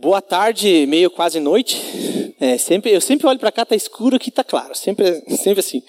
Boa 0.00 0.20
tarde, 0.20 0.86
meio 0.86 1.08
quase 1.08 1.38
noite. 1.38 1.80
É, 2.40 2.58
sempre, 2.58 2.92
eu 2.92 3.00
sempre 3.00 3.28
olho 3.28 3.38
para 3.38 3.52
cá, 3.52 3.64
tá 3.64 3.76
escuro, 3.76 4.16
aqui 4.16 4.30
tá 4.30 4.42
claro. 4.42 4.74
Sempre, 4.74 5.22
sempre 5.36 5.60
assim. 5.60 5.82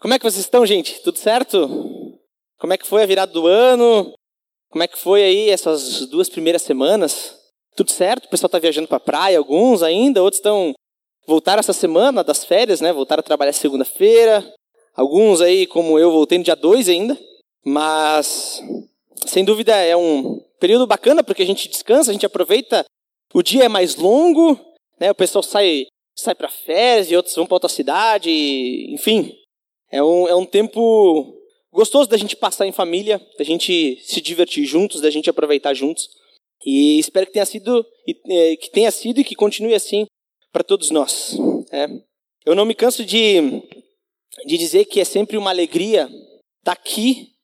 Como 0.00 0.12
é 0.12 0.18
que 0.18 0.24
vocês 0.24 0.44
estão, 0.44 0.66
gente? 0.66 1.00
Tudo 1.02 1.16
certo? 1.16 1.68
Como 2.58 2.72
é 2.72 2.76
que 2.76 2.86
foi 2.86 3.04
a 3.04 3.06
virada 3.06 3.32
do 3.32 3.46
ano? 3.46 4.12
Como 4.70 4.82
é 4.82 4.88
que 4.88 4.98
foi 4.98 5.22
aí 5.22 5.50
essas 5.50 6.06
duas 6.06 6.28
primeiras 6.28 6.62
semanas? 6.62 7.36
Tudo 7.76 7.92
certo? 7.92 8.26
O 8.26 8.28
pessoal 8.28 8.50
tá 8.50 8.58
viajando 8.58 8.88
para 8.88 8.98
praia, 8.98 9.38
alguns 9.38 9.82
ainda, 9.84 10.22
outros 10.22 10.38
estão 10.38 10.74
voltaram 11.26 11.60
essa 11.60 11.72
semana 11.72 12.24
das 12.24 12.44
férias, 12.44 12.80
né? 12.80 12.92
Voltaram 12.92 13.20
a 13.20 13.24
trabalhar 13.24 13.52
segunda-feira. 13.52 14.44
Alguns 14.94 15.40
aí, 15.40 15.66
como 15.66 15.98
eu, 15.98 16.10
voltei 16.10 16.38
no 16.38 16.44
dia 16.44 16.56
2 16.56 16.88
ainda. 16.88 17.16
Mas 17.64 18.60
sem 19.26 19.44
dúvida 19.44 19.74
é 19.76 19.96
um 19.96 20.40
período 20.58 20.86
bacana 20.86 21.22
porque 21.22 21.42
a 21.42 21.46
gente 21.46 21.68
descansa, 21.68 22.10
a 22.10 22.12
gente 22.12 22.26
aproveita 22.26 22.84
o 23.36 23.42
dia 23.42 23.64
é 23.64 23.68
mais 23.68 23.96
longo, 23.96 24.58
né? 24.98 25.10
O 25.10 25.14
pessoal 25.14 25.42
sai 25.42 25.84
sai 26.18 26.34
para 26.34 26.48
férias 26.48 27.10
e 27.10 27.16
outros 27.16 27.34
vão 27.34 27.44
para 27.44 27.56
outra 27.56 27.68
cidade, 27.68 28.30
e, 28.30 28.94
enfim. 28.94 29.36
É 29.92 30.02
um, 30.02 30.26
é 30.26 30.34
um 30.34 30.46
tempo 30.46 31.36
gostoso 31.70 32.08
da 32.08 32.16
gente 32.16 32.34
passar 32.34 32.66
em 32.66 32.72
família, 32.72 33.20
da 33.36 33.44
gente 33.44 34.00
se 34.02 34.22
divertir 34.22 34.64
juntos, 34.64 35.02
da 35.02 35.10
gente 35.10 35.28
aproveitar 35.28 35.74
juntos. 35.74 36.08
E 36.64 36.98
espero 36.98 37.26
que 37.26 37.34
tenha 37.34 37.44
sido 37.44 37.86
é, 38.26 38.56
que 38.56 38.70
tenha 38.70 38.90
sido 38.90 39.20
e 39.20 39.24
que 39.24 39.34
continue 39.34 39.74
assim 39.74 40.06
para 40.50 40.64
todos 40.64 40.90
nós. 40.90 41.36
É. 41.70 41.88
Eu 42.46 42.54
não 42.54 42.64
me 42.64 42.74
canso 42.74 43.04
de, 43.04 43.62
de 44.46 44.56
dizer 44.56 44.86
que 44.86 44.98
é 44.98 45.04
sempre 45.04 45.36
uma 45.36 45.50
alegria 45.50 46.04
estar 46.04 46.22
tá 46.64 46.72
aqui 46.72 47.34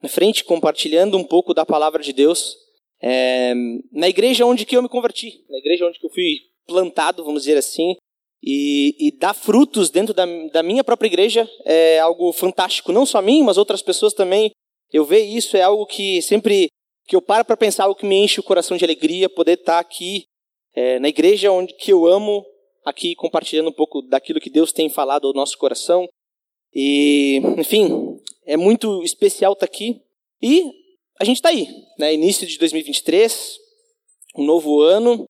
na 0.00 0.08
frente 0.08 0.44
compartilhando 0.44 1.18
um 1.18 1.24
pouco 1.24 1.52
da 1.52 1.66
palavra 1.66 2.04
de 2.04 2.12
Deus 2.12 2.56
é, 3.02 3.54
na 3.92 4.08
igreja 4.08 4.44
onde 4.44 4.66
que 4.66 4.76
eu 4.76 4.82
me 4.82 4.88
converti, 4.88 5.44
na 5.48 5.58
igreja 5.58 5.86
onde 5.86 5.98
que 5.98 6.06
eu 6.06 6.10
fui 6.10 6.36
plantado, 6.66 7.24
vamos 7.24 7.42
dizer 7.42 7.56
assim, 7.56 7.96
e, 8.42 8.96
e 8.98 9.18
dar 9.18 9.34
frutos 9.34 9.90
dentro 9.90 10.14
da, 10.14 10.24
da 10.52 10.62
minha 10.62 10.82
própria 10.82 11.08
igreja 11.08 11.48
é 11.64 11.98
algo 11.98 12.32
fantástico, 12.32 12.92
não 12.92 13.04
só 13.04 13.18
a 13.18 13.22
mim, 13.22 13.42
mas 13.42 13.58
outras 13.58 13.82
pessoas 13.82 14.14
também. 14.14 14.50
Eu 14.92 15.04
ver 15.04 15.20
isso 15.20 15.56
é 15.56 15.62
algo 15.62 15.86
que 15.86 16.20
sempre 16.22 16.68
que 17.06 17.14
eu 17.14 17.22
paro 17.22 17.44
para 17.44 17.56
pensar, 17.56 17.84
algo 17.84 17.98
que 17.98 18.06
me 18.06 18.16
enche 18.16 18.40
o 18.40 18.44
coração 18.44 18.76
de 18.76 18.84
alegria, 18.84 19.28
poder 19.28 19.58
estar 19.58 19.78
aqui 19.78 20.24
é, 20.74 20.98
na 20.98 21.08
igreja 21.08 21.50
onde 21.50 21.74
que 21.74 21.92
eu 21.92 22.06
amo, 22.06 22.44
aqui 22.84 23.14
compartilhando 23.14 23.68
um 23.68 23.74
pouco 23.74 24.02
daquilo 24.02 24.40
que 24.40 24.50
Deus 24.50 24.72
tem 24.72 24.88
falado 24.88 25.26
ao 25.26 25.34
nosso 25.34 25.58
coração. 25.58 26.08
E, 26.72 27.40
enfim, 27.58 28.16
é 28.46 28.56
muito 28.56 29.02
especial 29.02 29.52
estar 29.52 29.66
aqui. 29.66 30.00
E 30.42 30.70
a 31.20 31.24
gente 31.24 31.36
está 31.36 31.50
aí, 31.50 31.68
né? 31.98 32.14
Início 32.14 32.46
de 32.46 32.58
2023, 32.58 33.58
um 34.38 34.44
novo 34.44 34.80
ano, 34.80 35.26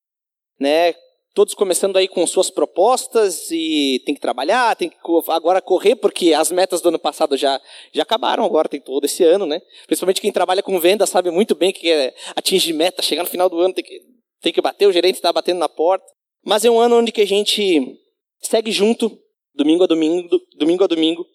né? 0.59 0.95
Todos 1.35 1.53
começando 1.53 1.97
aí 1.97 2.07
com 2.07 2.25
suas 2.29 2.49
propostas 2.49 3.51
e 3.51 4.01
tem 4.07 4.15
que 4.15 4.21
trabalhar, 4.21 4.77
tem 4.77 4.89
que 4.89 4.97
agora 5.29 5.61
correr 5.61 5.97
porque 5.97 6.33
as 6.33 6.53
metas 6.53 6.81
do 6.81 6.91
ano 6.91 6.99
passado 6.99 7.37
já 7.37 7.61
já 7.93 8.03
acabaram, 8.03 8.45
agora 8.45 8.69
tem 8.69 8.81
todo 8.81 9.05
esse 9.05 9.25
ano, 9.25 9.47
né? 9.47 9.61
Principalmente 9.87 10.21
quem 10.21 10.31
trabalha 10.31 10.63
com 10.63 10.79
venda 10.79 11.07
sabe 11.07 11.31
muito 11.31 11.57
bem 11.57 11.73
que 11.73 11.91
é 11.91 12.15
atingir 12.37 12.73
meta, 12.73 13.03
chegar 13.03 13.25
no 13.25 13.29
final 13.29 13.49
do 13.49 13.59
ano 13.59 13.75
tem 13.75 13.83
que 13.83 14.01
tem 14.41 14.53
que 14.53 14.63
bater, 14.63 14.87
o 14.87 14.93
gerente 14.93 15.17
está 15.17 15.33
batendo 15.33 15.59
na 15.59 15.69
porta. 15.69 16.07
Mas 16.45 16.65
é 16.65 16.71
um 16.71 16.79
ano 16.79 16.99
onde 16.99 17.13
que 17.13 17.21
a 17.21 17.27
gente 17.27 17.99
segue 18.41 18.71
junto, 18.71 19.19
domingo 19.55 19.85
a 19.85 19.87
domingo, 19.89 20.41
domingo 20.57 20.85
a 20.85 20.87
domingo, 20.87 21.27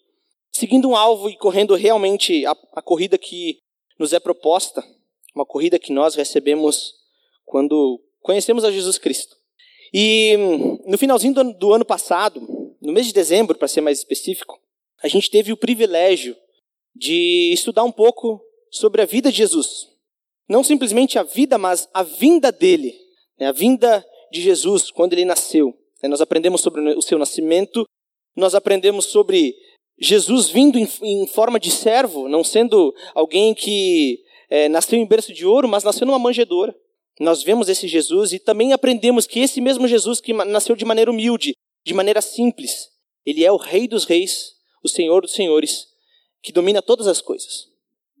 seguindo 0.50 0.88
um 0.88 0.96
alvo 0.96 1.28
e 1.28 1.36
correndo 1.36 1.74
realmente 1.74 2.44
a, 2.46 2.56
a 2.72 2.82
corrida 2.82 3.16
que 3.18 3.58
nos 3.98 4.12
é 4.12 4.20
proposta, 4.20 4.84
uma 5.34 5.44
corrida 5.44 5.78
que 5.78 5.92
nós 5.92 6.14
recebemos 6.14 6.94
quando 7.44 8.00
conhecemos 8.20 8.64
a 8.64 8.70
Jesus 8.70 8.98
Cristo. 8.98 9.36
E 9.92 10.36
no 10.86 10.98
finalzinho 10.98 11.34
do 11.34 11.40
ano, 11.40 11.52
do 11.54 11.72
ano 11.72 11.84
passado, 11.84 12.40
no 12.80 12.92
mês 12.92 13.06
de 13.06 13.12
dezembro, 13.12 13.56
para 13.56 13.68
ser 13.68 13.80
mais 13.80 13.98
específico, 13.98 14.60
a 15.02 15.08
gente 15.08 15.30
teve 15.30 15.52
o 15.52 15.56
privilégio 15.56 16.36
de 16.94 17.50
estudar 17.52 17.84
um 17.84 17.92
pouco 17.92 18.42
sobre 18.70 19.02
a 19.02 19.06
vida 19.06 19.30
de 19.30 19.38
Jesus. 19.38 19.88
Não 20.48 20.64
simplesmente 20.64 21.18
a 21.18 21.22
vida, 21.22 21.58
mas 21.58 21.88
a 21.92 22.02
vinda 22.02 22.50
dele. 22.50 22.94
Né? 23.38 23.46
A 23.46 23.52
vinda 23.52 24.04
de 24.30 24.40
Jesus 24.40 24.90
quando 24.90 25.12
ele 25.12 25.24
nasceu. 25.24 25.76
Né? 26.02 26.08
Nós 26.08 26.20
aprendemos 26.20 26.60
sobre 26.60 26.80
o 26.94 27.02
seu 27.02 27.18
nascimento, 27.18 27.86
nós 28.34 28.54
aprendemos 28.54 29.06
sobre 29.06 29.56
Jesus 29.98 30.48
vindo 30.48 30.78
em, 30.78 30.88
em 31.02 31.26
forma 31.26 31.58
de 31.58 31.70
servo, 31.70 32.28
não 32.28 32.44
sendo 32.44 32.94
alguém 33.14 33.54
que 33.54 34.22
é, 34.50 34.68
nasceu 34.68 34.98
em 34.98 35.06
berço 35.06 35.32
de 35.32 35.46
ouro, 35.46 35.68
mas 35.68 35.84
nasceu 35.84 36.06
numa 36.06 36.18
manjedoura. 36.18 36.74
Nós 37.18 37.42
vemos 37.42 37.68
esse 37.68 37.88
Jesus 37.88 38.32
e 38.32 38.38
também 38.38 38.72
aprendemos 38.72 39.26
que 39.26 39.40
esse 39.40 39.60
mesmo 39.60 39.88
Jesus 39.88 40.20
que 40.20 40.32
nasceu 40.32 40.76
de 40.76 40.84
maneira 40.84 41.10
humilde, 41.10 41.54
de 41.84 41.94
maneira 41.94 42.20
simples, 42.20 42.90
ele 43.24 43.44
é 43.44 43.50
o 43.50 43.56
Rei 43.56 43.88
dos 43.88 44.04
Reis, 44.04 44.54
o 44.82 44.88
Senhor 44.88 45.22
dos 45.22 45.32
Senhores, 45.32 45.86
que 46.42 46.52
domina 46.52 46.82
todas 46.82 47.06
as 47.06 47.20
coisas. 47.20 47.68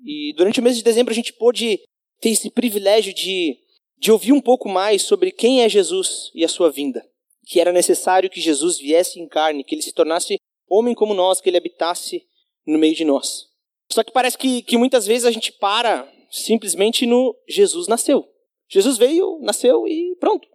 E 0.04 0.32
durante 0.36 0.60
o 0.60 0.62
mês 0.62 0.76
de 0.76 0.82
dezembro 0.82 1.12
a 1.12 1.14
gente 1.14 1.32
pôde 1.32 1.80
ter 2.20 2.30
esse 2.30 2.50
privilégio 2.50 3.12
de, 3.12 3.58
de 3.98 4.10
ouvir 4.10 4.32
um 4.32 4.40
pouco 4.40 4.68
mais 4.68 5.02
sobre 5.02 5.30
quem 5.30 5.62
é 5.62 5.68
Jesus 5.68 6.30
e 6.34 6.44
a 6.44 6.48
sua 6.48 6.70
vinda. 6.70 7.06
Que 7.46 7.60
era 7.60 7.72
necessário 7.72 8.30
que 8.30 8.40
Jesus 8.40 8.78
viesse 8.78 9.20
em 9.20 9.28
carne, 9.28 9.62
que 9.62 9.74
ele 9.74 9.82
se 9.82 9.92
tornasse 9.92 10.38
homem 10.68 10.94
como 10.94 11.14
nós, 11.14 11.40
que 11.40 11.48
ele 11.48 11.56
habitasse 11.56 12.26
no 12.66 12.78
meio 12.78 12.94
de 12.94 13.04
nós. 13.04 13.46
Só 13.90 14.02
que 14.02 14.12
parece 14.12 14.36
que, 14.36 14.62
que 14.62 14.76
muitas 14.76 15.06
vezes 15.06 15.24
a 15.24 15.30
gente 15.30 15.52
para 15.52 16.10
simplesmente 16.30 17.06
no 17.06 17.36
Jesus 17.48 17.86
nasceu. 17.86 18.28
Jesus 18.68 18.98
veio, 18.98 19.38
nasceu 19.40 19.86
e 19.86 20.16
pronto. 20.18 20.48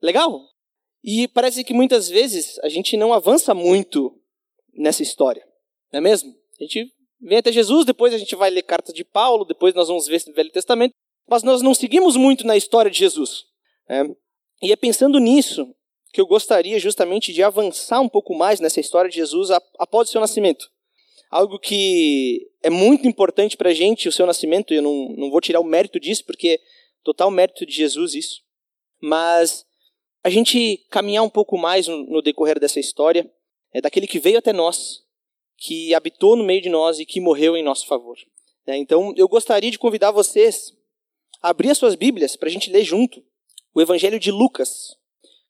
Legal. 0.00 0.40
E 1.04 1.28
parece 1.28 1.62
que 1.62 1.74
muitas 1.74 2.08
vezes 2.08 2.58
a 2.60 2.68
gente 2.68 2.96
não 2.96 3.12
avança 3.12 3.54
muito 3.54 4.18
nessa 4.74 5.02
história. 5.02 5.46
Não 5.92 5.98
é 5.98 6.00
mesmo? 6.00 6.34
A 6.58 6.64
gente 6.64 6.92
vem 7.20 7.38
até 7.38 7.52
Jesus, 7.52 7.84
depois 7.84 8.14
a 8.14 8.18
gente 8.18 8.34
vai 8.34 8.50
ler 8.50 8.62
cartas 8.62 8.94
de 8.94 9.04
Paulo, 9.04 9.44
depois 9.44 9.74
nós 9.74 9.88
vamos 9.88 10.06
ver 10.06 10.22
o 10.28 10.32
Velho 10.32 10.50
Testamento, 10.50 10.94
mas 11.26 11.42
nós 11.42 11.62
não 11.62 11.74
seguimos 11.74 12.16
muito 12.16 12.46
na 12.46 12.56
história 12.56 12.90
de 12.90 12.98
Jesus. 12.98 13.44
Né? 13.88 14.14
E 14.62 14.72
é 14.72 14.76
pensando 14.76 15.18
nisso 15.18 15.74
que 16.12 16.20
eu 16.20 16.26
gostaria 16.26 16.78
justamente 16.78 17.32
de 17.32 17.42
avançar 17.42 18.00
um 18.00 18.08
pouco 18.08 18.34
mais 18.34 18.60
nessa 18.60 18.80
história 18.80 19.10
de 19.10 19.16
Jesus 19.16 19.50
após 19.78 20.08
o 20.08 20.12
seu 20.12 20.20
nascimento. 20.20 20.70
Algo 21.30 21.58
que 21.58 22.50
é 22.62 22.70
muito 22.70 23.06
importante 23.06 23.56
para 23.56 23.70
a 23.70 23.74
gente, 23.74 24.08
o 24.08 24.12
seu 24.12 24.26
nascimento, 24.26 24.72
eu 24.72 24.80
não, 24.80 25.10
não 25.16 25.30
vou 25.30 25.40
tirar 25.40 25.60
o 25.60 25.64
mérito 25.64 26.00
disso, 26.00 26.24
porque 26.24 26.48
é 26.48 26.58
total 27.04 27.30
mérito 27.30 27.66
de 27.66 27.72
Jesus 27.72 28.14
isso. 28.14 28.40
Mas 29.00 29.66
a 30.24 30.30
gente 30.30 30.78
caminhar 30.90 31.22
um 31.22 31.30
pouco 31.30 31.58
mais 31.58 31.86
no, 31.86 32.04
no 32.04 32.22
decorrer 32.22 32.58
dessa 32.58 32.80
história, 32.80 33.30
é 33.72 33.80
daquele 33.80 34.06
que 34.06 34.18
veio 34.18 34.38
até 34.38 34.52
nós, 34.52 35.02
que 35.56 35.94
habitou 35.94 36.36
no 36.36 36.44
meio 36.44 36.62
de 36.62 36.68
nós 36.68 36.98
e 36.98 37.04
que 37.04 37.20
morreu 37.20 37.56
em 37.56 37.62
nosso 37.62 37.86
favor. 37.86 38.16
É, 38.66 38.76
então, 38.76 39.12
eu 39.16 39.28
gostaria 39.28 39.70
de 39.70 39.78
convidar 39.78 40.10
vocês 40.10 40.72
a 41.42 41.50
abrir 41.50 41.70
as 41.70 41.78
suas 41.78 41.94
Bíblias 41.94 42.36
para 42.36 42.48
a 42.48 42.52
gente 42.52 42.70
ler 42.70 42.84
junto 42.84 43.22
o 43.74 43.80
Evangelho 43.80 44.18
de 44.18 44.30
Lucas, 44.30 44.96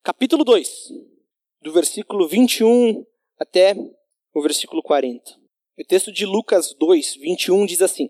capítulo 0.08 0.42
2, 0.42 0.90
do 1.60 1.70
versículo 1.70 2.26
21 2.26 3.04
até 3.38 3.76
o 4.32 4.40
versículo 4.40 4.82
40. 4.82 5.22
O 5.78 5.84
texto 5.84 6.10
de 6.10 6.24
Lucas 6.24 6.74
2, 6.80 7.16
21 7.16 7.66
diz 7.66 7.82
assim: 7.82 8.08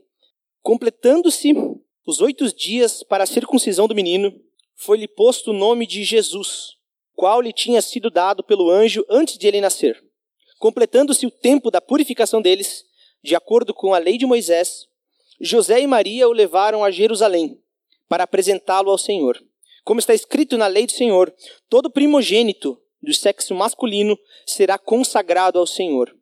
Completando-se 0.63 1.53
os 2.07 2.21
oito 2.21 2.55
dias 2.55 3.03
para 3.03 3.25
a 3.25 3.27
circuncisão 3.27 3.89
do 3.89 3.97
menino, 3.97 4.33
foi-lhe 4.77 5.09
posto 5.09 5.51
o 5.51 5.53
nome 5.53 5.89
de 5.89 6.05
Jesus, 6.05 6.77
qual 7.17 7.41
lhe 7.41 7.53
tinha 7.53 7.83
sido 7.83 8.11
dado 8.11 8.45
pelo 8.45 8.71
anjo 8.71 9.05
antes 9.11 9.37
de 9.37 9.49
ele 9.49 9.61
nascer. 9.61 10.01
Completando-se 10.61 11.27
o 11.27 11.33
tempo 11.33 11.69
da 11.69 11.81
purificação 11.81 12.41
deles, 12.41 12.85
de 13.25 13.35
acordo 13.35 13.75
com 13.75 13.93
a 13.93 13.99
lei 13.99 14.17
de 14.17 14.25
Moisés, 14.25 14.87
José 15.41 15.81
e 15.81 15.87
Maria 15.89 16.29
o 16.29 16.33
levaram 16.33 16.85
a 16.85 16.93
Jerusalém 16.93 17.61
para 18.09 18.23
apresentá-lo 18.23 18.89
ao 18.89 18.99
Senhor. 18.99 19.37
Como 19.89 20.01
está 20.01 20.13
escrito 20.13 20.59
na 20.59 20.67
lei 20.67 20.85
do 20.85 20.93
Senhor, 20.93 21.35
todo 21.67 21.91
primogênito 21.91 22.79
do 23.03 23.15
sexo 23.15 23.55
masculino 23.55 24.19
será 24.47 24.77
consagrado 24.77 25.59
ao 25.59 25.67
Senhor. 25.67 26.15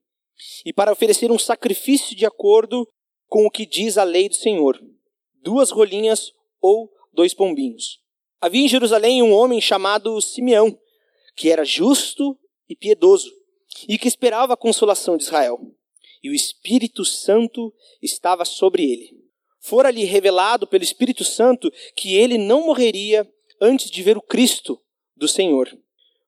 E 0.65 0.73
para 0.73 0.93
oferecer 0.93 1.33
um 1.33 1.39
sacrifício 1.39 2.15
de 2.15 2.25
acordo 2.25 2.89
com 3.27 3.45
o 3.45 3.51
que 3.51 3.67
diz 3.67 3.99
a 3.99 4.05
lei 4.05 4.29
do 4.29 4.37
Senhor, 4.37 4.81
duas 5.43 5.73
rolinhas 5.73 6.31
ou 6.61 6.89
dois 7.13 7.35
pombinhos. 7.35 7.99
Havia 8.41 8.67
em 8.67 8.69
Jerusalém 8.69 9.21
um 9.21 9.33
homem 9.33 9.61
chamado 9.61 10.21
Simeão, 10.21 10.79
que 11.35 11.51
era 11.51 11.65
justo 11.65 12.39
e 12.69 12.77
piedoso, 12.77 13.33
e 13.89 13.99
que 13.99 14.07
esperava 14.07 14.55
a 14.55 14.57
consolação 14.57 15.17
de 15.17 15.25
Israel. 15.25 15.59
E 16.23 16.31
o 16.31 16.35
Espírito 16.35 17.05
Santo 17.05 17.75
estava 18.01 18.45
sobre 18.45 18.85
ele. 18.85 19.11
Fora-lhe 19.59 20.05
revelado 20.05 20.69
pelo 20.69 20.85
Espírito 20.85 21.25
Santo 21.25 21.69
que 21.97 22.15
ele 22.15 22.39
não 22.39 22.67
morreria 22.67 23.29
antes 23.61 23.91
de 23.91 24.03
ver 24.03 24.17
o 24.17 24.23
Cristo 24.23 24.81
do 25.17 25.27
Senhor. 25.27 25.69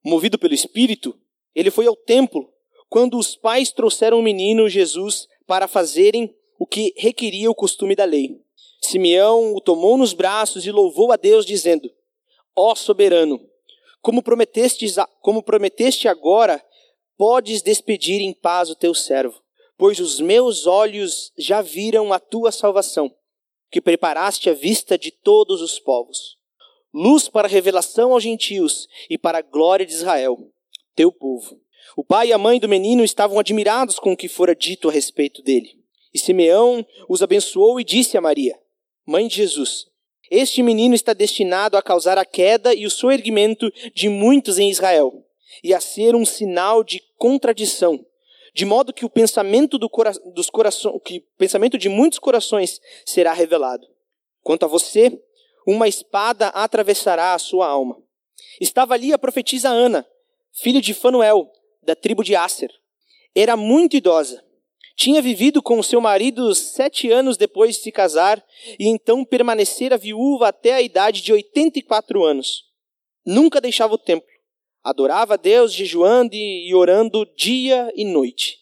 Movido 0.04 0.38
pelo 0.38 0.54
Espírito, 0.54 1.18
ele 1.54 1.70
foi 1.70 1.86
ao 1.86 1.96
templo 1.96 2.52
quando 2.88 3.18
os 3.18 3.36
pais 3.36 3.70
trouxeram 3.70 4.18
o 4.18 4.22
menino 4.22 4.68
Jesus 4.68 5.28
para 5.46 5.68
fazerem 5.68 6.34
o 6.58 6.66
que 6.66 6.92
requeria 6.96 7.50
o 7.50 7.54
costume 7.54 7.94
da 7.94 8.04
lei. 8.04 8.40
Simeão 8.80 9.54
o 9.54 9.60
tomou 9.60 9.98
nos 9.98 10.12
braços 10.12 10.64
e 10.66 10.70
louvou 10.70 11.12
a 11.12 11.16
Deus, 11.16 11.44
dizendo: 11.44 11.90
Ó 12.56 12.74
soberano, 12.74 13.40
como 14.00 14.22
prometeste, 14.22 14.86
como 15.20 15.42
prometeste 15.42 16.08
agora, 16.08 16.64
podes 17.16 17.60
despedir 17.60 18.20
em 18.20 18.32
paz 18.32 18.70
o 18.70 18.76
teu 18.76 18.94
servo, 18.94 19.42
pois 19.76 19.98
os 19.98 20.20
meus 20.20 20.66
olhos 20.66 21.32
já 21.36 21.60
viram 21.60 22.12
a 22.12 22.18
tua 22.18 22.52
salvação, 22.52 23.12
que 23.70 23.80
preparaste 23.80 24.48
à 24.48 24.54
vista 24.54 24.96
de 24.96 25.10
todos 25.10 25.60
os 25.60 25.78
povos. 25.78 26.37
Luz 26.92 27.28
para 27.28 27.46
revelação 27.46 28.12
aos 28.12 28.22
gentios 28.22 28.88
e 29.10 29.18
para 29.18 29.38
a 29.38 29.42
glória 29.42 29.84
de 29.84 29.92
Israel, 29.92 30.50
teu 30.94 31.12
povo. 31.12 31.60
O 31.96 32.02
pai 32.02 32.28
e 32.28 32.32
a 32.32 32.38
mãe 32.38 32.58
do 32.58 32.68
menino 32.68 33.04
estavam 33.04 33.38
admirados 33.38 33.98
com 33.98 34.12
o 34.12 34.16
que 34.16 34.28
fora 34.28 34.54
dito 34.54 34.88
a 34.88 34.92
respeito 34.92 35.42
dele. 35.42 35.78
E 36.12 36.18
Simeão 36.18 36.84
os 37.08 37.22
abençoou 37.22 37.78
e 37.78 37.84
disse 37.84 38.16
a 38.16 38.20
Maria, 38.20 38.58
mãe 39.06 39.28
de 39.28 39.36
Jesus: 39.36 39.86
Este 40.30 40.62
menino 40.62 40.94
está 40.94 41.12
destinado 41.12 41.76
a 41.76 41.82
causar 41.82 42.16
a 42.16 42.24
queda 42.24 42.74
e 42.74 42.86
o 42.86 42.90
soerguimento 42.90 43.70
de 43.94 44.08
muitos 44.08 44.58
em 44.58 44.70
Israel, 44.70 45.24
e 45.62 45.74
a 45.74 45.80
ser 45.80 46.14
um 46.14 46.24
sinal 46.24 46.82
de 46.82 47.02
contradição, 47.16 48.04
de 48.54 48.64
modo 48.64 48.92
que 48.94 49.04
o 49.04 49.10
pensamento, 49.10 49.78
do 49.78 49.90
cora 49.90 50.12
dos 50.34 50.50
que 51.04 51.18
o 51.18 51.22
pensamento 51.36 51.76
de 51.76 51.88
muitos 51.88 52.18
corações 52.18 52.80
será 53.04 53.34
revelado. 53.34 53.86
Quanto 54.42 54.64
a 54.64 54.68
você, 54.68 55.20
uma 55.70 55.86
espada 55.86 56.48
atravessará 56.48 57.34
a 57.34 57.38
sua 57.38 57.66
alma. 57.66 58.02
Estava 58.58 58.94
ali 58.94 59.12
a 59.12 59.18
profetisa 59.18 59.68
Ana, 59.68 60.06
filha 60.50 60.80
de 60.80 60.94
Fanuel, 60.94 61.52
da 61.82 61.94
tribo 61.94 62.24
de 62.24 62.34
Asser. 62.34 62.70
Era 63.34 63.54
muito 63.54 63.94
idosa. 63.94 64.42
Tinha 64.96 65.20
vivido 65.20 65.62
com 65.62 65.82
seu 65.82 66.00
marido 66.00 66.54
sete 66.54 67.10
anos 67.10 67.36
depois 67.36 67.76
de 67.76 67.82
se 67.82 67.92
casar 67.92 68.42
e 68.78 68.88
então 68.88 69.26
permanecera 69.26 69.98
viúva 69.98 70.48
até 70.48 70.72
a 70.72 70.80
idade 70.80 71.20
de 71.20 71.34
84 71.34 72.24
anos. 72.24 72.64
Nunca 73.26 73.60
deixava 73.60 73.92
o 73.92 73.98
templo. 73.98 74.26
Adorava 74.82 75.34
a 75.34 75.36
Deus 75.36 75.74
jejuando 75.74 76.34
e 76.34 76.74
orando 76.74 77.26
dia 77.36 77.92
e 77.94 78.06
noite. 78.06 78.56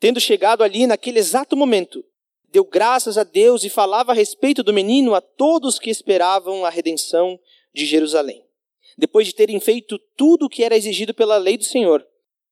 Tendo 0.00 0.18
chegado 0.18 0.64
ali 0.64 0.84
naquele 0.84 1.20
exato 1.20 1.56
momento, 1.56 2.04
deu 2.52 2.64
graças 2.64 3.16
a 3.16 3.24
Deus 3.24 3.64
e 3.64 3.70
falava 3.70 4.12
a 4.12 4.14
respeito 4.14 4.62
do 4.62 4.72
menino 4.72 5.14
a 5.14 5.20
todos 5.20 5.78
que 5.78 5.90
esperavam 5.90 6.64
a 6.64 6.70
redenção 6.70 7.38
de 7.72 7.86
Jerusalém. 7.86 8.44
Depois 8.98 9.26
de 9.26 9.34
terem 9.34 9.58
feito 9.60 9.98
tudo 10.16 10.46
o 10.46 10.48
que 10.48 10.64
era 10.64 10.76
exigido 10.76 11.14
pela 11.14 11.36
lei 11.36 11.56
do 11.56 11.64
Senhor, 11.64 12.06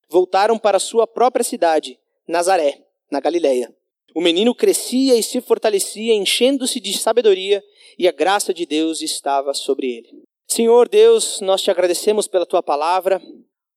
voltaram 0.09 0.59
para 0.59 0.79
sua 0.79 1.07
própria 1.07 1.45
cidade, 1.45 1.99
Nazaré, 2.27 2.85
na 3.11 3.21
Galiléia. 3.21 3.75
O 4.15 4.21
menino 4.21 4.55
crescia 4.55 5.17
e 5.17 5.23
se 5.23 5.41
fortalecia, 5.41 6.15
enchendo-se 6.15 6.81
de 6.81 6.97
sabedoria, 6.97 7.63
e 7.99 8.09
a 8.09 8.13
graça 8.13 8.55
de 8.55 8.65
Deus 8.65 9.03
estava 9.03 9.53
sobre 9.53 9.87
ele. 9.87 10.23
Senhor 10.47 10.89
Deus, 10.89 11.41
nós 11.41 11.63
te 11.63 11.71
agradecemos 11.71 12.27
pela 12.27 12.47
tua 12.47 12.63
palavra, 12.63 13.21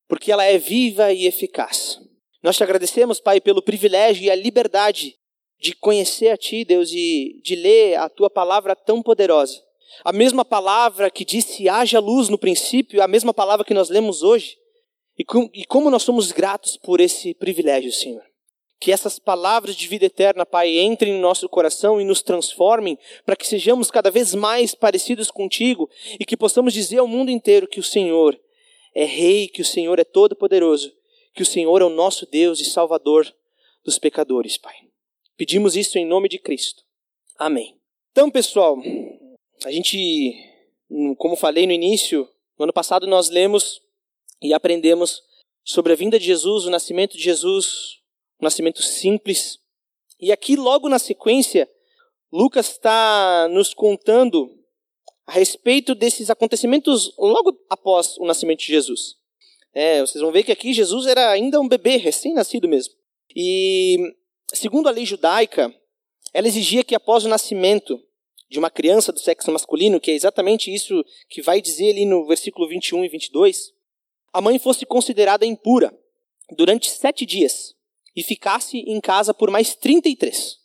porque 0.08 0.32
ela 0.32 0.46
é 0.46 0.58
viva 0.58 1.12
e 1.12 1.26
eficaz. 1.26 2.00
Nós 2.42 2.56
te 2.56 2.64
agradecemos, 2.64 3.20
Pai, 3.20 3.42
pelo 3.42 3.62
privilégio 3.62 4.24
e 4.24 4.32
a 4.32 4.36
liberdade 4.36 5.16
de 5.62 5.76
conhecer 5.76 6.30
a 6.30 6.38
Ti, 6.38 6.66
Deus, 6.66 6.92
e 6.92 7.40
de 7.44 7.56
ler 7.56 7.96
a 8.00 8.10
Tua 8.10 8.32
palavra 8.32 8.76
tão 8.76 9.02
poderosa. 9.04 9.62
A 10.04 10.12
mesma 10.12 10.44
palavra 10.44 11.12
que 11.12 11.24
disse 11.24 11.70
haja 11.70 12.00
luz 12.00 12.30
no 12.30 12.38
princípio, 12.38 13.02
a 13.02 13.08
mesma 13.08 13.32
palavra 13.32 13.64
que 13.64 13.74
nós 13.74 13.88
lemos 13.88 14.24
hoje. 14.24 14.58
E, 15.20 15.24
com, 15.24 15.48
e 15.54 15.64
como 15.66 15.92
nós 15.92 16.02
somos 16.02 16.32
gratos 16.32 16.78
por 16.78 17.00
esse 17.00 17.36
privilégio, 17.36 17.92
Senhor. 17.92 18.24
Que 18.80 18.92
essas 18.92 19.20
palavras 19.20 19.76
de 19.76 19.88
vida 19.88 20.06
eterna, 20.06 20.48
Pai, 20.48 20.80
entrem 20.80 21.14
no 21.14 21.20
nosso 21.20 21.48
coração 21.48 22.02
e 22.02 22.06
nos 22.06 22.24
transformem 22.24 22.98
para 23.24 23.36
que 23.36 23.46
sejamos 23.46 23.92
cada 23.92 24.10
vez 24.10 24.34
mais 24.34 24.74
parecidos 24.74 25.30
contigo 25.30 25.88
e 26.20 26.26
que 26.26 26.36
possamos 26.36 26.74
dizer 26.74 26.98
ao 26.98 27.08
mundo 27.08 27.30
inteiro 27.30 27.68
que 27.68 27.80
o 27.80 27.84
Senhor 27.84 28.40
é 28.96 29.06
Rei, 29.06 29.48
que 29.48 29.62
o 29.62 29.66
Senhor 29.66 30.00
é 30.00 30.04
todo-poderoso, 30.04 30.92
que 31.36 31.44
o 31.44 31.46
Senhor 31.46 31.84
é 31.84 31.86
o 31.86 31.90
nosso 31.90 32.26
Deus 32.26 32.60
e 32.60 32.66
Salvador 32.66 33.32
dos 33.86 34.00
pecadores, 34.00 34.58
Pai. 34.58 34.91
Pedimos 35.42 35.76
isso 35.76 35.98
em 35.98 36.06
nome 36.06 36.30
de 36.30 36.38
Cristo. 36.38 36.84
Amém. 37.36 37.76
Então, 38.12 38.30
pessoal, 38.30 38.78
a 39.66 39.72
gente, 39.72 40.36
como 41.18 41.36
falei 41.36 41.66
no 41.66 41.72
início, 41.72 42.30
no 42.60 42.66
ano 42.66 42.72
passado 42.72 43.08
nós 43.08 43.28
lemos 43.28 43.82
e 44.40 44.54
aprendemos 44.54 45.20
sobre 45.64 45.94
a 45.94 45.96
vinda 45.96 46.20
de 46.20 46.26
Jesus, 46.26 46.66
o 46.66 46.70
nascimento 46.70 47.18
de 47.18 47.24
Jesus, 47.24 47.98
um 48.40 48.44
nascimento 48.44 48.84
simples. 48.84 49.58
E 50.20 50.32
aqui, 50.32 50.56
logo 50.56 50.88
na 50.88 51.00
sequência, 51.00 51.68
Lucas 52.32 52.70
está 52.74 53.48
nos 53.50 53.74
contando 53.74 54.48
a 55.26 55.32
respeito 55.32 55.96
desses 55.96 56.30
acontecimentos 56.30 57.16
logo 57.18 57.58
após 57.68 58.16
o 58.20 58.28
nascimento 58.28 58.60
de 58.60 58.68
Jesus. 58.68 59.16
É, 59.74 60.02
vocês 60.02 60.22
vão 60.22 60.32
ver 60.32 60.44
que 60.44 60.52
aqui 60.52 60.72
Jesus 60.72 61.08
era 61.08 61.32
ainda 61.32 61.60
um 61.60 61.68
bebê, 61.68 61.98
recém-nascido 61.98 62.70
mesmo. 62.70 62.94
E 63.36 63.98
Segundo 64.54 64.90
a 64.90 64.92
lei 64.92 65.06
judaica, 65.06 65.74
ela 66.34 66.48
exigia 66.48 66.84
que 66.84 66.94
após 66.94 67.24
o 67.24 67.30
nascimento 67.30 68.02
de 68.50 68.60
uma 68.60 68.70
criança 68.70 69.14
do 69.14 69.20
sexo 69.20 69.50
masculino, 69.50 70.00
que 70.00 70.12
é 70.12 70.14
exatamente 70.14 70.74
isso 70.74 71.06
que 71.30 71.42
vai 71.42 71.62
dizer 71.62 71.92
ali 71.92 72.06
no 72.06 72.26
versículo 72.28 72.68
21 72.68 73.06
e 73.06 73.10
22, 73.10 73.72
a 74.34 74.42
mãe 74.42 74.60
fosse 74.60 74.86
considerada 74.86 75.46
impura 75.46 75.98
durante 76.52 76.90
sete 76.90 77.26
dias 77.26 77.74
e 78.14 78.22
ficasse 78.24 78.80
em 78.80 79.00
casa 79.00 79.34
por 79.34 79.50
mais 79.50 79.74
33. 79.76 80.58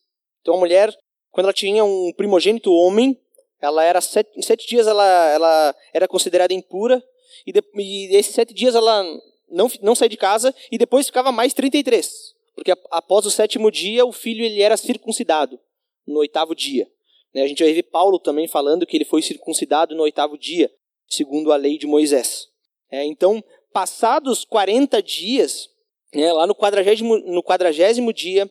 Então 0.42 0.54
a 0.54 0.58
mulher, 0.58 0.92
quando 1.30 1.44
ela 1.46 1.52
tinha 1.52 1.84
um 1.84 2.12
primogênito 2.16 2.72
homem, 2.72 3.16
ela 3.60 3.84
era 3.84 4.00
sete, 4.00 4.30
em 4.36 4.42
sete 4.42 4.66
dias 4.66 4.88
ela, 4.88 5.30
ela 5.30 5.76
era 5.92 6.08
considerada 6.08 6.52
impura 6.52 7.02
e, 7.46 7.52
de, 7.52 7.62
e 7.76 8.16
esses 8.16 8.34
sete 8.34 8.52
dias 8.52 8.74
ela 8.74 9.04
não, 9.48 9.70
não 9.80 9.94
saía 9.94 10.08
de 10.08 10.16
casa 10.16 10.52
e 10.72 10.76
depois 10.76 11.06
ficava 11.06 11.30
mais 11.30 11.54
33 11.54 12.35
porque 12.56 12.72
após 12.90 13.26
o 13.26 13.30
sétimo 13.30 13.70
dia 13.70 14.04
o 14.06 14.10
filho 14.10 14.42
ele 14.42 14.62
era 14.62 14.78
circuncidado 14.78 15.60
no 16.06 16.18
oitavo 16.20 16.54
dia. 16.54 16.90
Né? 17.34 17.42
A 17.42 17.46
gente 17.46 17.62
vai 17.62 17.72
ver 17.72 17.82
Paulo 17.84 18.18
também 18.18 18.48
falando 18.48 18.86
que 18.86 18.96
ele 18.96 19.04
foi 19.04 19.20
circuncidado 19.20 19.94
no 19.94 20.02
oitavo 20.02 20.38
dia, 20.38 20.72
segundo 21.06 21.52
a 21.52 21.56
lei 21.56 21.76
de 21.76 21.86
Moisés. 21.86 22.48
É, 22.90 23.04
então, 23.04 23.44
passados 23.72 24.44
40 24.44 25.02
dias, 25.02 25.68
né, 26.14 26.32
lá 26.32 26.46
no 26.46 26.54
quadragésimo, 26.54 27.18
no 27.18 27.42
quadragésimo 27.42 28.10
dia, 28.12 28.50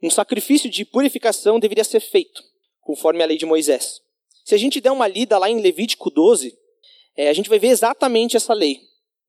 um 0.00 0.10
sacrifício 0.10 0.70
de 0.70 0.84
purificação 0.84 1.58
deveria 1.58 1.84
ser 1.84 2.00
feito, 2.00 2.42
conforme 2.80 3.22
a 3.22 3.26
lei 3.26 3.36
de 3.36 3.46
Moisés. 3.46 4.00
Se 4.44 4.54
a 4.54 4.58
gente 4.58 4.80
der 4.80 4.92
uma 4.92 5.08
lida 5.08 5.38
lá 5.38 5.50
em 5.50 5.60
Levítico 5.60 6.08
12, 6.08 6.56
é, 7.16 7.28
a 7.28 7.32
gente 7.32 7.48
vai 7.48 7.58
ver 7.58 7.68
exatamente 7.68 8.36
essa 8.36 8.54
lei, 8.54 8.80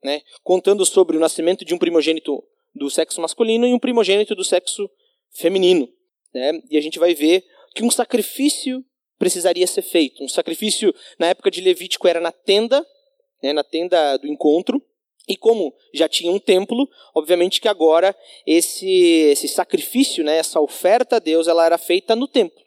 né, 0.03 0.21
contando 0.43 0.85
sobre 0.85 1.17
o 1.17 1.19
nascimento 1.19 1.65
de 1.65 1.73
um 1.73 1.79
primogênito 1.79 2.43
do 2.81 2.89
sexo 2.89 3.21
masculino 3.21 3.67
e 3.67 3.73
um 3.75 3.79
primogênito 3.79 4.33
do 4.33 4.43
sexo 4.43 4.89
feminino. 5.29 5.87
Né? 6.33 6.59
E 6.67 6.77
a 6.77 6.81
gente 6.81 6.97
vai 6.97 7.13
ver 7.13 7.45
que 7.75 7.83
um 7.83 7.91
sacrifício 7.91 8.83
precisaria 9.19 9.67
ser 9.67 9.83
feito. 9.83 10.23
Um 10.23 10.27
sacrifício, 10.27 10.91
na 11.19 11.27
época 11.27 11.51
de 11.51 11.61
Levítico, 11.61 12.07
era 12.07 12.19
na 12.19 12.31
tenda, 12.31 12.83
né, 13.43 13.53
na 13.53 13.63
tenda 13.63 14.17
do 14.17 14.27
encontro. 14.27 14.81
E 15.27 15.37
como 15.37 15.71
já 15.93 16.09
tinha 16.09 16.31
um 16.31 16.39
templo, 16.39 16.89
obviamente 17.13 17.61
que 17.61 17.67
agora 17.67 18.15
esse, 18.47 18.89
esse 19.31 19.47
sacrifício, 19.47 20.23
né, 20.23 20.37
essa 20.37 20.59
oferta 20.59 21.17
a 21.17 21.19
Deus, 21.19 21.47
ela 21.47 21.63
era 21.63 21.77
feita 21.77 22.15
no 22.15 22.27
templo. 22.27 22.59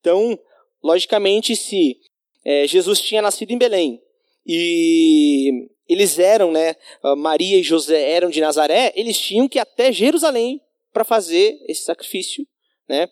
Então, 0.00 0.36
logicamente, 0.82 1.54
se 1.54 2.00
é, 2.44 2.66
Jesus 2.66 3.00
tinha 3.00 3.22
nascido 3.22 3.52
em 3.52 3.58
Belém 3.58 4.02
e 4.44 5.68
eles 5.90 6.18
eram, 6.20 6.52
né, 6.52 6.76
ah, 7.02 7.16
Maria 7.16 7.58
e 7.58 7.62
José 7.62 8.12
eram 8.12 8.30
de 8.30 8.40
Nazaré, 8.40 8.92
eles 8.94 9.18
tinham 9.18 9.48
que 9.48 9.58
ir 9.58 9.60
até 9.60 9.92
Jerusalém 9.92 10.60
para 10.92 11.04
fazer 11.04 11.58
esse 11.68 11.82
sacrifício, 11.82 12.46
né, 12.88 13.08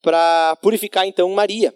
para 0.00 0.56
purificar 0.56 1.06
então 1.06 1.28
Maria. 1.30 1.74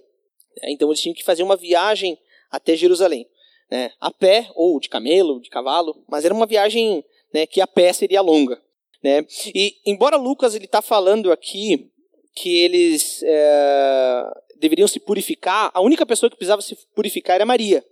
Então 0.64 0.88
eles 0.88 1.00
tinham 1.00 1.14
que 1.14 1.22
fazer 1.22 1.42
uma 1.42 1.56
viagem 1.56 2.18
até 2.50 2.74
Jerusalém, 2.74 3.28
né, 3.70 3.92
a 4.00 4.10
pé 4.10 4.48
ou 4.54 4.80
de 4.80 4.88
camelo, 4.88 5.40
de 5.40 5.50
cavalo, 5.50 6.02
mas 6.08 6.24
era 6.24 6.32
uma 6.32 6.46
viagem 6.46 7.04
né, 7.34 7.46
que 7.46 7.60
a 7.60 7.66
pé 7.66 7.92
seria 7.92 8.22
longa. 8.22 8.60
Né. 9.02 9.26
E 9.54 9.76
embora 9.84 10.16
Lucas 10.16 10.54
ele 10.54 10.64
está 10.64 10.80
falando 10.80 11.30
aqui 11.30 11.90
que 12.34 12.56
eles 12.56 13.22
é, 13.22 14.24
deveriam 14.58 14.88
se 14.88 14.98
purificar, 14.98 15.70
a 15.74 15.82
única 15.82 16.06
pessoa 16.06 16.30
que 16.30 16.36
precisava 16.36 16.62
se 16.62 16.76
purificar 16.94 17.36
era 17.36 17.44
Maria, 17.44 17.84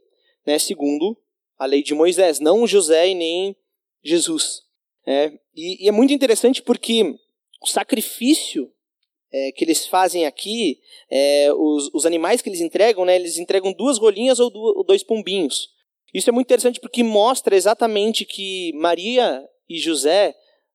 né, 0.46 0.58
segundo 0.58 1.16
a 1.58 1.66
lei 1.66 1.82
de 1.82 1.94
Moisés, 1.94 2.40
não 2.40 2.66
José 2.66 3.08
e 3.08 3.14
nem 3.14 3.56
Jesus. 4.02 4.62
É, 5.06 5.32
e, 5.54 5.84
e, 5.84 5.88
é 5.88 5.92
muito 5.92 6.12
interessante 6.12 6.62
porque 6.62 7.14
o 7.62 7.66
sacrifício 7.66 8.70
é, 9.32 9.52
que 9.52 9.64
eles 9.64 9.86
fazem 9.86 10.26
aqui, 10.26 10.80
é, 11.10 11.52
os, 11.52 11.90
os, 11.92 12.06
animais 12.06 12.40
que 12.40 12.48
eles 12.48 12.60
entregam, 12.60 13.04
né, 13.04 13.16
eles 13.16 13.36
entregam 13.36 13.72
duas 13.72 13.98
rolinhas 13.98 14.38
ou, 14.38 14.50
ou 14.54 14.84
dois 14.84 15.02
pombinhos. 15.02 15.68
Isso 16.12 16.30
é 16.30 16.32
muito 16.32 16.46
interessante 16.46 16.80
porque 16.80 17.02
mostra 17.02 17.56
exatamente 17.56 18.24
que 18.24 18.72
Maria 18.74 19.44
e 19.68 19.78
José 19.78 20.34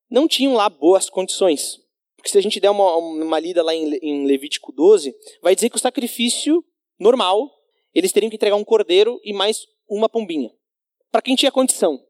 não 0.09 0.27
tinham 0.27 0.53
lá 0.53 0.67
boas 0.69 1.09
condições. 1.09 1.79
Porque 2.17 2.29
se 2.29 2.37
a 2.37 2.41
gente 2.41 2.59
der 2.59 2.69
uma, 2.69 2.97
uma 2.97 3.39
lida 3.39 3.63
lá 3.63 3.73
em, 3.73 3.95
em 4.01 4.25
Levítico 4.25 4.73
12, 4.73 5.15
vai 5.41 5.55
dizer 5.55 5.69
que 5.69 5.77
o 5.77 5.79
sacrifício 5.79 6.63
normal, 6.99 7.49
eles 7.93 8.11
teriam 8.11 8.29
que 8.29 8.35
entregar 8.35 8.57
um 8.57 8.65
cordeiro 8.65 9.21
e 9.23 9.31
mais 9.31 9.65
uma 9.87 10.09
pombinha. 10.09 10.51
Para 11.11 11.21
quem 11.21 11.35
tinha 11.35 11.51
condição. 11.51 12.03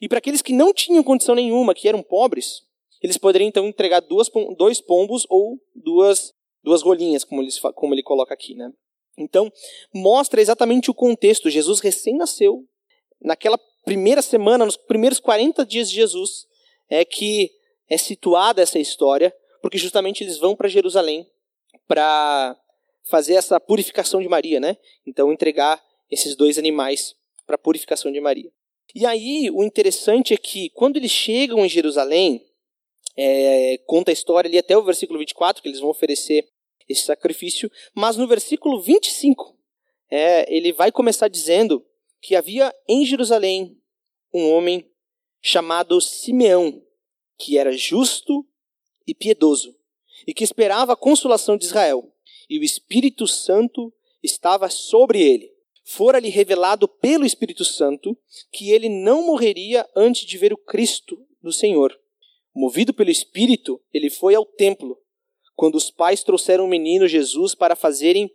E 0.00 0.08
para 0.08 0.18
aqueles 0.18 0.42
que 0.42 0.52
não 0.52 0.72
tinham 0.72 1.02
condição 1.02 1.34
nenhuma, 1.34 1.74
que 1.74 1.88
eram 1.88 2.02
pobres, 2.02 2.62
eles 3.02 3.16
poderiam 3.18 3.48
então 3.48 3.66
entregar 3.66 4.00
duas, 4.00 4.30
dois 4.56 4.80
pombos 4.80 5.26
ou 5.28 5.60
duas, 5.74 6.32
duas 6.62 6.82
rolinhas, 6.82 7.24
como, 7.24 7.42
eles, 7.42 7.58
como 7.74 7.94
ele 7.94 8.02
coloca 8.02 8.34
aqui. 8.34 8.54
Né? 8.54 8.72
Então, 9.16 9.52
mostra 9.94 10.40
exatamente 10.40 10.90
o 10.90 10.94
contexto. 10.94 11.50
Jesus 11.50 11.80
recém-nasceu, 11.80 12.64
naquela 13.20 13.58
primeira 13.84 14.22
semana, 14.22 14.64
nos 14.64 14.76
primeiros 14.76 15.20
40 15.20 15.64
dias 15.64 15.88
de 15.88 15.96
Jesus, 15.96 16.46
é 16.88 17.04
que 17.04 17.50
é 17.88 17.96
situada 17.96 18.62
essa 18.62 18.78
história, 18.78 19.34
porque 19.62 19.78
justamente 19.78 20.24
eles 20.24 20.38
vão 20.38 20.56
para 20.56 20.68
Jerusalém 20.68 21.26
para 21.86 22.58
fazer 23.04 23.34
essa 23.34 23.60
purificação 23.60 24.20
de 24.20 24.28
Maria, 24.28 24.58
né? 24.58 24.76
Então 25.06 25.32
entregar 25.32 25.82
esses 26.10 26.34
dois 26.34 26.58
animais 26.58 27.14
para 27.46 27.54
a 27.54 27.58
purificação 27.58 28.10
de 28.10 28.20
Maria. 28.20 28.50
E 28.94 29.06
aí 29.06 29.50
o 29.50 29.62
interessante 29.62 30.34
é 30.34 30.36
que 30.36 30.70
quando 30.70 30.96
eles 30.96 31.10
chegam 31.10 31.64
em 31.64 31.68
Jerusalém, 31.68 32.44
é, 33.16 33.78
conta 33.86 34.10
a 34.10 34.12
história 34.12 34.48
ali 34.48 34.58
até 34.58 34.76
o 34.76 34.84
versículo 34.84 35.18
24 35.18 35.62
que 35.62 35.68
eles 35.68 35.80
vão 35.80 35.90
oferecer 35.90 36.48
esse 36.88 37.02
sacrifício, 37.02 37.70
mas 37.94 38.16
no 38.16 38.26
versículo 38.26 38.80
25 38.80 39.56
é, 40.10 40.54
ele 40.54 40.72
vai 40.72 40.92
começar 40.92 41.28
dizendo 41.28 41.84
que 42.20 42.34
havia 42.36 42.74
em 42.88 43.04
Jerusalém 43.04 43.80
um 44.32 44.50
homem 44.50 44.88
chamado 45.40 46.00
Simeão, 46.00 46.82
que 47.38 47.58
era 47.58 47.72
justo 47.72 48.46
e 49.06 49.14
piedoso, 49.14 49.74
e 50.26 50.34
que 50.34 50.44
esperava 50.44 50.92
a 50.92 50.96
consolação 50.96 51.56
de 51.56 51.64
Israel, 51.64 52.12
e 52.48 52.58
o 52.58 52.64
Espírito 52.64 53.26
Santo 53.26 53.92
estava 54.22 54.68
sobre 54.68 55.20
ele. 55.20 55.55
Fora-lhe 55.88 56.28
revelado 56.28 56.88
pelo 56.88 57.24
Espírito 57.24 57.64
Santo 57.64 58.18
que 58.50 58.72
ele 58.72 58.88
não 58.88 59.24
morreria 59.24 59.88
antes 59.94 60.26
de 60.26 60.36
ver 60.36 60.52
o 60.52 60.56
Cristo 60.56 61.16
do 61.40 61.52
Senhor. 61.52 61.96
Movido 62.52 62.92
pelo 62.92 63.08
Espírito, 63.08 63.80
ele 63.94 64.10
foi 64.10 64.34
ao 64.34 64.44
templo, 64.44 65.00
quando 65.54 65.76
os 65.76 65.88
pais 65.88 66.24
trouxeram 66.24 66.64
o 66.64 66.68
menino 66.68 67.06
Jesus 67.06 67.54
para 67.54 67.76
fazerem 67.76 68.28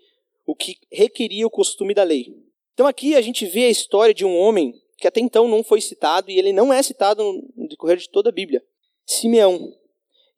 o 0.46 0.56
que 0.56 0.78
requeria 0.90 1.46
o 1.46 1.50
costume 1.50 1.94
da 1.94 2.04
lei. 2.04 2.34
Então 2.74 2.88
aqui 2.88 3.16
a 3.16 3.22
gente 3.22 3.46
vê 3.46 3.66
a 3.66 3.70
história 3.70 4.14
de 4.14 4.24
um 4.24 4.34
homem 4.38 4.82
que 4.98 5.08
até 5.08 5.20
então 5.20 5.46
não 5.48 5.62
foi 5.62 5.82
citado, 5.82 6.32
e 6.32 6.40
ele 6.40 6.54
não 6.54 6.72
é 6.72 6.82
citado 6.82 7.22
no 7.56 7.68
decorrer 7.68 7.98
de 7.98 8.08
toda 8.08 8.30
a 8.30 8.32
Bíblia. 8.32 8.64
Simeão. 9.06 9.76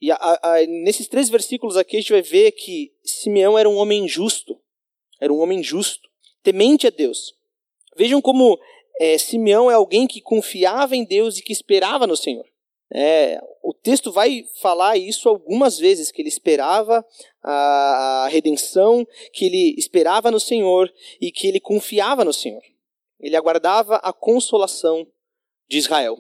E 0.02 0.10
a, 0.10 0.16
a, 0.16 0.66
nesses 0.66 1.08
três 1.08 1.30
versículos 1.30 1.78
aqui 1.78 1.98
a 1.98 2.00
gente 2.00 2.12
vai 2.12 2.24
ver 2.24 2.54
que 2.54 2.92
Simeão 3.04 3.60
era 3.60 3.70
um 3.70 3.76
homem 3.76 4.08
justo. 4.08 4.60
Era 5.20 5.32
um 5.32 5.40
homem 5.40 5.62
justo, 5.62 6.10
temente 6.44 6.86
a 6.86 6.90
Deus. 6.90 7.34
Vejam 7.96 8.22
como 8.22 8.60
é, 9.00 9.18
Simeão 9.18 9.72
é 9.72 9.74
alguém 9.74 10.06
que 10.06 10.22
confiava 10.22 10.96
em 10.96 11.06
Deus 11.06 11.38
e 11.38 11.44
que 11.44 11.54
esperava 11.54 12.06
no 12.06 12.16
Senhor. 12.16 12.46
É, 12.96 13.42
o 13.64 13.74
texto 13.74 14.12
vai 14.12 14.46
falar 14.62 14.98
isso 14.98 15.28
algumas 15.28 15.80
vezes, 15.80 16.12
que 16.12 16.22
ele 16.22 16.30
esperava 16.30 17.04
a, 17.42 18.28
redenção, 18.30 19.08
que 19.32 19.46
ele 19.46 19.74
esperava 19.78 20.30
no 20.30 20.40
Senhor 20.40 20.94
e 21.20 21.32
que 21.32 21.48
ele 21.48 21.60
confiava 21.60 22.24
no 22.24 22.34
Senhor. 22.34 22.62
Ele 23.20 23.36
aguardava 23.36 23.96
a 23.98 24.14
consolação 24.14 25.08
de 25.68 25.78
Israel. 25.78 26.18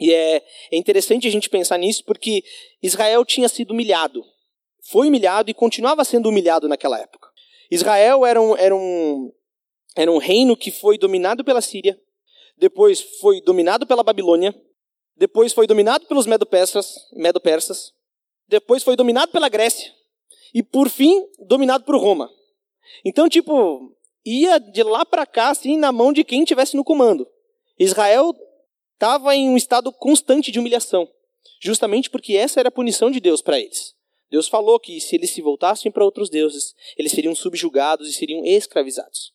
E 0.00 0.12
é, 0.12 0.42
é 0.72 0.76
interessante 0.76 1.28
a 1.28 1.30
gente 1.30 1.50
pensar 1.50 1.78
nisso 1.78 2.02
porque 2.04 2.42
Israel 2.82 3.24
tinha 3.24 3.48
sido 3.48 3.72
humilhado. 3.72 4.24
Foi 4.82 5.06
humilhado 5.06 5.50
e 5.50 5.54
continuava 5.54 6.04
sendo 6.04 6.28
humilhado 6.28 6.66
naquela 6.66 6.98
época. 6.98 7.28
Israel 7.70 8.26
era 8.26 8.40
um, 8.40 8.56
era 8.56 8.74
um, 8.74 9.30
era 9.96 10.10
um 10.10 10.18
reino 10.18 10.56
que 10.56 10.70
foi 10.70 10.96
dominado 10.96 11.44
pela 11.44 11.60
Síria, 11.60 12.00
depois 12.56 13.00
foi 13.20 13.40
dominado 13.40 13.86
pela 13.86 14.02
Babilônia, 14.02 14.54
depois 15.16 15.52
foi 15.52 15.66
dominado 15.66 16.06
pelos 16.06 16.26
Medo-Persas, 16.26 17.92
depois 18.48 18.82
foi 18.82 18.96
dominado 18.96 19.32
pela 19.32 19.48
Grécia 19.48 19.92
e 20.54 20.62
por 20.62 20.88
fim 20.88 21.26
dominado 21.38 21.84
por 21.84 21.96
Roma. 21.96 22.30
Então, 23.04 23.28
tipo, 23.28 23.96
ia 24.24 24.58
de 24.58 24.82
lá 24.82 25.04
para 25.04 25.26
cá 25.26 25.50
assim 25.50 25.76
na 25.76 25.92
mão 25.92 26.12
de 26.12 26.24
quem 26.24 26.44
tivesse 26.44 26.76
no 26.76 26.84
comando. 26.84 27.26
Israel 27.78 28.34
estava 28.94 29.34
em 29.34 29.48
um 29.48 29.56
estado 29.56 29.92
constante 29.92 30.50
de 30.52 30.58
humilhação, 30.58 31.08
justamente 31.60 32.10
porque 32.10 32.36
essa 32.36 32.60
era 32.60 32.68
a 32.68 32.72
punição 32.72 33.10
de 33.10 33.20
Deus 33.20 33.40
para 33.40 33.58
eles. 33.58 33.94
Deus 34.30 34.46
falou 34.46 34.78
que 34.78 35.00
se 35.00 35.16
eles 35.16 35.30
se 35.30 35.42
voltassem 35.42 35.90
para 35.90 36.04
outros 36.04 36.28
deuses, 36.28 36.74
eles 36.96 37.10
seriam 37.10 37.34
subjugados 37.34 38.08
e 38.08 38.12
seriam 38.12 38.44
escravizados. 38.44 39.32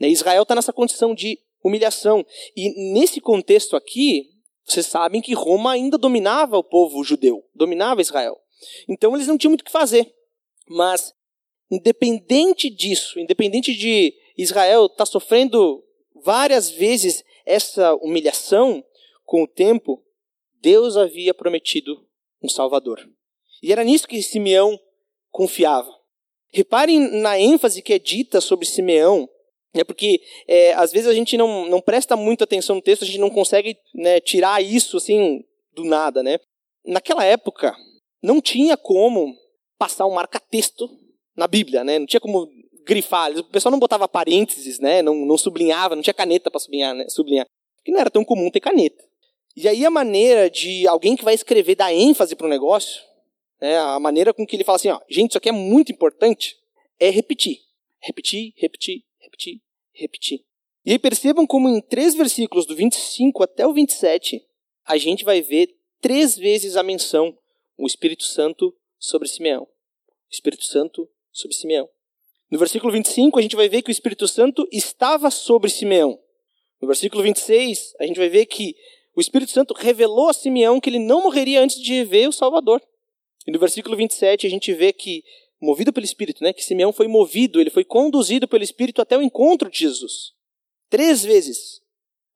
Né, 0.00 0.08
Israel 0.08 0.42
está 0.42 0.54
nessa 0.54 0.72
condição 0.72 1.14
de 1.14 1.38
humilhação. 1.62 2.24
E 2.56 2.92
nesse 2.92 3.20
contexto 3.20 3.76
aqui, 3.76 4.30
vocês 4.64 4.86
sabem 4.86 5.20
que 5.20 5.34
Roma 5.34 5.72
ainda 5.72 5.98
dominava 5.98 6.56
o 6.56 6.64
povo 6.64 7.04
judeu, 7.04 7.44
dominava 7.54 8.00
Israel. 8.00 8.40
Então 8.88 9.14
eles 9.14 9.26
não 9.26 9.36
tinham 9.36 9.50
muito 9.50 9.62
o 9.62 9.64
que 9.64 9.70
fazer. 9.70 10.12
Mas, 10.68 11.12
independente 11.70 12.70
disso, 12.70 13.18
independente 13.18 13.74
de 13.74 14.14
Israel 14.36 14.86
estar 14.86 14.98
tá 14.98 15.06
sofrendo 15.06 15.84
várias 16.22 16.70
vezes 16.70 17.24
essa 17.44 17.94
humilhação, 17.96 18.84
com 19.24 19.44
o 19.44 19.48
tempo, 19.48 20.02
Deus 20.60 20.96
havia 20.96 21.32
prometido 21.32 22.06
um 22.42 22.48
Salvador. 22.48 23.00
E 23.62 23.72
era 23.72 23.84
nisso 23.84 24.08
que 24.08 24.22
Simeão 24.22 24.78
confiava. 25.30 25.90
Reparem 26.52 27.20
na 27.20 27.38
ênfase 27.38 27.82
que 27.82 27.92
é 27.92 27.98
dita 27.98 28.40
sobre 28.40 28.66
Simeão, 28.66 29.28
é 29.74 29.84
porque 29.84 30.20
é, 30.48 30.72
às 30.74 30.92
vezes 30.92 31.08
a 31.08 31.14
gente 31.14 31.36
não, 31.36 31.68
não 31.68 31.80
presta 31.80 32.16
muita 32.16 32.44
atenção 32.44 32.76
no 32.76 32.82
texto, 32.82 33.02
a 33.02 33.06
gente 33.06 33.18
não 33.18 33.30
consegue 33.30 33.76
né, 33.94 34.20
tirar 34.20 34.62
isso 34.62 34.96
assim 34.96 35.44
do 35.74 35.84
nada, 35.84 36.22
né? 36.22 36.38
Naquela 36.84 37.24
época, 37.24 37.76
não 38.22 38.40
tinha 38.40 38.76
como 38.76 39.34
passar 39.78 40.06
um 40.06 40.14
marca-texto 40.14 40.90
na 41.36 41.46
Bíblia, 41.46 41.84
né? 41.84 41.98
Não 41.98 42.06
tinha 42.06 42.20
como 42.20 42.48
grifar. 42.84 43.30
O 43.38 43.44
pessoal 43.44 43.70
não 43.70 43.78
botava 43.78 44.08
parênteses, 44.08 44.80
né? 44.80 45.02
Não, 45.02 45.14
não 45.14 45.38
sublinhava, 45.38 45.94
não 45.94 46.02
tinha 46.02 46.14
caneta 46.14 46.50
para 46.50 46.60
sublinhar, 46.60 46.94
né? 46.94 47.08
sublinhar. 47.08 47.46
Porque 47.76 47.92
não 47.92 48.00
era 48.00 48.10
tão 48.10 48.24
comum 48.24 48.50
ter 48.50 48.60
caneta. 48.60 49.02
E 49.56 49.68
aí 49.68 49.84
a 49.84 49.90
maneira 49.90 50.50
de 50.50 50.86
alguém 50.86 51.16
que 51.16 51.24
vai 51.24 51.34
escrever 51.34 51.74
dar 51.74 51.92
ênfase 51.92 52.34
para 52.34 52.46
o 52.46 52.50
negócio, 52.50 53.02
né, 53.60 53.78
a 53.78 53.98
maneira 53.98 54.32
com 54.32 54.46
que 54.46 54.56
ele 54.56 54.64
fala 54.64 54.76
assim, 54.76 54.88
ó, 54.88 55.00
gente, 55.08 55.30
isso 55.30 55.38
aqui 55.38 55.48
é 55.48 55.52
muito 55.52 55.92
importante, 55.92 56.56
é 56.98 57.10
repetir. 57.10 57.58
Repetir, 58.00 58.54
repetir, 58.56 59.02
repetir, 59.30 59.60
repetir. 59.92 60.44
E 60.84 60.92
aí 60.92 60.98
percebam 60.98 61.46
como 61.46 61.68
em 61.68 61.80
três 61.80 62.14
versículos, 62.14 62.66
do 62.66 62.74
25 62.74 63.42
até 63.42 63.66
o 63.66 63.72
27, 63.72 64.44
a 64.84 64.96
gente 64.96 65.24
vai 65.24 65.40
ver 65.40 65.76
três 66.00 66.36
vezes 66.36 66.76
a 66.76 66.82
menção, 66.82 67.36
o 67.76 67.86
Espírito 67.86 68.24
Santo 68.24 68.74
sobre 68.98 69.28
Simeão. 69.28 69.68
Espírito 70.30 70.64
Santo 70.64 71.08
sobre 71.30 71.56
Simeão. 71.56 71.88
No 72.50 72.58
versículo 72.58 72.92
25, 72.92 73.38
a 73.38 73.42
gente 73.42 73.54
vai 73.54 73.68
ver 73.68 73.82
que 73.82 73.90
o 73.90 73.92
Espírito 73.92 74.26
Santo 74.26 74.66
estava 74.72 75.30
sobre 75.30 75.70
Simeão. 75.70 76.18
No 76.80 76.88
versículo 76.88 77.22
26, 77.22 77.94
a 78.00 78.06
gente 78.06 78.18
vai 78.18 78.28
ver 78.28 78.46
que 78.46 78.74
o 79.14 79.20
Espírito 79.20 79.52
Santo 79.52 79.74
revelou 79.74 80.28
a 80.28 80.32
Simeão 80.32 80.80
que 80.80 80.88
ele 80.88 80.98
não 80.98 81.22
morreria 81.22 81.60
antes 81.60 81.80
de 81.80 82.02
ver 82.04 82.28
o 82.28 82.32
Salvador. 82.32 82.82
E 83.46 83.52
no 83.52 83.58
versículo 83.58 83.96
27 83.96 84.46
a 84.46 84.50
gente 84.50 84.72
vê 84.72 84.92
que, 84.92 85.22
movido 85.60 85.92
pelo 85.92 86.04
Espírito, 86.04 86.42
né, 86.42 86.52
que 86.52 86.64
Simeão 86.64 86.92
foi 86.92 87.06
movido, 87.06 87.60
ele 87.60 87.70
foi 87.70 87.84
conduzido 87.84 88.48
pelo 88.48 88.64
Espírito 88.64 89.02
até 89.02 89.16
o 89.16 89.22
encontro 89.22 89.70
de 89.70 89.78
Jesus. 89.78 90.32
Três 90.88 91.22
vezes 91.22 91.80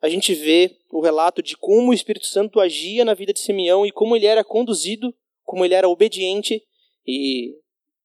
a 0.00 0.08
gente 0.08 0.34
vê 0.34 0.76
o 0.90 1.00
relato 1.00 1.42
de 1.42 1.56
como 1.56 1.90
o 1.90 1.94
Espírito 1.94 2.26
Santo 2.26 2.60
agia 2.60 3.04
na 3.04 3.14
vida 3.14 3.32
de 3.32 3.40
Simeão 3.40 3.86
e 3.86 3.90
como 3.90 4.14
ele 4.14 4.26
era 4.26 4.44
conduzido, 4.44 5.14
como 5.42 5.64
ele 5.64 5.74
era 5.74 5.88
obediente 5.88 6.62
e 7.06 7.54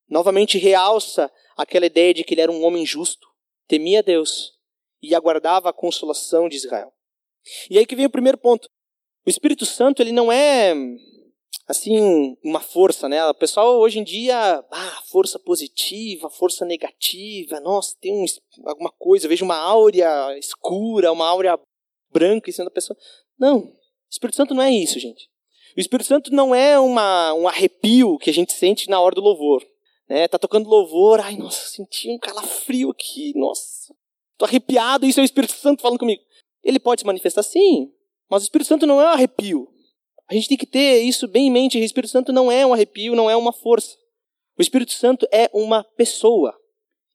novamente 0.07 0.57
realça 0.57 1.31
aquela 1.57 1.85
ideia 1.85 2.13
de 2.13 2.23
que 2.23 2.33
ele 2.33 2.41
era 2.41 2.51
um 2.51 2.63
homem 2.63 2.85
justo, 2.85 3.27
temia 3.67 4.01
Deus 4.01 4.53
e 5.01 5.13
aguardava 5.13 5.69
a 5.69 5.73
consolação 5.73 6.47
de 6.47 6.55
Israel. 6.55 6.93
E 7.69 7.77
aí 7.77 7.85
que 7.85 7.95
vem 7.95 8.05
o 8.05 8.11
primeiro 8.11 8.37
ponto. 8.37 8.69
O 9.25 9.29
Espírito 9.29 9.65
Santo, 9.65 10.01
ele 10.01 10.11
não 10.11 10.31
é 10.31 10.73
assim 11.69 12.35
uma 12.43 12.59
força, 12.59 13.07
né? 13.07 13.23
O 13.27 13.33
pessoal 13.33 13.79
hoje 13.79 13.99
em 13.99 14.03
dia, 14.03 14.65
ah, 14.71 15.01
força 15.11 15.37
positiva, 15.37 16.27
força 16.27 16.65
negativa. 16.65 17.59
Nossa, 17.59 17.95
tem 18.01 18.11
um, 18.11 18.25
alguma 18.65 18.91
coisa, 18.91 19.25
eu 19.25 19.29
vejo 19.29 19.45
uma 19.45 19.55
áurea 19.55 20.35
escura, 20.39 21.11
uma 21.11 21.27
áurea 21.27 21.59
branca 22.11 22.49
em 22.49 22.53
cima 22.53 22.65
da 22.65 22.71
pessoa. 22.71 22.97
Não, 23.37 23.59
o 23.59 23.75
Espírito 24.09 24.35
Santo 24.35 24.55
não 24.55 24.63
é 24.63 24.71
isso, 24.71 24.99
gente. 24.99 25.29
O 25.77 25.79
Espírito 25.79 26.07
Santo 26.07 26.33
não 26.33 26.55
é 26.55 26.79
uma, 26.79 27.33
um 27.35 27.47
arrepio 27.47 28.17
que 28.17 28.31
a 28.31 28.33
gente 28.33 28.51
sente 28.51 28.89
na 28.89 28.99
hora 28.99 29.13
do 29.13 29.21
louvor. 29.21 29.63
Né? 30.09 30.27
Tá 30.27 30.39
tocando 30.39 30.67
louvor, 30.67 31.19
ai, 31.19 31.37
nossa, 31.37 31.69
senti 31.69 32.09
um 32.09 32.17
calafrio 32.17 32.89
aqui, 32.89 33.31
nossa. 33.37 33.93
Tô 34.39 34.45
arrepiado, 34.45 35.05
isso 35.05 35.19
é 35.19 35.23
o 35.23 35.25
Espírito 35.25 35.53
Santo 35.53 35.83
falando 35.83 35.99
comigo. 35.99 36.23
Ele 36.63 36.79
pode 36.79 37.01
se 37.01 37.05
manifestar 37.05 37.43
sim, 37.43 37.93
mas 38.27 38.41
o 38.41 38.45
Espírito 38.45 38.67
Santo 38.67 38.87
não 38.87 38.99
é 38.99 39.05
um 39.05 39.09
arrepio. 39.09 39.69
A 40.29 40.33
gente 40.35 40.47
tem 40.47 40.57
que 40.57 40.67
ter 40.67 41.01
isso 41.01 41.27
bem 41.27 41.47
em 41.47 41.51
mente. 41.51 41.79
O 41.79 41.83
Espírito 41.83 42.11
Santo 42.11 42.31
não 42.31 42.51
é 42.51 42.65
um 42.65 42.73
arrepio, 42.73 43.15
não 43.15 43.29
é 43.29 43.35
uma 43.35 43.51
força. 43.51 43.97
O 44.57 44.61
Espírito 44.61 44.93
Santo 44.93 45.27
é 45.31 45.49
uma 45.53 45.83
pessoa. 45.83 46.55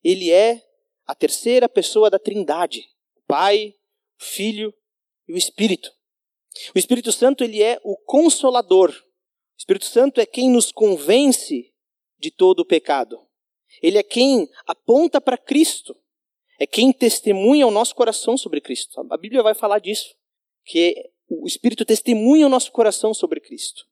Ele 0.02 0.32
é 0.32 0.60
a 1.06 1.14
terceira 1.14 1.68
pessoa 1.68 2.10
da 2.10 2.18
Trindade: 2.18 2.80
o 3.16 3.20
Pai, 3.26 3.74
o 4.20 4.24
Filho 4.24 4.74
e 5.28 5.32
o 5.32 5.36
Espírito. 5.36 5.92
O 6.74 6.78
Espírito 6.78 7.12
Santo 7.12 7.44
ele 7.44 7.62
é 7.62 7.80
o 7.84 7.96
consolador. 7.96 8.90
O 8.90 9.58
Espírito 9.58 9.86
Santo 9.86 10.20
é 10.20 10.26
quem 10.26 10.50
nos 10.50 10.72
convence 10.72 11.72
de 12.18 12.30
todo 12.30 12.60
o 12.60 12.66
pecado. 12.66 13.20
Ele 13.80 13.98
é 13.98 14.02
quem 14.02 14.48
aponta 14.66 15.20
para 15.20 15.38
Cristo. 15.38 15.96
É 16.58 16.66
quem 16.66 16.92
testemunha 16.92 17.66
o 17.66 17.70
nosso 17.70 17.94
coração 17.94 18.36
sobre 18.36 18.60
Cristo. 18.60 19.06
A 19.10 19.16
Bíblia 19.16 19.42
vai 19.42 19.54
falar 19.54 19.80
disso, 19.80 20.14
que 20.64 21.10
o 21.28 21.46
Espírito 21.46 21.84
testemunha 21.84 22.46
o 22.46 22.50
nosso 22.50 22.70
coração 22.72 23.14
sobre 23.14 23.40
Cristo. 23.40 23.84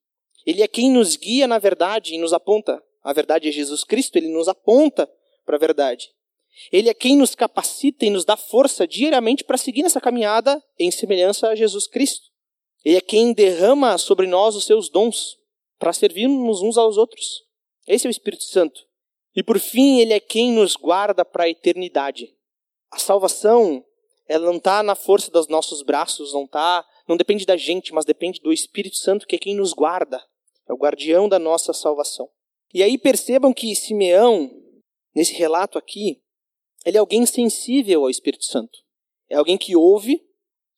Ele 0.47 0.63
é 0.63 0.69
quem 0.69 0.91
nos 0.91 1.17
guia 1.17 1.47
na 1.47 1.59
verdade 1.59 2.15
e 2.15 2.19
nos 2.19 2.33
aponta. 2.33 2.83
A 3.03 3.13
verdade 3.13 3.49
é 3.49 3.53
Jesus 3.53 3.85
Cristo, 3.85 4.17
ele 4.17 4.29
nos 4.29 4.49
aponta 4.49 5.11
para 5.45 5.57
a 5.57 5.59
verdade. 5.59 6.09
Ele 6.71 6.89
é 6.89 6.95
quem 6.95 7.17
nos 7.17 7.35
capacita 7.35 8.05
e 8.05 8.11
nos 8.11 8.25
dá 8.25 8.37
força 8.37 8.87
diariamente 8.87 9.45
para 9.45 9.57
seguir 9.57 9.83
nessa 9.83 10.01
caminhada 10.01 10.63
em 10.79 10.91
semelhança 10.91 11.49
a 11.49 11.55
Jesus 11.55 11.87
Cristo. 11.87 12.31
Ele 12.85 12.97
é 12.97 13.01
quem 13.01 13.33
derrama 13.33 13.97
sobre 13.97 14.27
nós 14.27 14.55
os 14.55 14.65
seus 14.65 14.91
dons 14.91 15.37
para 15.79 15.93
servirmos 15.93 16.61
uns 16.63 16.77
aos 16.77 16.97
outros. 16.97 17.45
Esse 17.87 18.07
é 18.07 18.09
o 18.09 18.11
Espírito 18.11 18.45
Santo. 18.45 18.81
E 19.35 19.43
por 19.43 19.59
fim, 19.59 20.01
ele 20.01 20.13
é 20.13 20.21
quem 20.21 20.53
nos 20.53 20.77
guarda 20.77 21.25
para 21.25 21.45
a 21.45 21.49
eternidade. 21.49 22.35
A 22.91 22.99
salvação, 22.99 23.85
ela 24.29 24.45
não 24.47 24.57
está 24.57 24.83
na 24.83 24.95
força 24.95 25.31
dos 25.31 25.49
nossos 25.49 25.83
braços, 25.83 26.33
não 26.33 26.47
tá, 26.47 26.85
não 27.09 27.17
depende 27.17 27.45
da 27.45 27.57
gente, 27.57 27.93
mas 27.93 28.05
depende 28.05 28.41
do 28.41 28.53
Espírito 28.53 28.97
Santo, 28.97 29.27
que 29.27 29.37
é 29.37 29.39
quem 29.39 29.55
nos 29.55 29.73
guarda. 29.73 30.23
É 30.69 30.73
o 30.73 30.77
guardião 30.77 31.29
da 31.29 31.39
nossa 31.39 31.73
salvação. 31.73 32.29
E 32.73 32.83
aí 32.83 32.97
percebam 32.97 33.53
que 33.53 33.75
Simeão, 33.75 34.51
nesse 35.15 35.35
relato 35.35 35.79
aqui, 35.79 36.23
ele 36.85 36.97
é 36.97 37.01
alguém 37.01 37.27
sensível 37.27 38.03
ao 38.03 38.11
Espírito 38.11 38.45
Santo. 38.45 38.79
É 39.29 39.37
alguém 39.37 39.59
que 39.59 39.77
ouve, 39.77 40.23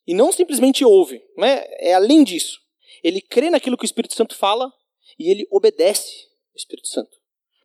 e 0.06 0.14
não 0.14 0.32
simplesmente 0.32 0.84
ouve, 0.84 1.22
né? 1.36 1.64
é 1.78 1.94
além 1.94 2.22
disso. 2.24 2.60
Ele 3.02 3.20
crê 3.20 3.50
naquilo 3.50 3.76
que 3.76 3.84
o 3.84 3.86
Espírito 3.86 4.14
Santo 4.14 4.36
fala 4.36 4.72
e 5.18 5.30
ele 5.30 5.46
obedece 5.50 6.26
o 6.54 6.56
Espírito 6.56 6.88
Santo. 6.88 7.16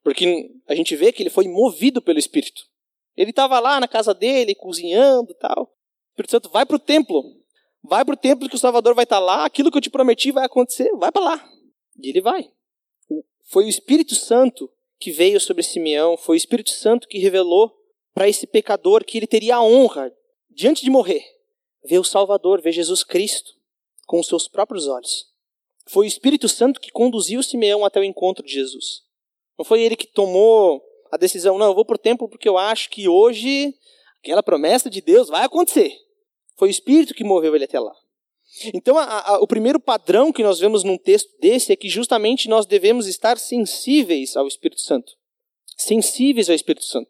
Porque 0.03 0.49
a 0.67 0.75
gente 0.75 0.95
vê 0.95 1.11
que 1.11 1.21
ele 1.21 1.29
foi 1.29 1.47
movido 1.47 2.01
pelo 2.01 2.19
Espírito. 2.19 2.63
Ele 3.15 3.31
estava 3.31 3.59
lá 3.59 3.79
na 3.79 3.87
casa 3.87 4.13
dele, 4.13 4.55
cozinhando 4.55 5.33
tal. 5.35 5.63
O 5.63 6.11
Espírito 6.11 6.31
Santo 6.31 6.49
vai 6.49 6.65
para 6.65 6.75
o 6.75 6.79
templo. 6.79 7.23
Vai 7.83 8.03
para 8.03 8.13
o 8.13 8.17
templo 8.17 8.50
que 8.50 8.55
o 8.55 8.59
Salvador 8.59 8.93
vai 8.93 9.03
estar 9.03 9.17
tá 9.17 9.21
lá. 9.21 9.45
Aquilo 9.45 9.71
que 9.71 9.77
eu 9.77 9.81
te 9.81 9.89
prometi 9.89 10.31
vai 10.31 10.45
acontecer. 10.45 10.91
Vai 10.98 11.12
para 11.12 11.24
lá. 11.24 11.50
E 12.01 12.09
ele 12.09 12.21
vai. 12.21 12.50
Foi 13.45 13.65
o 13.65 13.69
Espírito 13.69 14.15
Santo 14.15 14.69
que 15.00 15.12
veio 15.12 15.39
sobre 15.39 15.63
Simeão. 15.63 16.17
Foi 16.17 16.36
o 16.36 16.38
Espírito 16.38 16.71
Santo 16.71 17.07
que 17.07 17.17
revelou 17.17 17.74
para 18.13 18.27
esse 18.27 18.45
pecador 18.45 19.03
que 19.05 19.17
ele 19.17 19.27
teria 19.27 19.55
a 19.55 19.63
honra, 19.63 20.13
diante 20.50 20.83
de 20.83 20.89
morrer, 20.89 21.24
ver 21.86 22.00
o 22.00 22.03
Salvador, 22.03 22.62
ver 22.62 22.74
Jesus 22.74 23.03
Cristo 23.03 23.53
com 24.05 24.19
os 24.19 24.27
seus 24.27 24.48
próprios 24.48 24.88
olhos. 24.88 25.27
Foi 25.88 26.05
o 26.05 26.07
Espírito 26.07 26.50
Santo 26.50 26.79
que 26.79 26.91
conduziu 26.91 27.41
Simeão 27.41 27.86
até 27.86 28.00
o 28.00 28.03
encontro 28.03 28.45
de 28.45 28.51
Jesus. 28.51 29.03
Não 29.57 29.63
foi 29.63 29.81
ele 29.81 29.95
que 29.95 30.07
tomou 30.07 30.83
a 31.12 31.17
decisão, 31.17 31.57
não, 31.57 31.67
eu 31.67 31.75
vou 31.75 31.86
para 31.86 31.95
o 31.95 32.00
templo 32.00 32.27
porque 32.27 32.48
eu 32.48 32.57
acho 32.57 32.89
que 32.89 33.07
hoje 33.07 33.74
aquela 34.19 34.43
promessa 34.43 34.89
de 34.89 35.01
Deus 35.01 35.27
vai 35.29 35.45
acontecer. 35.45 35.95
Foi 36.59 36.67
o 36.67 36.71
Espírito 36.71 37.13
que 37.13 37.23
moveu 37.23 37.55
ele 37.55 37.63
até 37.63 37.79
lá. 37.79 37.93
Então, 38.73 38.97
a, 38.97 39.35
a, 39.35 39.39
o 39.39 39.47
primeiro 39.47 39.79
padrão 39.79 40.33
que 40.33 40.43
nós 40.43 40.59
vemos 40.59 40.83
num 40.83 40.97
texto 40.97 41.29
desse 41.39 41.71
é 41.71 41.75
que 41.75 41.87
justamente 41.87 42.49
nós 42.49 42.65
devemos 42.65 43.07
estar 43.07 43.37
sensíveis 43.37 44.35
ao 44.35 44.45
Espírito 44.45 44.81
Santo. 44.81 45.13
Sensíveis 45.77 46.49
ao 46.49 46.55
Espírito 46.55 46.83
Santo. 46.83 47.09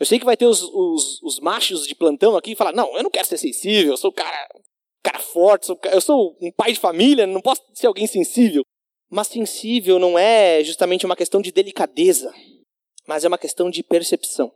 Eu 0.00 0.06
sei 0.06 0.18
que 0.18 0.24
vai 0.24 0.36
ter 0.36 0.46
os, 0.46 0.62
os, 0.62 1.22
os 1.22 1.38
machos 1.38 1.86
de 1.86 1.94
plantão 1.94 2.36
aqui 2.36 2.52
e 2.52 2.56
falar: 2.56 2.72
não, 2.72 2.96
eu 2.96 3.04
não 3.04 3.10
quero 3.10 3.28
ser 3.28 3.38
sensível, 3.38 3.92
eu 3.92 3.96
sou 3.96 4.10
cara, 4.10 4.48
cara 5.00 5.20
forte, 5.20 5.66
sou, 5.66 5.78
eu 5.84 6.00
sou 6.00 6.36
um 6.40 6.50
pai 6.50 6.72
de 6.72 6.80
família, 6.80 7.24
não 7.24 7.40
posso 7.40 7.62
ser 7.74 7.86
alguém 7.86 8.08
sensível. 8.08 8.64
Mas 9.08 9.28
sensível 9.28 10.00
não 10.00 10.18
é 10.18 10.64
justamente 10.64 11.06
uma 11.06 11.14
questão 11.14 11.40
de 11.40 11.52
delicadeza, 11.52 12.34
mas 13.06 13.24
é 13.24 13.28
uma 13.28 13.38
questão 13.38 13.70
de 13.70 13.84
percepção. 13.84 14.52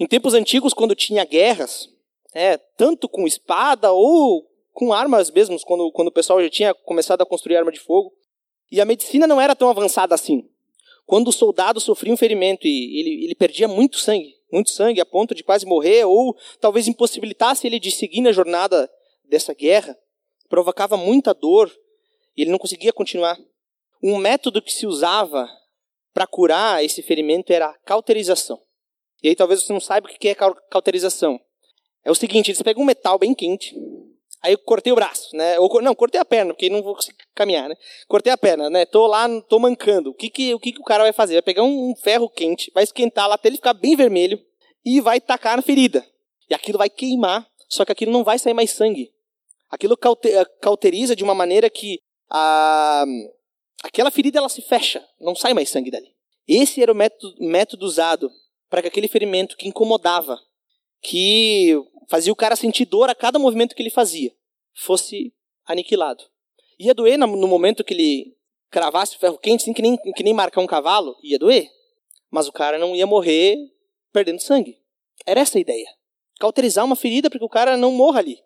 Em 0.00 0.06
tempos 0.06 0.32
antigos, 0.32 0.72
quando 0.72 0.94
tinha 0.94 1.24
guerras, 1.24 1.88
é, 2.34 2.58
tanto 2.58 3.08
com 3.08 3.26
espada 3.26 3.92
ou 3.92 4.50
com 4.72 4.92
armas 4.92 5.30
mesmo, 5.30 5.58
quando, 5.60 5.90
quando 5.92 6.08
o 6.08 6.12
pessoal 6.12 6.42
já 6.42 6.50
tinha 6.50 6.74
começado 6.74 7.22
a 7.22 7.26
construir 7.26 7.56
arma 7.56 7.70
de 7.70 7.78
fogo, 7.78 8.12
e 8.70 8.80
a 8.80 8.84
medicina 8.84 9.26
não 9.26 9.40
era 9.40 9.54
tão 9.54 9.70
avançada 9.70 10.14
assim. 10.14 10.50
Quando 11.06 11.28
o 11.28 11.32
soldado 11.32 11.80
sofria 11.80 12.12
um 12.12 12.16
ferimento 12.16 12.66
e 12.66 13.00
ele, 13.00 13.24
ele 13.24 13.34
perdia 13.34 13.68
muito 13.68 13.98
sangue, 13.98 14.34
muito 14.50 14.70
sangue 14.70 15.00
a 15.00 15.06
ponto 15.06 15.34
de 15.34 15.44
quase 15.44 15.64
morrer, 15.64 16.04
ou 16.04 16.36
talvez 16.60 16.88
impossibilitasse 16.88 17.66
ele 17.66 17.78
de 17.78 17.92
seguir 17.92 18.20
na 18.20 18.32
jornada 18.32 18.90
dessa 19.24 19.54
guerra, 19.54 19.96
provocava 20.48 20.96
muita 20.96 21.32
dor 21.32 21.72
e 22.36 22.42
ele 22.42 22.50
não 22.50 22.58
conseguia 22.58 22.92
continuar. 22.92 23.38
Um 24.02 24.16
método 24.16 24.60
que 24.60 24.72
se 24.72 24.86
usava 24.86 25.48
para 26.12 26.26
curar 26.26 26.84
esse 26.84 27.02
ferimento 27.02 27.52
era 27.52 27.66
a 27.66 27.78
cauterização. 27.78 28.60
E 29.22 29.28
aí 29.28 29.36
talvez 29.36 29.62
você 29.62 29.72
não 29.72 29.80
saiba 29.80 30.08
o 30.08 30.10
que 30.10 30.28
é 30.28 30.34
cauterização. 30.34 31.40
É 32.04 32.10
o 32.10 32.14
seguinte, 32.14 32.50
eles 32.50 32.62
pegam 32.62 32.82
um 32.82 32.86
metal 32.86 33.18
bem 33.18 33.34
quente, 33.34 33.74
aí 34.42 34.52
eu 34.52 34.58
cortei 34.58 34.92
o 34.92 34.96
braço, 34.96 35.34
né? 35.34 35.58
Ou, 35.58 35.80
não, 35.80 35.94
cortei 35.94 36.20
a 36.20 36.24
perna, 36.24 36.52
porque 36.52 36.68
não 36.68 36.82
vou 36.82 36.94
conseguir 36.94 37.18
caminhar, 37.34 37.68
né? 37.68 37.76
Cortei 38.06 38.32
a 38.32 38.36
perna, 38.36 38.68
né? 38.68 38.84
Tô 38.84 39.06
lá, 39.06 39.26
tô 39.48 39.58
mancando. 39.58 40.10
O 40.10 40.14
que 40.14 40.28
que 40.28 40.54
o, 40.54 40.60
que 40.60 40.72
que 40.72 40.80
o 40.80 40.84
cara 40.84 41.02
vai 41.02 41.12
fazer? 41.12 41.34
Vai 41.34 41.42
pegar 41.42 41.62
um 41.62 41.94
ferro 41.96 42.28
quente, 42.28 42.70
vai 42.74 42.84
esquentar 42.84 43.26
lá 43.26 43.36
até 43.36 43.48
ele 43.48 43.56
ficar 43.56 43.72
bem 43.72 43.96
vermelho 43.96 44.38
e 44.84 45.00
vai 45.00 45.20
tacar 45.20 45.56
na 45.56 45.62
ferida. 45.62 46.06
E 46.50 46.54
aquilo 46.54 46.76
vai 46.76 46.90
queimar, 46.90 47.48
só 47.68 47.84
que 47.84 47.92
aquilo 47.92 48.12
não 48.12 48.22
vai 48.22 48.38
sair 48.38 48.54
mais 48.54 48.70
sangue. 48.70 49.12
Aquilo 49.70 49.96
cauteriza 50.60 51.16
de 51.16 51.24
uma 51.24 51.34
maneira 51.34 51.70
que 51.70 51.98
a, 52.30 53.04
aquela 53.82 54.10
ferida 54.10 54.38
ela 54.38 54.48
se 54.48 54.60
fecha, 54.60 55.02
não 55.18 55.34
sai 55.34 55.54
mais 55.54 55.70
sangue 55.70 55.90
dali. 55.90 56.14
Esse 56.46 56.82
era 56.82 56.92
o 56.92 56.94
método, 56.94 57.34
método 57.40 57.86
usado 57.86 58.30
para 58.68 58.82
que 58.82 58.88
aquele 58.88 59.08
ferimento 59.08 59.56
que 59.56 59.66
incomodava, 59.66 60.38
que 61.00 61.74
fazia 62.08 62.32
o 62.32 62.36
cara 62.36 62.56
sentir 62.56 62.84
dor 62.84 63.08
a 63.08 63.14
cada 63.14 63.38
movimento 63.38 63.74
que 63.74 63.82
ele 63.82 63.90
fazia, 63.90 64.32
fosse 64.74 65.32
aniquilado. 65.66 66.24
Ia 66.78 66.94
doer 66.94 67.18
no 67.18 67.46
momento 67.46 67.84
que 67.84 67.94
ele 67.94 68.36
cravasse 68.70 69.16
o 69.16 69.18
ferro 69.20 69.38
quente, 69.38 69.62
assim, 69.62 69.72
que, 69.72 69.82
nem, 69.82 69.96
que 69.96 70.22
nem 70.22 70.34
marcar 70.34 70.60
um 70.60 70.66
cavalo, 70.66 71.16
ia 71.22 71.38
doer. 71.38 71.70
Mas 72.30 72.48
o 72.48 72.52
cara 72.52 72.78
não 72.78 72.94
ia 72.96 73.06
morrer 73.06 73.56
perdendo 74.12 74.40
sangue. 74.40 74.80
Era 75.24 75.40
essa 75.40 75.58
a 75.58 75.60
ideia. 75.60 75.86
Cauterizar 76.40 76.84
uma 76.84 76.96
ferida 76.96 77.30
para 77.30 77.38
que 77.38 77.44
o 77.44 77.48
cara 77.48 77.76
não 77.76 77.92
morra 77.92 78.18
ali. 78.18 78.38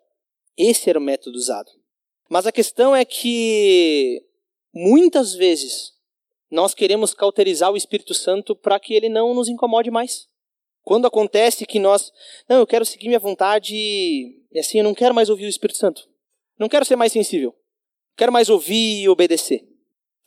Esse 0.55 0.89
era 0.89 0.99
o 0.99 1.01
método 1.01 1.37
usado. 1.37 1.71
Mas 2.29 2.45
a 2.45 2.51
questão 2.51 2.95
é 2.95 3.03
que 3.03 4.23
muitas 4.71 5.33
vezes 5.33 5.93
nós 6.51 6.75
queremos 6.75 7.13
cauterizar 7.13 7.71
o 7.71 7.77
Espírito 7.77 8.13
Santo 8.13 8.55
para 8.55 8.79
que 8.79 8.93
ele 8.93 9.09
não 9.09 9.33
nos 9.33 9.47
incomode 9.47 9.89
mais. 9.89 10.27
Quando 10.89 11.05
acontece 11.05 11.67
que 11.67 11.77
nós, 11.77 12.11
não, 12.49 12.57
eu 12.57 12.65
quero 12.65 12.83
seguir 12.83 13.09
minha 13.09 13.19
vontade 13.19 13.75
e 13.75 14.57
assim 14.57 14.79
eu 14.79 14.83
não 14.83 14.95
quero 14.95 15.13
mais 15.13 15.29
ouvir 15.29 15.45
o 15.45 15.47
Espírito 15.47 15.77
Santo. 15.77 16.09
Não 16.57 16.67
quero 16.67 16.83
ser 16.83 16.95
mais 16.95 17.11
sensível. 17.11 17.53
Quero 18.17 18.31
mais 18.31 18.49
ouvir 18.49 19.03
e 19.03 19.07
obedecer. 19.07 19.69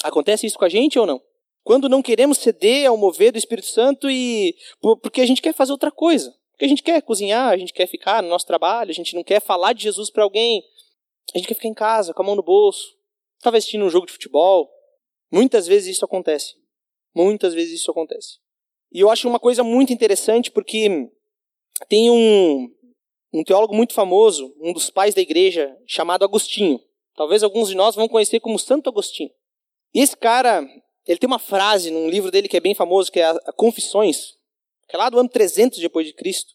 Acontece 0.05 0.47
isso 0.47 0.57
com 0.57 0.65
a 0.65 0.69
gente 0.69 1.01
ou 1.01 1.05
não? 1.05 1.21
Quando 1.65 1.89
não 1.89 2.01
queremos 2.01 2.39
ceder 2.39 2.89
ao 2.89 2.97
mover 2.97 3.33
do 3.33 3.39
Espírito 3.39 3.67
Santo 3.67 4.09
e 4.09 4.55
porque 4.81 5.21
a 5.21 5.27
gente 5.27 5.43
quer 5.43 5.53
fazer 5.53 5.73
outra 5.73 5.91
coisa. 5.91 6.33
Porque 6.53 6.65
a 6.65 6.69
gente 6.69 6.85
quer 6.85 7.03
cozinhar, 7.03 7.49
a 7.49 7.57
gente 7.57 7.73
quer 7.73 7.89
ficar 7.89 8.23
no 8.23 8.29
nosso 8.29 8.47
trabalho, 8.47 8.93
a 8.93 8.95
gente 8.95 9.17
não 9.17 9.25
quer 9.25 9.41
falar 9.41 9.73
de 9.73 9.83
Jesus 9.83 10.11
para 10.11 10.23
alguém. 10.23 10.63
A 11.35 11.39
gente 11.39 11.49
quer 11.49 11.55
ficar 11.55 11.67
em 11.67 11.75
casa, 11.75 12.15
com 12.15 12.23
a 12.23 12.27
mão 12.27 12.37
no 12.37 12.43
bolso, 12.45 12.97
talvez 13.41 13.65
assistindo 13.65 13.85
um 13.85 13.91
jogo 13.91 14.07
de 14.07 14.13
futebol. 14.13 14.71
Muitas 15.29 15.67
vezes 15.67 15.97
isso 15.97 16.05
acontece. 16.05 16.55
Muitas 17.13 17.53
vezes 17.53 17.81
isso 17.81 17.91
acontece. 17.91 18.42
E 18.93 19.01
eu 19.01 19.11
acho 19.11 19.29
uma 19.29 19.41
coisa 19.41 19.65
muito 19.65 19.93
interessante 19.93 20.51
porque 20.51 21.09
tem 21.89 22.11
um, 22.11 22.71
um 23.33 23.43
teólogo 23.43 23.75
muito 23.75 23.95
famoso, 23.95 24.55
um 24.61 24.73
dos 24.73 24.91
pais 24.91 25.15
da 25.15 25.23
igreja, 25.23 25.75
chamado 25.87 26.25
Agostinho. 26.25 26.79
Talvez 27.17 27.43
alguns 27.43 27.69
de 27.69 27.75
nós 27.75 27.95
vão 27.95 28.07
conhecer 28.07 28.41
como 28.41 28.59
Santo 28.59 28.91
Agostinho. 28.91 29.31
E 29.95 30.01
esse 30.01 30.17
cara, 30.17 30.63
ele 31.07 31.19
tem 31.19 31.27
uma 31.27 31.39
frase 31.39 31.91
num 31.91 32.09
livro 32.09 32.31
dele 32.31 32.49
que 32.49 32.57
é 32.57 32.61
bem 32.61 32.75
famoso, 32.75 33.11
que 33.11 33.21
é 33.21 33.25
a 33.25 33.53
Confissões, 33.53 34.35
que 34.89 34.95
é 34.95 34.99
lá 34.99 35.09
do 35.09 35.19
ano 35.19 35.29
300 35.29 35.79
depois 35.79 36.07
de 36.07 36.13
Cristo. 36.13 36.53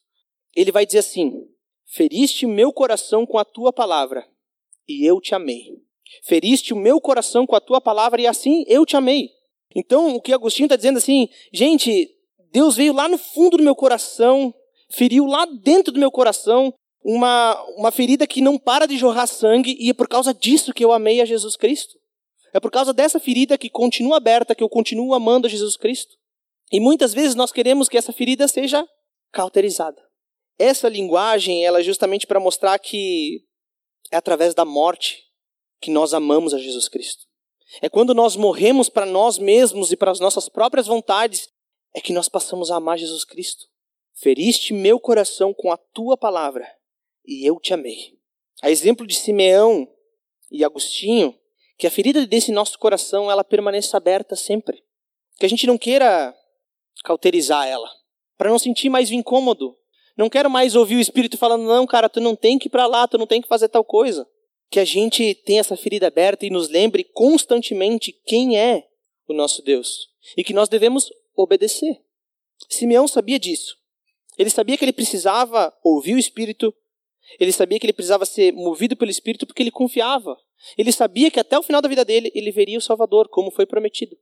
Ele 0.56 0.72
vai 0.72 0.86
dizer 0.86 1.00
assim: 1.00 1.48
Feriste 1.86 2.46
meu 2.46 2.72
coração 2.72 3.26
com 3.26 3.38
a 3.38 3.46
tua 3.46 3.74
palavra, 3.74 4.28
e 4.88 5.06
eu 5.06 5.20
te 5.20 5.34
amei. 5.34 5.82
Feriste 6.24 6.74
o 6.74 6.78
meu 6.78 7.02
coração 7.02 7.46
com 7.46 7.56
a 7.56 7.62
tua 7.62 7.82
palavra, 7.82 8.22
e 8.22 8.28
assim 8.28 8.64
eu 8.68 8.86
te 8.86 8.96
amei. 8.96 9.30
Então, 9.76 10.16
o 10.16 10.22
que 10.22 10.34
Agostinho 10.34 10.66
está 10.66 10.76
dizendo 10.76 10.98
assim, 10.98 11.30
gente, 11.54 12.10
Deus 12.52 12.76
veio 12.76 12.94
lá 12.94 13.08
no 13.08 13.18
fundo 13.18 13.58
do 13.58 13.64
meu 13.64 13.76
coração, 13.76 14.54
feriu 14.90 15.26
lá 15.26 15.46
dentro 15.46 15.92
do 15.92 16.00
meu 16.00 16.12
coração 16.12 16.74
uma, 17.04 17.62
uma 17.78 17.92
ferida 17.92 18.28
que 18.28 18.42
não 18.42 18.58
para 18.58 18.86
de 18.86 18.98
jorrar 18.98 19.28
sangue, 19.28 19.78
e 19.80 19.90
é 19.90 19.94
por 19.94 20.08
causa 20.08 20.34
disso 20.34 20.74
que 20.74 20.84
eu 20.84 20.92
amei 20.92 21.22
a 21.22 21.26
Jesus 21.26 21.56
Cristo. 21.56 21.98
É 22.54 22.60
por 22.60 22.72
causa 22.72 22.94
dessa 22.94 23.20
ferida 23.20 23.58
que 23.58 23.70
continua 23.70 24.18
aberta 24.18 24.56
que 24.56 24.64
eu 24.64 24.70
continuo 24.70 25.14
amando 25.14 25.48
a 25.48 25.50
Jesus 25.50 25.78
Cristo. 25.78 26.16
E 26.72 26.80
muitas 26.80 27.14
vezes 27.14 27.36
nós 27.36 27.52
queremos 27.52 27.88
que 27.88 27.98
essa 27.98 28.12
ferida 28.12 28.48
seja 28.48 28.86
cauterizada. 29.32 30.02
Essa 30.58 30.90
linguagem 30.90 31.64
ela 31.66 31.80
é 31.80 31.84
justamente 31.84 32.26
para 32.26 32.40
mostrar 32.40 32.78
que 32.80 33.42
é 34.12 34.18
através 34.18 34.54
da 34.54 34.66
morte 34.66 35.24
que 35.80 35.92
nós 35.92 36.14
amamos 36.14 36.54
a 36.54 36.58
Jesus 36.58 36.90
Cristo. 36.90 37.26
É 37.82 37.90
quando 37.90 38.14
nós 38.14 38.36
morremos 38.36 38.90
para 38.90 39.06
nós 39.06 39.38
mesmos 39.38 39.92
e 39.92 39.98
para 39.98 40.12
as 40.12 40.20
nossas 40.20 40.50
próprias 40.50 40.88
vontades, 40.88 41.48
é 41.98 42.00
que 42.00 42.14
nós 42.14 42.30
passamos 42.30 42.70
a 42.70 42.76
amar 42.76 43.00
Jesus 43.00 43.26
Cristo. 43.26 43.66
Feriste 44.14 44.72
meu 44.72 45.00
coração 45.00 45.52
com 45.52 45.72
a 45.72 45.78
tua 45.78 46.16
palavra, 46.16 46.72
e 47.26 47.44
eu 47.44 47.60
te 47.60 47.74
amei. 47.74 48.20
A 48.62 48.70
exemplo 48.70 49.06
de 49.08 49.16
Simeão 49.16 49.92
e 50.52 50.64
Agostinho, 50.64 51.36
que 51.76 51.88
a 51.88 51.92
ferida 51.92 52.28
desse 52.28 52.52
nosso 52.52 52.78
coração 52.78 53.32
ela 53.32 53.44
permaneça 53.44 53.98
aberta 53.98 54.36
sempre. 54.36 54.84
Que 55.40 55.46
a 55.48 55.50
gente 55.50 55.66
não 55.66 55.76
queira 55.76 56.36
cauterizar 57.04 57.68
ela, 57.68 57.90
para 58.38 58.52
não 58.52 58.60
sentir 58.60 58.90
mais 58.90 59.10
o 59.10 59.16
incômodo. 59.16 59.76
Não 60.16 60.30
quero 60.30 60.52
mais 60.52 60.76
ouvir 60.76 60.98
o 60.98 61.02
Espírito 61.02 61.36
falando, 61.36 61.64
não, 61.64 61.88
cara, 61.88 62.08
tu 62.08 62.22
não 62.22 62.36
tem 62.36 62.60
que 62.60 62.68
ir 62.68 62.70
para 62.70 62.86
lá, 62.86 63.08
tu 63.08 63.18
não 63.18 63.26
tem 63.26 63.42
que 63.42 63.48
fazer 63.48 63.70
tal 63.70 63.84
coisa. 63.84 64.28
Que 64.70 64.80
a 64.80 64.86
gente 64.86 65.34
tenha 65.34 65.62
essa 65.62 65.76
ferida 65.76 66.06
aberta 66.06 66.46
e 66.46 66.52
nos 66.52 66.70
lembre 66.70 67.04
constantemente 67.04 68.12
quem 68.24 68.56
é 68.56 68.88
o 69.28 69.34
nosso 69.34 69.64
Deus 69.64 70.16
e 70.36 70.44
que 70.44 70.54
nós 70.54 70.70
devemos 70.70 71.10
obedecer. 71.38 72.02
Simeão 72.70 73.08
sabia 73.08 73.40
disso. 73.40 73.78
Ele 74.38 74.50
sabia 74.50 74.78
que 74.78 74.86
ele 74.86 74.94
precisava 74.94 75.74
ouvir 75.84 76.16
o 76.16 76.20
Espírito, 76.20 76.74
ele 77.40 77.52
sabia 77.52 77.80
que 77.80 77.86
ele 77.86 77.94
precisava 77.94 78.26
ser 78.26 78.54
movido 78.54 78.96
pelo 78.96 79.12
Espírito 79.12 79.46
porque 79.46 79.62
ele 79.62 79.72
confiava. 79.72 80.38
Ele 80.78 80.92
sabia 80.92 81.30
que 81.30 81.40
até 81.40 81.58
o 81.58 81.64
final 81.64 81.82
da 81.82 81.90
vida 81.90 82.06
dele 82.06 82.32
ele 82.34 82.52
veria 82.52 82.78
o 82.78 82.82
Salvador, 82.82 83.28
como 83.30 83.52
foi 83.52 83.66
prometido. 83.66 84.18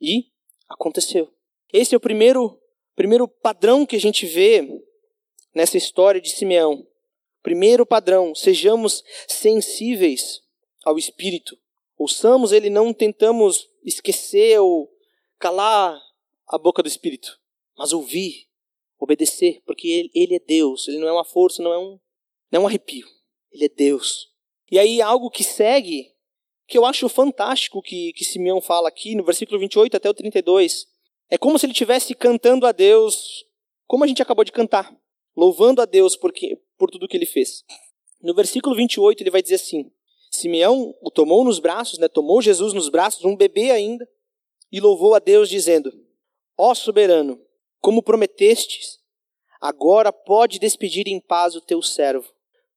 E 0.00 0.26
aconteceu. 0.68 1.32
Esse 1.72 1.94
é 1.94 1.98
o 1.98 2.00
primeiro, 2.00 2.60
primeiro 2.94 3.28
padrão 3.28 3.84
que 3.84 3.96
a 3.96 4.00
gente 4.00 4.26
vê 4.26 4.66
nessa 5.54 5.76
história 5.76 6.20
de 6.20 6.30
Simeão. 6.30 6.86
Primeiro 7.42 7.86
padrão, 7.86 8.34
sejamos 8.34 9.04
sensíveis 9.28 10.42
ao 10.84 10.98
Espírito. 10.98 11.56
Ouçamos 11.96 12.52
ele, 12.52 12.68
não 12.68 12.92
tentamos 12.92 13.68
esquecer 13.84 14.58
ou 14.60 14.90
calar 15.38 16.00
a 16.48 16.58
boca 16.58 16.82
do 16.82 16.88
Espírito, 16.88 17.40
mas 17.76 17.92
ouvir, 17.92 18.46
obedecer, 18.98 19.62
porque 19.66 19.88
ele, 19.88 20.10
ele 20.14 20.34
é 20.36 20.38
Deus, 20.38 20.88
ele 20.88 20.98
não 20.98 21.08
é 21.08 21.12
uma 21.12 21.24
força, 21.24 21.62
não 21.62 21.72
é 21.72 21.78
um, 21.78 21.98
não 22.50 22.60
é 22.60 22.60
um 22.60 22.66
arrepio, 22.66 23.06
ele 23.50 23.64
é 23.64 23.68
Deus. 23.68 24.30
E 24.70 24.78
aí 24.78 25.00
algo 25.00 25.30
que 25.30 25.44
segue, 25.44 26.12
que 26.66 26.76
eu 26.76 26.84
acho 26.84 27.08
fantástico 27.08 27.82
que, 27.82 28.12
que 28.12 28.24
Simeão 28.24 28.60
fala 28.60 28.88
aqui, 28.88 29.14
no 29.14 29.24
versículo 29.24 29.58
28 29.58 29.96
até 29.96 30.08
o 30.08 30.14
32, 30.14 30.86
é 31.30 31.38
como 31.38 31.58
se 31.58 31.66
ele 31.66 31.72
estivesse 31.72 32.14
cantando 32.14 32.66
a 32.66 32.72
Deus, 32.72 33.44
como 33.86 34.04
a 34.04 34.06
gente 34.06 34.22
acabou 34.22 34.44
de 34.44 34.52
cantar, 34.52 34.96
louvando 35.36 35.80
a 35.80 35.84
Deus 35.84 36.16
porque, 36.16 36.60
por 36.76 36.90
tudo 36.90 37.08
que 37.08 37.16
ele 37.16 37.26
fez. 37.26 37.64
No 38.20 38.34
versículo 38.34 38.74
28 38.74 39.22
ele 39.22 39.30
vai 39.30 39.42
dizer 39.42 39.56
assim, 39.56 39.90
Simeão 40.30 40.94
o 41.00 41.10
tomou 41.10 41.44
nos 41.44 41.58
braços, 41.58 41.98
né, 41.98 42.08
tomou 42.08 42.42
Jesus 42.42 42.72
nos 42.72 42.88
braços, 42.88 43.24
um 43.24 43.36
bebê 43.36 43.70
ainda, 43.70 44.08
e 44.70 44.80
louvou 44.80 45.14
a 45.14 45.18
Deus 45.18 45.48
dizendo, 45.48 45.92
Ó 46.58 46.74
soberano, 46.74 47.38
como 47.80 48.02
prometestes, 48.02 48.98
agora 49.60 50.10
pode 50.10 50.58
despedir 50.58 51.06
em 51.06 51.20
paz 51.20 51.54
o 51.54 51.60
teu 51.60 51.82
servo, 51.82 52.32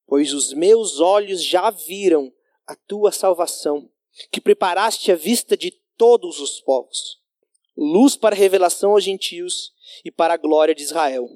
pois 0.06 0.34
os 0.34 0.54
meus 0.54 1.00
olhos 1.00 1.42
já 1.42 1.70
viram 1.70 2.34
a 2.68 2.76
tua 2.76 3.12
salvação, 3.12 3.89
que 4.32 4.42
preparaste 4.42 5.12
à 5.12 5.15
vista 5.15 5.56
de 5.56 5.72
todos 5.98 6.42
os 6.42 6.60
povos, 6.60 7.20
luz 7.78 8.18
para 8.18 8.36
revelação 8.36 8.92
aos 8.92 9.04
gentios 9.04 9.72
e 10.04 10.12
para 10.12 10.34
a 10.34 10.38
glória 10.38 10.76
de 10.76 10.84
Israel, 10.84 11.30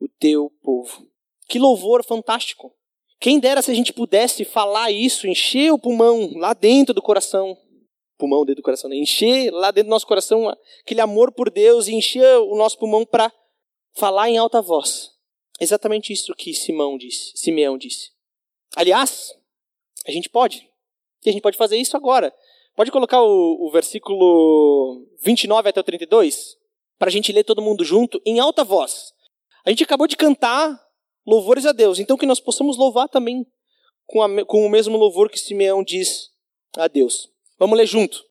o 0.00 0.08
teu 0.08 0.50
povo. 0.62 1.08
Que 1.48 1.58
louvor 1.58 2.04
fantástico! 2.04 2.74
Quem 3.20 3.38
dera 3.38 3.62
se 3.62 3.70
a 3.70 3.74
gente 3.74 3.92
pudesse 3.92 4.44
falar 4.44 4.90
isso, 4.90 5.26
encher 5.26 5.72
o 5.72 5.78
pulmão 5.78 6.32
lá 6.34 6.52
dentro 6.52 6.92
do 6.92 7.00
coração 7.00 7.56
pulmão 8.16 8.44
dentro 8.44 8.62
do 8.62 8.64
coração, 8.64 8.88
né? 8.88 8.96
encher 8.96 9.50
lá 9.52 9.70
dentro 9.70 9.88
do 9.88 9.90
nosso 9.90 10.06
coração 10.06 10.48
aquele 10.82 11.00
amor 11.00 11.32
por 11.32 11.50
Deus 11.50 11.88
e 11.88 11.94
encher 11.94 12.38
o 12.38 12.56
nosso 12.56 12.78
pulmão 12.78 13.04
para 13.04 13.32
falar 13.94 14.28
em 14.28 14.38
alta 14.38 14.60
voz. 14.60 15.10
Exatamente 15.60 16.12
isso 16.12 16.34
que 16.34 16.52
Simão 16.52 16.98
disse, 16.98 17.32
Simeão 17.34 17.78
disse. 17.78 18.10
Aliás, 18.74 19.32
a 20.06 20.10
gente 20.10 20.28
pode. 20.28 20.68
E 21.24 21.30
a 21.30 21.32
gente 21.32 21.42
pode 21.42 21.56
fazer 21.56 21.76
isso 21.76 21.96
agora. 21.96 22.32
Pode 22.74 22.90
colocar 22.90 23.22
o, 23.22 23.66
o 23.66 23.70
versículo 23.70 25.06
29 25.22 25.68
até 25.68 25.80
o 25.80 25.84
32? 25.84 26.56
Para 26.98 27.08
a 27.08 27.10
gente 27.10 27.32
ler 27.32 27.44
todo 27.44 27.62
mundo 27.62 27.84
junto, 27.84 28.20
em 28.24 28.38
alta 28.38 28.62
voz. 28.62 29.12
A 29.64 29.70
gente 29.70 29.82
acabou 29.82 30.06
de 30.06 30.16
cantar 30.16 30.78
louvores 31.26 31.66
a 31.66 31.72
Deus, 31.72 31.98
então 31.98 32.16
que 32.16 32.26
nós 32.26 32.38
possamos 32.38 32.76
louvar 32.76 33.08
também 33.08 33.46
com, 34.06 34.22
a, 34.22 34.44
com 34.44 34.64
o 34.64 34.68
mesmo 34.68 34.96
louvor 34.96 35.28
que 35.30 35.38
Simeão 35.38 35.82
diz 35.82 36.30
a 36.76 36.86
Deus. 36.86 37.32
Vamos 37.58 37.78
ler 37.78 37.86
junto. 37.86 38.24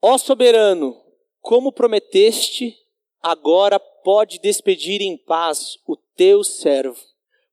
Ó 0.00 0.16
soberano, 0.16 1.00
como 1.40 1.72
prometeste, 1.72 2.76
agora 3.20 3.78
pode 3.78 4.38
despedir 4.38 5.00
em 5.00 5.16
paz 5.16 5.78
o 5.86 5.96
teu 5.96 6.42
servo, 6.42 7.00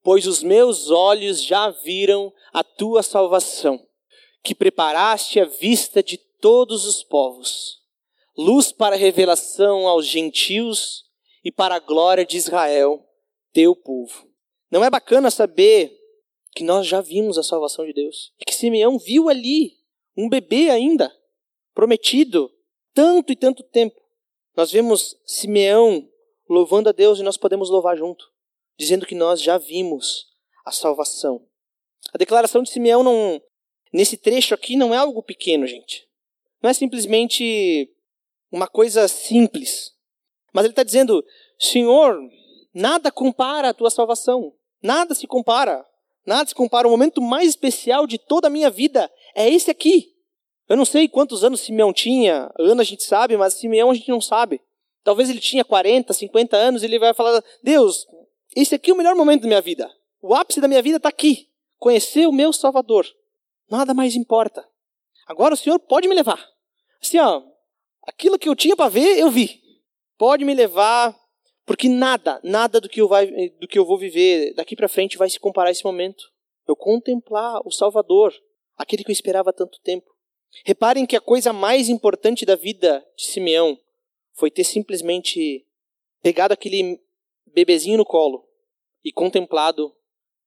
pois 0.02 0.26
os 0.26 0.42
meus 0.42 0.90
olhos 0.90 1.44
já 1.44 1.70
viram 1.70 2.34
a 2.54 2.64
tua 2.64 3.04
salvação, 3.04 3.86
que 4.44 4.56
preparaste 4.56 5.40
à 5.40 5.46
vista 5.46 6.02
de 6.02 6.18
todos 6.18 6.86
os 6.86 7.04
povos, 7.04 7.80
luz 8.38 8.72
para 8.72 8.96
revelação 8.96 9.88
aos 9.88 10.08
gentios 10.08 11.04
e 11.44 11.52
para 11.52 11.76
a 11.76 11.80
glória 11.80 12.26
de 12.26 12.38
Israel, 12.38 13.06
teu 13.52 13.76
povo. 13.76 14.28
Não 14.72 14.84
é 14.84 14.90
bacana 14.90 15.30
saber 15.30 15.98
que 16.56 16.64
nós 16.64 16.88
já 16.88 17.02
vimos 17.02 17.38
a 17.38 17.44
salvação 17.44 17.86
de 17.86 17.94
Deus 17.94 18.34
e 18.40 18.46
que 18.46 18.56
Simeão 18.56 18.98
viu 18.98 19.30
ali 19.30 19.79
um 20.20 20.28
bebê 20.28 20.70
ainda, 20.70 21.16
prometido, 21.74 22.52
tanto 22.94 23.32
e 23.32 23.36
tanto 23.38 23.64
tempo. 23.64 23.96
Nós 24.56 24.70
vemos 24.70 25.18
Simeão 25.26 26.10
louvando 26.50 26.90
a 26.90 26.92
Deus 26.92 27.20
e 27.20 27.24
nós 27.24 27.38
podemos 27.38 27.70
louvar 27.70 27.96
junto, 27.98 28.30
dizendo 28.78 29.06
que 29.06 29.16
nós 29.16 29.42
já 29.42 29.58
vimos 29.58 30.28
a 30.66 30.72
salvação. 30.72 31.48
A 32.14 32.18
declaração 32.18 32.62
de 32.62 32.70
Simeão 32.70 33.02
não, 33.02 33.42
nesse 33.94 34.18
trecho 34.18 34.54
aqui 34.54 34.76
não 34.76 34.94
é 34.94 34.98
algo 34.98 35.24
pequeno, 35.24 35.66
gente. 35.66 36.06
Não 36.62 36.70
é 36.70 36.74
simplesmente 36.74 37.90
uma 38.52 38.68
coisa 38.68 39.08
simples. 39.08 39.94
Mas 40.52 40.66
ele 40.66 40.74
está 40.74 40.84
dizendo: 40.84 41.24
Senhor, 41.58 42.20
nada 42.74 43.10
compara 43.10 43.70
a 43.70 43.74
tua 43.74 43.90
salvação. 43.90 44.54
Nada 44.84 45.16
se 45.16 45.26
compara. 45.26 45.86
Nada 46.26 46.50
se 46.50 46.56
compara. 46.56 46.88
O 46.88 46.92
momento 46.92 47.22
mais 47.22 47.48
especial 47.48 48.06
de 48.06 48.18
toda 48.18 48.48
a 48.48 48.52
minha 48.52 48.70
vida 48.70 49.10
é 49.36 49.50
esse 49.50 49.70
aqui. 49.70 50.14
Eu 50.68 50.78
não 50.78 50.86
sei 50.86 51.08
quantos 51.08 51.44
anos 51.44 51.62
Simeão 51.62 51.92
tinha, 51.92 52.52
ano 52.60 52.82
a 52.82 52.84
gente 52.84 53.04
sabe, 53.04 53.36
mas 53.36 53.56
Simeão 53.56 53.90
a 53.90 53.94
gente 53.94 54.10
não 54.10 54.22
sabe. 54.22 54.62
Talvez 55.04 55.30
ele 55.30 55.40
tinha 55.40 55.66
40, 55.66 56.14
50 56.14 56.56
anos 56.56 56.84
e 56.84 56.86
ele 56.86 57.00
vai 57.00 57.14
falar: 57.14 57.44
Deus, 57.64 58.06
esse 58.56 58.76
aqui 58.76 58.92
é 58.92 58.94
o 58.94 58.98
melhor 58.98 59.16
momento 59.16 59.42
da 59.42 59.48
minha 59.48 59.62
vida. 59.62 59.90
O 60.22 60.36
ápice 60.36 60.62
da 60.62 60.68
minha 60.68 60.82
vida 60.82 60.98
está 60.98 61.10
aqui. 61.10 61.50
Conhecer 61.78 62.28
o 62.28 62.32
meu 62.32 62.52
Salvador. 62.52 63.08
Nada 63.70 63.94
mais 63.94 64.16
importa. 64.16 64.68
Agora 65.26 65.54
o 65.54 65.58
Senhor 65.58 65.80
pode 65.80 66.08
me 66.08 66.16
levar. 66.16 66.44
Assim, 67.02 67.20
ó, 67.20 67.42
aquilo 68.04 68.38
que 68.38 68.50
eu 68.50 68.56
tinha 68.56 68.76
para 68.76 68.90
ver, 68.90 69.18
eu 69.18 69.32
vi. 69.32 69.62
Pode 70.18 70.44
me 70.44 70.54
levar, 70.54 71.16
porque 71.66 71.88
nada, 71.88 72.40
nada 72.44 72.82
do 72.82 72.90
que 72.90 73.00
eu, 73.00 73.08
vai, 73.08 73.28
do 73.60 73.68
que 73.68 73.80
eu 73.80 73.86
vou 73.86 73.98
viver 73.98 74.54
daqui 74.56 74.76
para 74.76 74.90
frente 74.90 75.18
vai 75.18 75.30
se 75.30 75.40
comparar 75.40 75.70
a 75.70 75.72
esse 75.72 75.86
momento. 75.86 76.26
Eu 76.68 76.76
contemplar 76.76 77.62
o 77.66 77.72
Salvador, 77.72 78.34
aquele 78.80 79.04
que 79.04 79.12
eu 79.12 79.14
esperava 79.14 79.52
tanto 79.52 79.80
tempo. 79.82 80.10
Reparem 80.66 81.06
que 81.06 81.16
a 81.16 81.22
coisa 81.22 81.52
mais 81.52 81.90
importante 81.90 82.46
da 82.46 82.56
vida 82.56 83.06
de 83.16 83.26
Simeão 83.26 83.78
foi 84.34 84.50
ter 84.50 84.64
simplesmente 84.64 85.68
pegado 86.24 86.54
aquele 86.54 87.00
bebezinho 87.46 87.98
no 87.98 88.06
colo 88.06 88.48
e 89.04 89.12
contemplado 89.12 89.94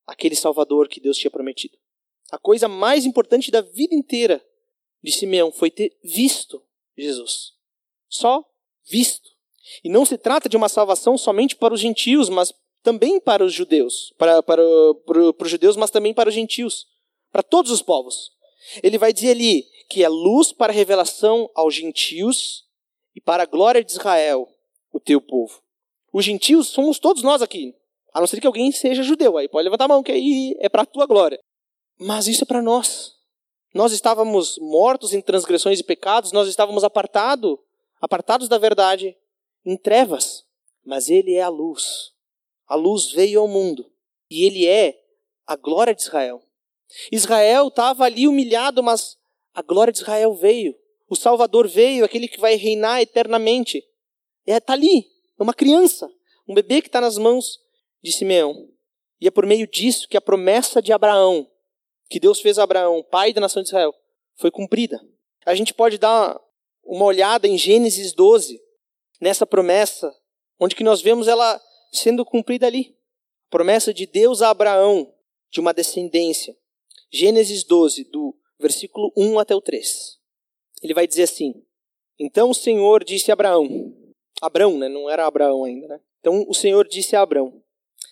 aquele 0.07 0.35
Salvador 0.35 0.89
que 0.89 0.99
Deus 0.99 1.19
tinha 1.19 1.31
prometido. 1.31 1.77
A 2.31 2.39
coisa 2.39 2.67
mais 2.67 3.05
importante 3.05 3.51
da 3.51 3.61
vida 3.61 3.95
inteira 3.95 4.45
de 5.03 5.13
Simeão 5.13 5.53
foi 5.53 5.71
ter 5.71 5.97
visto 6.03 6.63
Jesus. 6.97 7.53
Só 8.09 8.45
visto. 8.85 9.31
E 9.85 9.89
não 9.89 10.05
se 10.05 10.17
trata 10.17 10.49
de 10.49 10.57
uma 10.57 10.69
salvação 10.69 11.17
somente 11.19 11.55
para 11.55 11.75
os 11.75 11.81
gentios, 11.81 12.29
mas 12.29 12.53
também 12.83 13.21
para 13.21 13.45
os 13.45 13.53
judeus. 13.53 14.13
Para, 14.17 14.43
para, 14.43 14.63
para, 15.07 15.33
para 15.33 15.45
os 15.45 15.51
judeus, 15.51 15.77
mas 15.77 15.91
também 15.91 16.15
para 16.15 16.29
os 16.29 16.35
gentios. 16.35 16.87
Para 17.33 17.43
todos 17.43 17.73
os 17.73 17.83
povos. 17.83 18.31
Ele 18.83 18.99
vai 18.99 19.13
dizer 19.13 19.33
ali 19.33 19.65
que 19.89 20.05
é 20.05 20.09
luz 20.09 20.53
para 20.53 20.73
revelação 20.73 21.51
aos 21.55 21.75
gentios 21.75 22.65
e 23.15 23.21
para 23.21 23.43
a 23.43 23.47
glória 23.47 23.83
de 23.83 23.93
Israel, 23.93 24.49
o 24.93 25.01
teu 25.01 25.21
povo. 25.21 25.61
Os 26.13 26.25
gentios 26.25 26.69
somos 26.69 26.99
todos 26.99 27.23
nós 27.23 27.43
aqui. 27.43 27.75
A 28.13 28.21
não 28.21 28.27
ser 28.27 28.41
que 28.41 28.47
alguém 28.47 28.71
seja 28.71 29.03
judeu. 29.03 29.39
Aí 29.39 29.49
pode 29.49 29.65
levantar 29.65 29.87
a 29.87 29.89
mão, 29.89 30.03
que 30.03 30.13
aí 30.13 30.55
é 30.61 30.69
para 30.69 30.83
a 30.83 30.87
tua 30.87 31.07
glória. 31.07 31.41
Mas 31.99 32.27
isso 32.27 32.45
é 32.45 32.47
para 32.47 32.61
nós. 32.61 33.15
Nós 33.75 33.93
estávamos 33.93 34.59
mortos 34.59 35.15
em 35.15 35.23
transgressões 35.23 35.81
e 35.81 35.85
pecados, 35.85 36.31
nós 36.31 36.47
estávamos 36.47 36.85
apartado, 36.85 37.59
apartados 38.01 38.49
da 38.49 38.59
verdade, 38.59 39.17
em 39.65 39.79
trevas. 39.79 40.45
Mas 40.85 41.09
Ele 41.09 41.35
é 41.35 41.43
a 41.43 41.49
luz. 41.49 42.13
A 42.67 42.75
luz 42.75 43.11
veio 43.13 43.41
ao 43.41 43.49
mundo. 43.49 43.91
E 44.29 44.45
Ele 44.45 44.67
é 44.67 45.01
a 45.47 45.57
glória 45.57 45.95
de 45.95 46.03
Israel. 46.03 46.43
Israel 47.11 47.69
estava 47.69 48.05
ali 48.05 48.27
humilhado, 48.27 48.83
mas 48.83 49.17
a 49.55 49.63
glória 49.63 49.93
de 49.93 50.01
Israel 50.01 50.35
veio. 50.35 50.75
O 51.09 51.17
Salvador 51.17 51.69
veio, 51.69 52.05
aquele 52.05 52.27
que 52.27 52.41
vai 52.41 52.55
reinar 52.57 53.01
eternamente. 53.01 53.79
Está 54.47 54.57
é, 54.57 54.61
tá 54.61 54.73
ali, 54.73 55.07
é 55.39 55.43
uma 55.43 55.55
criança, 55.55 56.11
um 56.49 56.55
bebê 56.55 56.81
que 56.81 56.89
está 56.89 57.01
nas 57.01 57.19
mãos 57.19 57.61
de 58.03 58.13
Simeão. 58.13 58.69
E 59.21 59.29
é 59.29 59.31
por 59.31 59.47
meio 59.47 59.67
disso 59.67 60.09
que 60.09 60.17
a 60.17 60.21
promessa 60.21 60.83
de 60.83 60.93
Abraão, 60.93 61.49
que 62.09 62.19
Deus 62.19 62.41
fez 62.41 62.59
a 62.59 62.65
Abraão, 62.65 63.03
pai 63.03 63.33
da 63.33 63.41
nação 63.41 63.63
de 63.63 63.69
Israel, 63.69 63.95
foi 64.35 64.51
cumprida. 64.51 65.01
A 65.47 65.55
gente 65.55 65.73
pode 65.73 65.99
dar 65.99 66.41
uma 66.85 67.05
olhada 67.05 67.47
em 67.47 67.57
Gênesis 67.57 68.13
12, 68.13 68.61
nessa 69.21 69.47
promessa, 69.47 70.13
onde 70.59 70.75
que 70.75 70.83
nós 70.83 71.01
vemos 71.01 71.29
ela 71.29 71.61
sendo 71.93 72.25
cumprida 72.25 72.67
ali. 72.67 72.97
Promessa 73.51 73.93
de 73.93 74.07
Deus 74.07 74.43
a 74.43 74.51
Abraão 74.51 75.13
de 75.51 75.61
uma 75.61 75.73
descendência. 75.73 76.57
Gênesis 77.15 77.63
12, 77.63 78.05
do 78.05 78.35
versículo 78.59 79.13
1 79.15 79.39
até 79.39 79.55
o 79.55 79.61
3. 79.61 80.19
Ele 80.83 80.95
vai 80.95 81.07
dizer 81.07 81.25
assim: 81.25 81.63
Então 82.19 82.49
o 82.49 82.55
Senhor 82.55 83.05
disse 83.05 83.31
a 83.31 83.35
Abraão, 83.35 83.95
Abraão, 84.41 84.79
né? 84.79 84.89
Não 84.89 85.11
era 85.11 85.27
Abraão 85.27 85.65
ainda, 85.65 85.87
né? 85.89 86.01
Então 86.21 86.45
o 86.49 86.55
Senhor 86.55 86.89
disse 86.89 87.15
a 87.15 87.21
Abraão: 87.21 87.63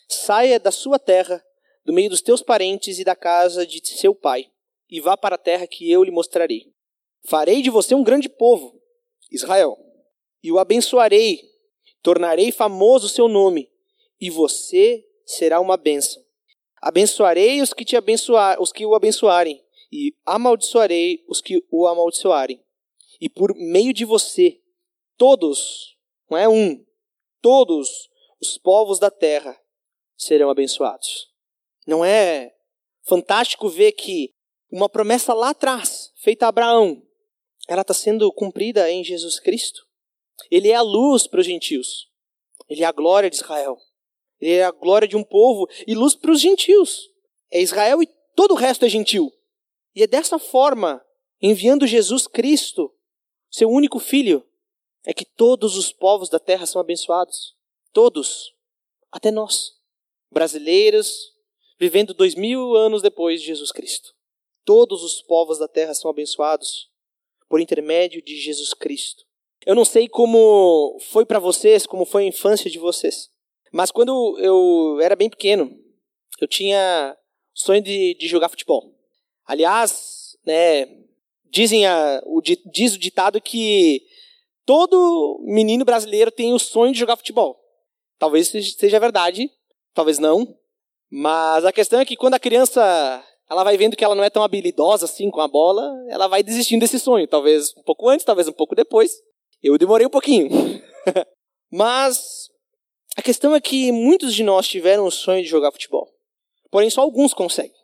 Saia 0.07 0.61
da 0.61 0.71
sua 0.71 0.99
terra, 0.99 1.43
do 1.83 1.95
meio 1.95 2.11
dos 2.11 2.21
teus 2.21 2.43
parentes 2.43 2.99
e 2.99 3.05
da 3.05 3.17
casa 3.17 3.67
de 3.67 3.81
seu 3.87 4.15
pai, 4.15 4.51
e 4.91 5.01
vá 5.01 5.17
para 5.17 5.37
a 5.37 5.39
terra 5.39 5.67
que 5.67 5.91
eu 5.91 6.05
lhe 6.05 6.11
mostrarei. 6.11 6.71
Farei 7.25 7.63
de 7.63 7.71
você 7.71 7.95
um 7.95 8.05
grande 8.05 8.29
povo, 8.29 8.79
Israel, 9.31 9.79
e 10.43 10.53
o 10.53 10.59
abençoarei, 10.59 11.41
tornarei 12.03 12.53
famoso 12.53 13.07
o 13.07 13.11
seu 13.11 13.29
nome, 13.29 13.71
e 14.21 14.29
você 14.29 15.07
será 15.25 15.59
uma 15.59 15.79
bênção. 15.79 16.23
Abençoarei 16.81 17.61
os 17.61 17.73
que 17.73 17.85
te 17.85 17.97
abençoar, 17.97 18.61
os 18.61 18.73
que 18.73 18.87
o 18.87 18.95
abençoarem, 18.95 19.63
e 19.93 20.15
amaldiçoarei 20.25 21.25
os 21.29 21.41
que 21.41 21.63
o 21.71 21.87
amaldiçoarem. 21.87 22.63
E 23.21 23.29
por 23.29 23.55
meio 23.55 23.93
de 23.93 24.05
você, 24.05 24.61
todos, 25.17 25.97
não 26.31 26.39
é 26.39 26.49
um, 26.49 26.85
todos 27.43 28.09
os 28.41 28.57
povos 28.57 28.99
da 28.99 29.11
terra 29.11 29.61
serão 30.17 30.49
abençoados. 30.49 31.29
Não 31.87 32.05
é 32.05 32.55
fantástico 33.07 33.69
ver 33.69 33.93
que 33.93 34.33
uma 34.71 34.89
promessa 34.89 35.35
lá 35.35 35.51
atrás, 35.51 36.13
feita 36.17 36.47
a 36.47 36.49
Abraão, 36.49 37.03
ela 37.69 37.83
está 37.83 37.93
sendo 37.93 38.33
cumprida 38.33 38.91
em 38.91 39.05
Jesus 39.05 39.39
Cristo? 39.39 39.87
Ele 40.51 40.71
é 40.71 40.75
a 40.75 40.83
luz 40.83 41.27
para 41.27 41.41
os 41.41 41.47
gentios. 41.47 42.09
Ele 42.69 42.83
é 42.83 42.87
a 42.87 42.93
glória 42.93 43.29
de 43.29 43.37
Israel. 43.37 43.77
Ele 44.41 44.55
é 44.55 44.65
a 44.65 44.71
glória 44.71 45.07
de 45.07 45.17
um 45.17 45.23
povo 45.23 45.69
e 45.87 45.95
luz 45.95 46.15
para 46.15 46.33
os 46.33 46.41
gentios. 46.41 47.11
É 47.51 47.61
Israel 47.61 48.03
e 48.03 48.09
todo 48.35 48.53
o 48.53 48.57
resto 48.57 48.85
é 48.85 48.89
gentil. 48.89 49.33
E 49.95 50.03
é 50.03 50.07
dessa 50.07 50.39
forma, 50.39 51.05
enviando 51.43 51.87
Jesus 51.87 52.27
Cristo, 52.27 52.93
seu 53.51 53.69
único 53.69 53.99
filho, 53.99 54.47
é 55.05 55.13
que 55.13 55.25
todos 55.25 55.77
os 55.77 55.93
povos 55.93 56.29
da 56.29 56.39
terra 56.39 56.67
são 56.67 56.81
abençoados. 56.81 57.55
Todos. 57.93 58.55
Até 59.11 59.31
nós. 59.31 59.73
Brasileiros, 60.31 61.33
vivendo 61.79 62.15
dois 62.15 62.35
mil 62.35 62.77
anos 62.77 63.03
depois 63.03 63.41
de 63.41 63.47
Jesus 63.49 63.73
Cristo. 63.73 64.15
Todos 64.65 65.03
os 65.03 65.21
povos 65.23 65.59
da 65.59 65.67
terra 65.67 65.95
são 65.95 66.11
abençoados 66.11 66.89
por 67.49 67.61
intermédio 67.61 68.23
de 68.23 68.37
Jesus 68.37 68.73
Cristo. 68.73 69.25
Eu 69.67 69.75
não 69.75 69.85
sei 69.85 70.09
como 70.09 70.99
foi 71.11 71.27
para 71.27 71.39
vocês, 71.39 71.87
como 71.87 72.05
foi 72.05 72.25
a 72.25 72.29
infância 72.29 72.71
de 72.71 72.79
vocês. 72.79 73.31
Mas 73.73 73.91
quando 73.91 74.39
eu 74.41 74.99
era 75.01 75.15
bem 75.15 75.31
pequeno, 75.31 75.71
eu 76.41 76.49
tinha 76.49 77.17
sonho 77.55 77.83
de, 77.83 78.17
de 78.19 78.27
jogar 78.27 78.49
futebol. 78.49 78.95
Aliás, 79.47 80.37
né, 80.45 80.87
dizem 81.51 81.87
a, 81.87 82.23
o, 82.25 82.41
diz 82.41 82.95
o 82.95 82.99
ditado 82.99 83.41
que 83.41 84.03
todo 84.65 85.41
menino 85.45 85.85
brasileiro 85.85 86.31
tem 86.31 86.53
o 86.53 86.59
sonho 86.59 86.93
de 86.93 86.99
jogar 86.99 87.17
futebol. 87.17 87.59
Talvez 88.19 88.49
seja 88.49 89.01
verdade, 89.01 89.51
talvez 89.95 90.19
não. 90.19 90.57
Mas 91.11 91.65
a 91.65 91.73
questão 91.73 92.01
é 92.01 92.05
que 92.05 92.17
quando 92.17 92.35
a 92.35 92.41
criança 92.41 93.25
ela 93.51 93.65
vai 93.65 93.77
vendo 93.77 93.97
que 93.97 94.05
ela 94.05 94.15
não 94.15 94.23
é 94.23 94.31
tão 94.31 94.45
habilidosa 94.45 95.07
assim 95.07 95.31
com 95.31 95.41
a 95.41 95.49
bola, 95.49 95.91
ela 96.09 96.29
vai 96.29 96.43
desistindo 96.43 96.81
desse 96.81 97.01
sonho. 97.01 97.27
Talvez 97.27 97.75
um 97.77 97.83
pouco 97.83 98.09
antes, 98.09 98.25
talvez 98.25 98.47
um 98.47 98.53
pouco 98.53 98.77
depois. 98.77 99.11
Eu 99.63 99.77
demorei 99.77 100.07
um 100.07 100.11
pouquinho. 100.11 100.49
Mas 101.71 102.50
a 103.21 103.23
questão 103.23 103.55
é 103.55 103.61
que 103.61 103.93
muitos 103.93 104.35
de 104.35 104.43
nós 104.43 104.67
tiveram 104.67 105.05
o 105.07 105.11
sonho 105.11 105.43
de 105.43 105.49
jogar 105.49 105.71
futebol. 105.71 106.11
Porém, 106.71 106.89
só 106.89 107.03
alguns 107.03 107.35
conseguem. 107.35 107.77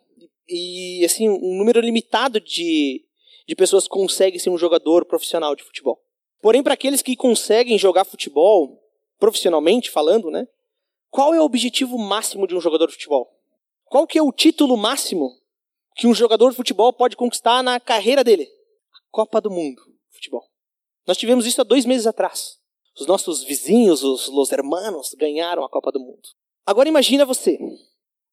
E, 0.49 1.05
assim, 1.05 1.29
um 1.29 1.55
número 1.55 1.79
limitado 1.79 2.41
de, 2.41 3.05
de 3.47 3.55
pessoas 3.55 3.87
consegue 3.87 4.39
ser 4.39 4.49
um 4.49 4.57
jogador 4.57 5.05
profissional 5.05 5.55
de 5.55 5.63
futebol. 5.63 6.01
Porém, 6.41 6.63
para 6.63 6.73
aqueles 6.73 7.03
que 7.03 7.15
conseguem 7.15 7.77
jogar 7.77 8.03
futebol, 8.03 8.81
profissionalmente 9.19 9.91
falando, 9.91 10.31
né? 10.31 10.47
Qual 11.11 11.35
é 11.35 11.39
o 11.39 11.45
objetivo 11.45 11.99
máximo 11.99 12.47
de 12.47 12.55
um 12.55 12.61
jogador 12.61 12.87
de 12.87 12.93
futebol? 12.93 13.31
Qual 13.85 14.07
que 14.07 14.17
é 14.17 14.23
o 14.23 14.31
título 14.31 14.75
máximo 14.75 15.29
que 15.95 16.07
um 16.07 16.15
jogador 16.15 16.49
de 16.49 16.55
futebol 16.55 16.91
pode 16.91 17.15
conquistar 17.15 17.61
na 17.61 17.79
carreira 17.79 18.23
dele? 18.23 18.47
A 18.91 19.11
Copa 19.11 19.39
do 19.39 19.51
Mundo 19.51 19.81
futebol. 20.09 20.49
Nós 21.05 21.15
tivemos 21.15 21.45
isso 21.45 21.61
há 21.61 21.63
dois 21.63 21.85
meses 21.85 22.07
atrás. 22.07 22.56
Os 22.99 23.05
nossos 23.05 23.43
vizinhos, 23.43 24.03
os 24.03 24.27
Los 24.27 24.51
Hermanos, 24.51 25.13
ganharam 25.17 25.63
a 25.63 25.69
Copa 25.69 25.91
do 25.91 25.99
Mundo. 25.99 26.29
Agora 26.65 26.89
imagina 26.89 27.25
você, 27.25 27.57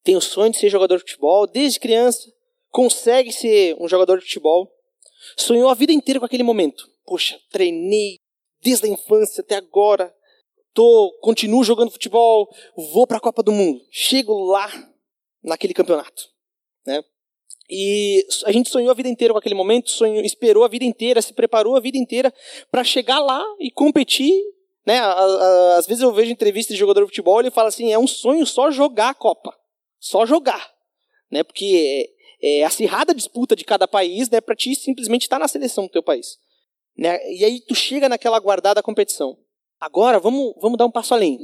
tem 0.03 0.15
o 0.15 0.21
sonho 0.21 0.51
de 0.51 0.57
ser 0.57 0.69
jogador 0.69 0.97
de 0.97 1.03
futebol 1.03 1.47
desde 1.47 1.79
criança, 1.79 2.31
consegue 2.69 3.31
ser 3.31 3.77
um 3.79 3.87
jogador 3.87 4.19
de 4.19 4.25
futebol, 4.25 4.71
sonhou 5.37 5.69
a 5.69 5.73
vida 5.73 5.93
inteira 5.93 6.19
com 6.19 6.25
aquele 6.25 6.43
momento. 6.43 6.89
Poxa, 7.05 7.39
treinei 7.51 8.17
desde 8.61 8.87
a 8.87 8.89
infância 8.89 9.41
até 9.41 9.55
agora, 9.55 10.13
tô, 10.73 11.17
continuo 11.21 11.63
jogando 11.63 11.91
futebol, 11.91 12.49
vou 12.75 13.07
para 13.07 13.17
a 13.17 13.21
Copa 13.21 13.41
do 13.41 13.51
Mundo. 13.51 13.79
Chego 13.91 14.33
lá 14.45 14.69
naquele 15.43 15.73
campeonato, 15.73 16.29
né? 16.85 17.03
E 17.69 18.25
a 18.45 18.51
gente 18.51 18.69
sonhou 18.69 18.91
a 18.91 18.93
vida 18.93 19.09
inteira 19.09 19.33
com 19.33 19.39
aquele 19.39 19.55
momento, 19.55 19.89
sonhou, 19.89 20.23
esperou 20.23 20.63
a 20.63 20.67
vida 20.67 20.85
inteira, 20.85 21.21
se 21.21 21.33
preparou 21.33 21.75
a 21.75 21.79
vida 21.79 21.97
inteira 21.97 22.33
para 22.69 22.83
chegar 22.83 23.19
lá 23.19 23.43
e 23.59 23.71
competir 23.71 24.39
né? 24.85 24.99
Às 25.77 25.87
vezes 25.87 26.03
eu 26.03 26.13
vejo 26.13 26.31
entrevistas 26.31 26.75
de 26.75 26.79
jogador 26.79 27.01
de 27.01 27.07
futebol 27.07 27.39
e 27.39 27.43
ele 27.43 27.51
fala 27.51 27.69
assim: 27.69 27.91
é 27.91 27.97
um 27.97 28.07
sonho 28.07 28.45
só 28.45 28.69
jogar 28.69 29.09
a 29.09 29.13
Copa. 29.13 29.53
Só 29.99 30.25
jogar. 30.25 30.71
Né? 31.31 31.43
Porque 31.43 32.11
é, 32.41 32.59
é 32.59 32.63
acirrada 32.63 33.11
a 33.11 33.15
disputa 33.15 33.55
de 33.55 33.65
cada 33.65 33.87
país 33.87 34.29
né, 34.29 34.39
para 34.39 34.55
ti 34.55 34.75
simplesmente 34.75 35.23
estar 35.23 35.37
tá 35.37 35.39
na 35.39 35.47
seleção 35.47 35.85
do 35.85 35.91
teu 35.91 36.03
país. 36.03 36.37
Né? 36.95 37.17
E 37.31 37.43
aí 37.43 37.61
tu 37.61 37.73
chega 37.73 38.07
naquela 38.07 38.39
guardada 38.39 38.83
competição. 38.83 39.37
Agora 39.79 40.19
vamos, 40.19 40.53
vamos 40.61 40.77
dar 40.77 40.85
um 40.85 40.91
passo 40.91 41.13
além. 41.13 41.39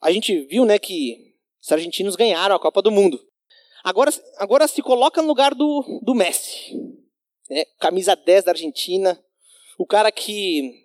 A 0.00 0.10
gente 0.10 0.40
viu 0.46 0.64
né, 0.64 0.78
que 0.78 1.34
os 1.62 1.70
argentinos 1.70 2.16
ganharam 2.16 2.56
a 2.56 2.60
Copa 2.60 2.82
do 2.82 2.90
Mundo. 2.90 3.24
Agora, 3.84 4.10
agora 4.38 4.66
se 4.66 4.82
coloca 4.82 5.22
no 5.22 5.28
lugar 5.28 5.54
do, 5.54 6.00
do 6.02 6.14
Messi. 6.14 6.72
Né? 7.48 7.64
Camisa 7.78 8.16
10 8.16 8.44
da 8.44 8.52
Argentina. 8.52 9.22
O 9.78 9.86
cara 9.86 10.10
que 10.10 10.81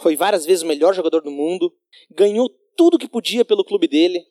foi 0.00 0.16
várias 0.16 0.44
vezes 0.46 0.62
o 0.62 0.66
melhor 0.66 0.94
jogador 0.94 1.22
do 1.22 1.30
mundo, 1.30 1.72
ganhou 2.10 2.48
tudo 2.76 2.98
que 2.98 3.08
podia 3.08 3.44
pelo 3.44 3.64
clube 3.64 3.86
dele. 3.86 4.24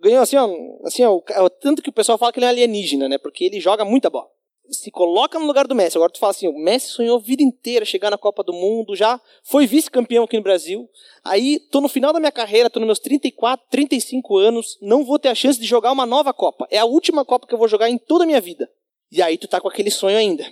Ganhou 0.00 0.22
assim, 0.22 0.36
ó, 0.36 0.48
assim 0.84 1.04
ó, 1.04 1.48
tanto 1.48 1.80
que 1.80 1.90
o 1.90 1.92
pessoal 1.92 2.18
fala 2.18 2.32
que 2.32 2.38
ele 2.38 2.46
é 2.46 2.48
alienígena, 2.48 3.08
né? 3.08 3.18
Porque 3.18 3.44
ele 3.44 3.60
joga 3.60 3.84
muita 3.84 4.10
bola. 4.10 4.28
Se 4.70 4.90
coloca 4.90 5.38
no 5.38 5.46
lugar 5.46 5.66
do 5.66 5.74
Messi. 5.74 5.96
Agora 5.96 6.10
tu 6.10 6.18
fala 6.18 6.30
assim, 6.30 6.48
o 6.48 6.58
Messi 6.58 6.88
sonhou 6.88 7.18
a 7.18 7.20
vida 7.20 7.42
inteira 7.42 7.84
chegar 7.84 8.10
na 8.10 8.18
Copa 8.18 8.42
do 8.42 8.52
Mundo, 8.52 8.96
já 8.96 9.20
foi 9.44 9.66
vice-campeão 9.66 10.24
aqui 10.24 10.36
no 10.36 10.42
Brasil. 10.42 10.88
Aí 11.22 11.60
tô 11.70 11.80
no 11.80 11.88
final 11.88 12.12
da 12.12 12.18
minha 12.18 12.32
carreira, 12.32 12.70
tô 12.70 12.80
nos 12.80 12.86
meus 12.86 12.98
34, 12.98 13.66
35 13.70 14.38
anos, 14.38 14.78
não 14.80 15.04
vou 15.04 15.18
ter 15.18 15.28
a 15.28 15.34
chance 15.34 15.60
de 15.60 15.66
jogar 15.66 15.92
uma 15.92 16.06
nova 16.06 16.32
Copa. 16.32 16.66
É 16.70 16.78
a 16.78 16.84
última 16.84 17.24
Copa 17.24 17.46
que 17.46 17.54
eu 17.54 17.58
vou 17.58 17.68
jogar 17.68 17.88
em 17.88 17.98
toda 17.98 18.24
a 18.24 18.26
minha 18.26 18.40
vida. 18.40 18.68
E 19.12 19.22
aí 19.22 19.38
tu 19.38 19.46
tá 19.46 19.60
com 19.60 19.68
aquele 19.68 19.90
sonho 19.90 20.16
ainda. 20.16 20.44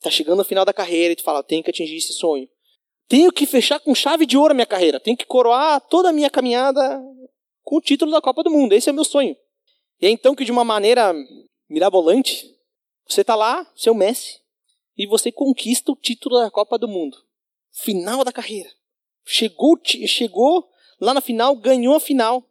Tá 0.00 0.10
chegando 0.10 0.38
no 0.38 0.44
final 0.44 0.64
da 0.64 0.72
carreira 0.72 1.12
e 1.12 1.16
tu 1.16 1.22
fala, 1.22 1.42
tenho 1.42 1.62
que 1.62 1.70
atingir 1.70 1.96
esse 1.96 2.14
sonho. 2.14 2.48
Tenho 3.10 3.32
que 3.32 3.44
fechar 3.44 3.80
com 3.80 3.92
chave 3.92 4.24
de 4.24 4.38
ouro 4.38 4.52
a 4.52 4.54
minha 4.54 4.64
carreira. 4.64 5.00
Tenho 5.00 5.16
que 5.16 5.26
coroar 5.26 5.80
toda 5.80 6.10
a 6.10 6.12
minha 6.12 6.30
caminhada 6.30 7.02
com 7.64 7.76
o 7.76 7.80
título 7.80 8.12
da 8.12 8.20
Copa 8.20 8.44
do 8.44 8.52
Mundo. 8.52 8.72
Esse 8.72 8.88
é 8.88 8.92
o 8.92 8.94
meu 8.94 9.04
sonho. 9.04 9.36
E 10.00 10.06
é 10.06 10.10
então 10.10 10.32
que, 10.32 10.44
de 10.44 10.52
uma 10.52 10.62
maneira 10.62 11.12
mirabolante, 11.68 12.48
você 13.08 13.22
está 13.22 13.34
lá, 13.34 13.68
seu 13.74 13.94
Messi, 13.94 14.38
e 14.96 15.08
você 15.08 15.32
conquista 15.32 15.90
o 15.90 15.96
título 15.96 16.38
da 16.38 16.52
Copa 16.52 16.78
do 16.78 16.86
Mundo. 16.86 17.18
Final 17.72 18.22
da 18.22 18.30
carreira. 18.30 18.70
Chegou, 19.26 19.76
chegou 20.06 20.68
lá 21.00 21.12
na 21.12 21.20
final, 21.20 21.56
ganhou 21.56 21.96
a 21.96 22.00
final. 22.00 22.44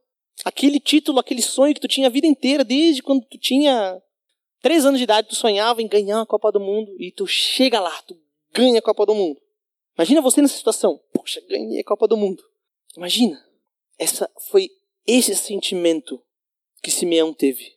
Aquele 0.43 0.81
título, 0.81 1.19
aquele 1.19 1.41
sonho 1.41 1.73
que 1.73 1.79
tu 1.79 1.87
tinha 1.87 2.07
a 2.07 2.11
vida 2.11 2.27
inteira, 2.27 2.65
desde 2.65 3.01
quando 3.01 3.23
tu 3.23 3.37
tinha 3.37 3.97
três 4.61 4.85
anos 4.85 4.99
de 4.99 5.05
idade, 5.05 5.29
tu 5.29 5.35
sonhava 5.35 5.81
em 5.81 5.87
ganhar 5.87 6.19
a 6.19 6.25
Copa 6.25 6.51
do 6.51 6.59
Mundo, 6.59 6.93
e 6.99 7.13
tu 7.13 7.25
chega 7.25 7.79
lá, 7.79 7.97
tu 8.01 8.13
ganha 8.53 8.79
a 8.79 8.81
Copa 8.81 9.05
do 9.05 9.15
Mundo. 9.15 9.39
Imagina 9.99 10.21
você 10.21 10.41
nessa 10.41 10.55
situação. 10.55 10.97
Poxa, 11.11 11.41
ganhei 11.41 11.81
a 11.81 11.83
Copa 11.83 12.07
do 12.07 12.15
Mundo. 12.15 12.41
Imagina. 12.95 13.45
Essa 13.97 14.31
foi 14.49 14.69
esse 15.05 15.35
sentimento 15.35 16.23
que 16.81 16.89
Simeão 16.89 17.33
teve 17.33 17.75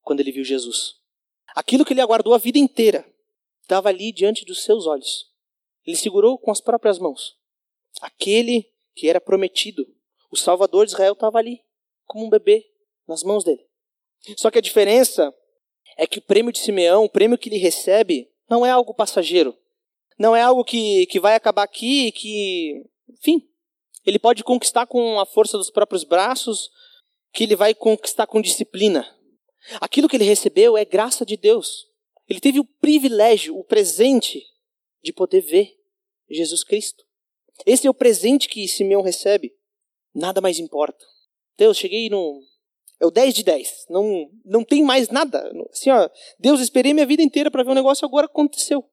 quando 0.00 0.20
ele 0.20 0.30
viu 0.30 0.44
Jesus. 0.44 0.94
Aquilo 1.52 1.84
que 1.84 1.92
ele 1.92 2.00
aguardou 2.00 2.32
a 2.32 2.38
vida 2.38 2.60
inteira 2.60 3.04
estava 3.60 3.88
ali 3.88 4.12
diante 4.12 4.44
dos 4.44 4.62
seus 4.62 4.86
olhos. 4.86 5.32
Ele 5.84 5.96
segurou 5.96 6.38
com 6.38 6.52
as 6.52 6.60
próprias 6.60 7.00
mãos. 7.00 7.36
Aquele 8.00 8.72
que 8.94 9.08
era 9.08 9.20
prometido, 9.20 9.84
o 10.30 10.36
Salvador 10.36 10.86
de 10.86 10.92
Israel, 10.92 11.14
estava 11.14 11.38
ali, 11.38 11.60
como 12.06 12.24
um 12.24 12.30
bebê, 12.30 12.64
nas 13.08 13.24
mãos 13.24 13.42
dele. 13.42 13.66
Só 14.36 14.48
que 14.48 14.58
a 14.58 14.62
diferença 14.62 15.34
é 15.96 16.06
que 16.06 16.20
o 16.20 16.22
prêmio 16.22 16.52
de 16.52 16.60
Simeão, 16.60 17.02
o 17.02 17.10
prêmio 17.10 17.36
que 17.36 17.48
ele 17.48 17.58
recebe, 17.58 18.30
não 18.48 18.64
é 18.64 18.70
algo 18.70 18.94
passageiro. 18.94 19.58
Não 20.18 20.34
é 20.34 20.42
algo 20.42 20.64
que, 20.64 21.06
que 21.06 21.18
vai 21.18 21.34
acabar 21.34 21.62
aqui, 21.62 22.12
que, 22.12 22.84
enfim, 23.10 23.48
ele 24.06 24.18
pode 24.18 24.44
conquistar 24.44 24.86
com 24.86 25.18
a 25.18 25.26
força 25.26 25.56
dos 25.56 25.70
próprios 25.70 26.04
braços, 26.04 26.70
que 27.32 27.44
ele 27.44 27.56
vai 27.56 27.74
conquistar 27.74 28.26
com 28.26 28.40
disciplina. 28.40 29.08
Aquilo 29.80 30.08
que 30.08 30.16
ele 30.16 30.24
recebeu 30.24 30.76
é 30.76 30.84
graça 30.84 31.24
de 31.24 31.36
Deus. 31.36 31.86
Ele 32.28 32.40
teve 32.40 32.60
o 32.60 32.64
privilégio, 32.64 33.58
o 33.58 33.64
presente 33.64 34.42
de 35.02 35.12
poder 35.12 35.40
ver 35.40 35.74
Jesus 36.30 36.62
Cristo. 36.62 37.04
Esse 37.66 37.86
é 37.86 37.90
o 37.90 37.94
presente 37.94 38.48
que 38.48 38.66
Simeão 38.68 39.02
recebe. 39.02 39.52
Nada 40.14 40.40
mais 40.40 40.58
importa. 40.58 41.04
Deus, 41.56 41.76
cheguei 41.76 42.08
no. 42.08 42.40
É 43.00 43.06
o 43.06 43.10
10 43.10 43.34
de 43.34 43.42
10. 43.42 43.86
Não, 43.90 44.30
não 44.44 44.64
tem 44.64 44.82
mais 44.82 45.08
nada. 45.08 45.52
Assim, 45.70 45.90
ó, 45.90 46.08
Deus, 46.38 46.60
esperei 46.60 46.94
minha 46.94 47.06
vida 47.06 47.22
inteira 47.22 47.50
para 47.50 47.62
ver 47.62 47.70
um 47.70 47.74
negócio, 47.74 48.06
agora 48.06 48.26
aconteceu. 48.26 48.84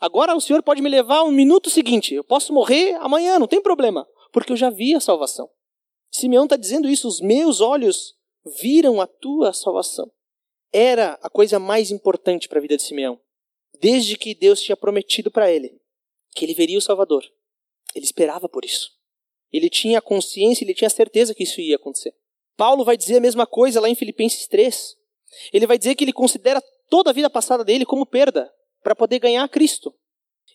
Agora 0.00 0.34
o 0.34 0.40
Senhor 0.40 0.62
pode 0.62 0.80
me 0.80 0.88
levar 0.88 1.24
um 1.24 1.32
minuto 1.32 1.70
seguinte. 1.70 2.14
Eu 2.14 2.24
posso 2.24 2.52
morrer 2.52 2.94
amanhã, 3.00 3.38
não 3.38 3.48
tem 3.48 3.60
problema. 3.60 4.06
Porque 4.32 4.52
eu 4.52 4.56
já 4.56 4.70
vi 4.70 4.94
a 4.94 5.00
salvação. 5.00 5.50
Simeão 6.10 6.44
está 6.44 6.56
dizendo 6.56 6.88
isso. 6.88 7.08
Os 7.08 7.20
meus 7.20 7.60
olhos 7.60 8.14
viram 8.60 9.00
a 9.00 9.06
tua 9.06 9.52
salvação. 9.52 10.10
Era 10.72 11.18
a 11.22 11.28
coisa 11.28 11.58
mais 11.58 11.90
importante 11.90 12.48
para 12.48 12.58
a 12.58 12.62
vida 12.62 12.76
de 12.76 12.82
Simeão. 12.82 13.20
Desde 13.80 14.16
que 14.16 14.34
Deus 14.34 14.60
tinha 14.60 14.76
prometido 14.76 15.30
para 15.30 15.50
ele 15.50 15.80
que 16.34 16.44
ele 16.44 16.54
veria 16.54 16.78
o 16.78 16.82
Salvador. 16.82 17.24
Ele 17.94 18.04
esperava 18.04 18.48
por 18.48 18.64
isso. 18.64 18.92
Ele 19.52 19.68
tinha 19.68 20.00
consciência, 20.00 20.64
ele 20.64 20.74
tinha 20.74 20.90
certeza 20.90 21.34
que 21.34 21.42
isso 21.42 21.60
ia 21.60 21.76
acontecer. 21.76 22.14
Paulo 22.56 22.84
vai 22.84 22.96
dizer 22.96 23.16
a 23.16 23.20
mesma 23.20 23.46
coisa 23.46 23.80
lá 23.80 23.88
em 23.88 23.94
Filipenses 23.94 24.46
3. 24.46 24.96
Ele 25.52 25.66
vai 25.66 25.78
dizer 25.78 25.94
que 25.94 26.04
ele 26.04 26.12
considera 26.12 26.62
toda 26.88 27.10
a 27.10 27.12
vida 27.12 27.28
passada 27.28 27.64
dele 27.64 27.84
como 27.84 28.06
perda 28.06 28.52
para 28.82 28.94
poder 28.94 29.18
ganhar 29.18 29.48
Cristo. 29.48 29.94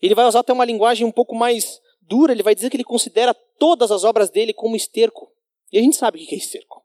Ele 0.01 0.15
vai 0.15 0.25
usar 0.25 0.39
até 0.39 0.51
uma 0.51 0.65
linguagem 0.65 1.05
um 1.05 1.11
pouco 1.11 1.35
mais 1.35 1.81
dura, 2.01 2.33
ele 2.33 2.43
vai 2.43 2.53
dizer 2.53 2.69
que 2.69 2.75
ele 2.75 2.83
considera 2.83 3.33
todas 3.33 3.91
as 3.91 4.03
obras 4.03 4.29
dele 4.29 4.53
como 4.53 4.75
esterco. 4.75 5.31
E 5.71 5.77
a 5.77 5.81
gente 5.81 5.95
sabe 5.95 6.21
o 6.21 6.27
que 6.27 6.35
é 6.35 6.37
esterco. 6.37 6.83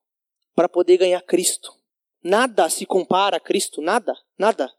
Para 0.55 0.69
poder 0.69 0.97
ganhar 0.97 1.21
Cristo. 1.23 1.73
Nada 2.23 2.69
se 2.69 2.85
compara 2.85 3.37
a 3.37 3.41
Cristo, 3.41 3.81
nada, 3.81 4.13
nada. 4.39 4.73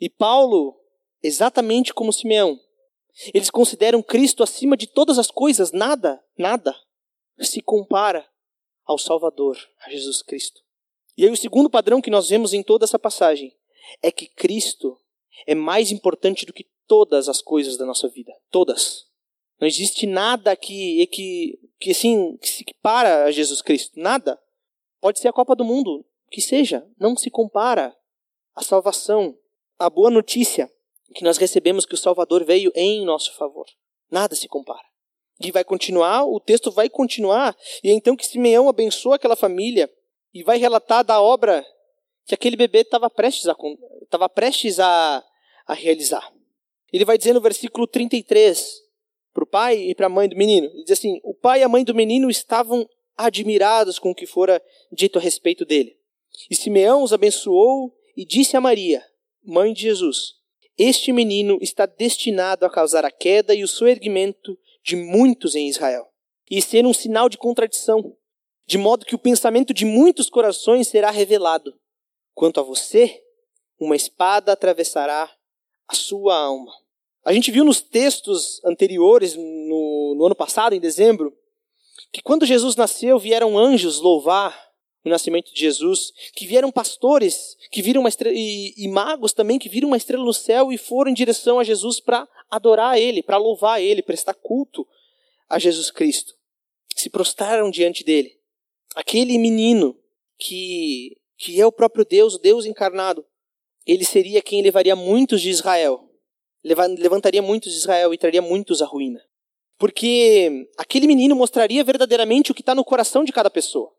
E 0.00 0.08
Paulo, 0.10 0.78
exatamente 1.22 1.94
como 1.94 2.12
Simeão, 2.12 2.58
eles 3.32 3.50
consideram 3.50 4.02
Cristo 4.02 4.42
acima 4.42 4.76
de 4.76 4.86
todas 4.86 5.18
as 5.18 5.30
coisas, 5.30 5.72
nada, 5.72 6.22
nada 6.36 6.74
se 7.40 7.60
compara 7.60 8.26
ao 8.84 8.98
Salvador, 8.98 9.56
a 9.80 9.90
Jesus 9.90 10.22
Cristo. 10.22 10.60
E 11.16 11.24
aí 11.24 11.30
o 11.30 11.36
segundo 11.36 11.70
padrão 11.70 12.00
que 12.00 12.10
nós 12.10 12.28
vemos 12.28 12.52
em 12.52 12.62
toda 12.62 12.84
essa 12.84 12.98
passagem 12.98 13.56
é 14.02 14.10
que 14.10 14.26
Cristo 14.26 14.98
é 15.46 15.54
mais 15.54 15.90
importante 15.90 16.46
do 16.46 16.52
que 16.52 16.66
todas 16.86 17.28
as 17.28 17.40
coisas 17.40 17.76
da 17.76 17.86
nossa 17.86 18.08
vida, 18.08 18.32
todas. 18.50 19.06
Não 19.60 19.66
existe 19.66 20.06
nada 20.06 20.56
que 20.56 21.06
que 21.08 21.58
que 21.78 21.90
assim 21.90 22.36
que 22.38 22.48
se 22.48 22.62
equipara 22.62 23.24
a 23.24 23.30
Jesus 23.30 23.62
Cristo, 23.62 23.98
nada. 23.98 24.38
Pode 25.00 25.18
ser 25.18 25.28
a 25.28 25.32
Copa 25.32 25.54
do 25.54 25.64
Mundo, 25.64 26.04
que 26.30 26.40
seja, 26.40 26.86
não 26.98 27.16
se 27.16 27.30
compara 27.30 27.94
à 28.54 28.62
salvação, 28.62 29.38
à 29.78 29.90
boa 29.90 30.10
notícia 30.10 30.70
que 31.14 31.24
nós 31.24 31.38
recebemos 31.38 31.86
que 31.86 31.94
o 31.94 31.98
Salvador 31.98 32.44
veio 32.44 32.72
em 32.74 33.04
nosso 33.04 33.34
favor. 33.36 33.66
Nada 34.10 34.34
se 34.34 34.48
compara. 34.48 34.84
E 35.40 35.50
vai 35.50 35.64
continuar, 35.64 36.24
o 36.24 36.40
texto 36.40 36.70
vai 36.70 36.88
continuar, 36.88 37.56
e 37.82 37.90
é 37.90 37.92
então 37.92 38.16
que 38.16 38.26
Simeão 38.26 38.68
abençoa 38.68 39.16
aquela 39.16 39.36
família 39.36 39.90
e 40.32 40.42
vai 40.42 40.58
relatar 40.58 41.04
da 41.04 41.20
obra 41.20 41.64
que 42.26 42.34
aquele 42.34 42.56
bebê 42.56 42.80
estava 42.80 43.10
prestes, 43.10 43.48
a, 43.48 43.56
estava 44.02 44.28
prestes 44.28 44.80
a, 44.80 45.24
a 45.66 45.74
realizar. 45.74 46.32
Ele 46.92 47.04
vai 47.04 47.18
dizer 47.18 47.32
no 47.32 47.40
versículo 47.40 47.86
33 47.86 48.82
para 49.32 49.44
o 49.44 49.46
pai 49.46 49.78
e 49.78 49.94
para 49.94 50.06
a 50.06 50.10
mãe 50.10 50.28
do 50.28 50.36
menino: 50.36 50.66
ele 50.68 50.84
diz 50.84 50.98
assim: 50.98 51.20
O 51.22 51.34
pai 51.34 51.60
e 51.60 51.62
a 51.62 51.68
mãe 51.68 51.84
do 51.84 51.94
menino 51.94 52.30
estavam 52.30 52.88
admirados 53.16 53.98
com 53.98 54.10
o 54.10 54.14
que 54.14 54.26
fora 54.26 54.62
dito 54.92 55.18
a 55.18 55.22
respeito 55.22 55.64
dele. 55.64 55.96
E 56.50 56.54
Simeão 56.54 57.02
os 57.02 57.12
abençoou 57.12 57.94
e 58.16 58.24
disse 58.24 58.56
a 58.56 58.60
Maria, 58.60 59.04
mãe 59.44 59.72
de 59.72 59.82
Jesus: 59.82 60.34
este 60.76 61.12
menino 61.12 61.56
está 61.60 61.86
destinado 61.86 62.66
a 62.66 62.70
causar 62.70 63.04
a 63.04 63.10
queda 63.10 63.54
e 63.54 63.62
o 63.62 63.68
soerguimento 63.68 64.58
de 64.82 64.96
muitos 64.96 65.54
em 65.54 65.68
Israel, 65.68 66.08
e 66.50 66.60
ser 66.60 66.84
um 66.84 66.92
sinal 66.92 67.28
de 67.28 67.38
contradição, 67.38 68.16
de 68.66 68.76
modo 68.76 69.06
que 69.06 69.14
o 69.14 69.18
pensamento 69.18 69.72
de 69.72 69.84
muitos 69.84 70.28
corações 70.28 70.88
será 70.88 71.12
revelado. 71.12 71.78
Quanto 72.34 72.60
a 72.60 72.62
você, 72.62 73.22
uma 73.78 73.96
espada 73.96 74.52
atravessará 74.52 75.30
a 75.88 75.94
sua 75.94 76.36
alma. 76.36 76.72
A 77.24 77.32
gente 77.32 77.50
viu 77.50 77.64
nos 77.64 77.80
textos 77.80 78.62
anteriores, 78.64 79.34
no, 79.34 80.14
no 80.16 80.26
ano 80.26 80.34
passado, 80.34 80.74
em 80.74 80.80
dezembro, 80.80 81.34
que 82.12 82.22
quando 82.22 82.46
Jesus 82.46 82.76
nasceu, 82.76 83.18
vieram 83.18 83.58
anjos 83.58 84.00
louvar 84.00 84.64
no 85.04 85.10
nascimento 85.10 85.52
de 85.52 85.60
Jesus, 85.60 86.12
que 86.34 86.46
vieram 86.46 86.72
pastores, 86.72 87.56
que 87.70 87.82
viram 87.82 88.00
uma 88.00 88.08
estrela, 88.08 88.34
e, 88.36 88.74
e 88.76 88.88
magos 88.88 89.32
também, 89.32 89.58
que 89.58 89.68
viram 89.68 89.88
uma 89.88 89.96
estrela 89.96 90.24
no 90.24 90.32
céu 90.32 90.72
e 90.72 90.78
foram 90.78 91.10
em 91.10 91.14
direção 91.14 91.58
a 91.58 91.64
Jesus 91.64 92.00
para 92.00 92.26
adorar 92.50 92.98
Ele, 92.98 93.22
para 93.22 93.36
louvar 93.36 93.82
Ele, 93.82 94.02
prestar 94.02 94.34
culto 94.34 94.86
a 95.48 95.58
Jesus 95.58 95.90
Cristo. 95.90 96.34
Se 96.96 97.10
prostraram 97.10 97.70
diante 97.70 98.02
dele. 98.02 98.38
Aquele 98.94 99.36
menino 99.36 99.98
que, 100.38 101.16
que 101.44 101.60
é 101.60 101.66
o 101.66 101.72
próprio 101.72 102.06
Deus, 102.06 102.36
o 102.36 102.38
Deus 102.38 102.64
encarnado, 102.64 103.22
ele 103.86 104.02
seria 104.02 104.40
quem 104.40 104.62
levaria 104.62 104.96
muitos 104.96 105.42
de 105.42 105.50
Israel, 105.50 106.08
levantaria 106.64 107.42
muitos 107.42 107.70
de 107.70 107.78
Israel 107.78 108.14
e 108.14 108.18
traria 108.18 108.40
muitos 108.40 108.80
à 108.80 108.86
ruína. 108.86 109.20
Porque 109.76 110.66
aquele 110.78 111.06
menino 111.06 111.36
mostraria 111.36 111.84
verdadeiramente 111.84 112.50
o 112.50 112.54
que 112.54 112.62
está 112.62 112.74
no 112.74 112.82
coração 112.82 113.24
de 113.24 113.30
cada 113.32 113.50
pessoa. 113.50 113.92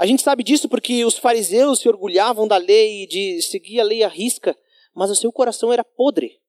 A 0.00 0.04
gente 0.04 0.20
sabe 0.20 0.42
disso 0.42 0.68
porque 0.68 1.04
os 1.04 1.16
fariseus 1.16 1.78
se 1.78 1.88
orgulhavam 1.88 2.48
da 2.48 2.56
lei, 2.56 3.06
de 3.06 3.40
seguir 3.40 3.78
a 3.78 3.84
lei 3.84 4.02
à 4.02 4.08
risca, 4.08 4.58
mas 4.92 5.12
o 5.12 5.14
seu 5.14 5.30
coração 5.30 5.72
era 5.72 5.84
podre. 5.84 6.40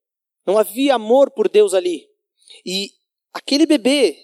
Não 0.44 0.58
havia 0.58 0.96
amor 0.96 1.30
por 1.30 1.48
Deus 1.48 1.76
ali. 1.76 2.08
E 2.66 2.90
aquele 3.32 3.68
bebê 3.68 4.18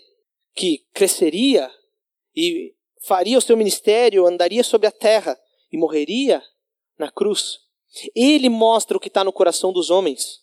que 0.56 0.84
cresceria 0.96 1.70
e 2.36 2.74
faria 3.02 3.38
o 3.38 3.42
seu 3.42 3.56
ministério, 3.56 4.26
andaria 4.26 4.64
sobre 4.64 4.88
a 4.88 4.92
terra 4.92 5.38
e 5.72 5.78
morreria 5.78 6.42
na 6.98 7.12
cruz, 7.12 7.60
ele 8.16 8.50
mostra 8.50 8.98
o 8.98 9.00
que 9.00 9.08
está 9.08 9.24
no 9.24 9.32
coração 9.32 9.72
dos 9.72 9.90
homens. 9.90 10.42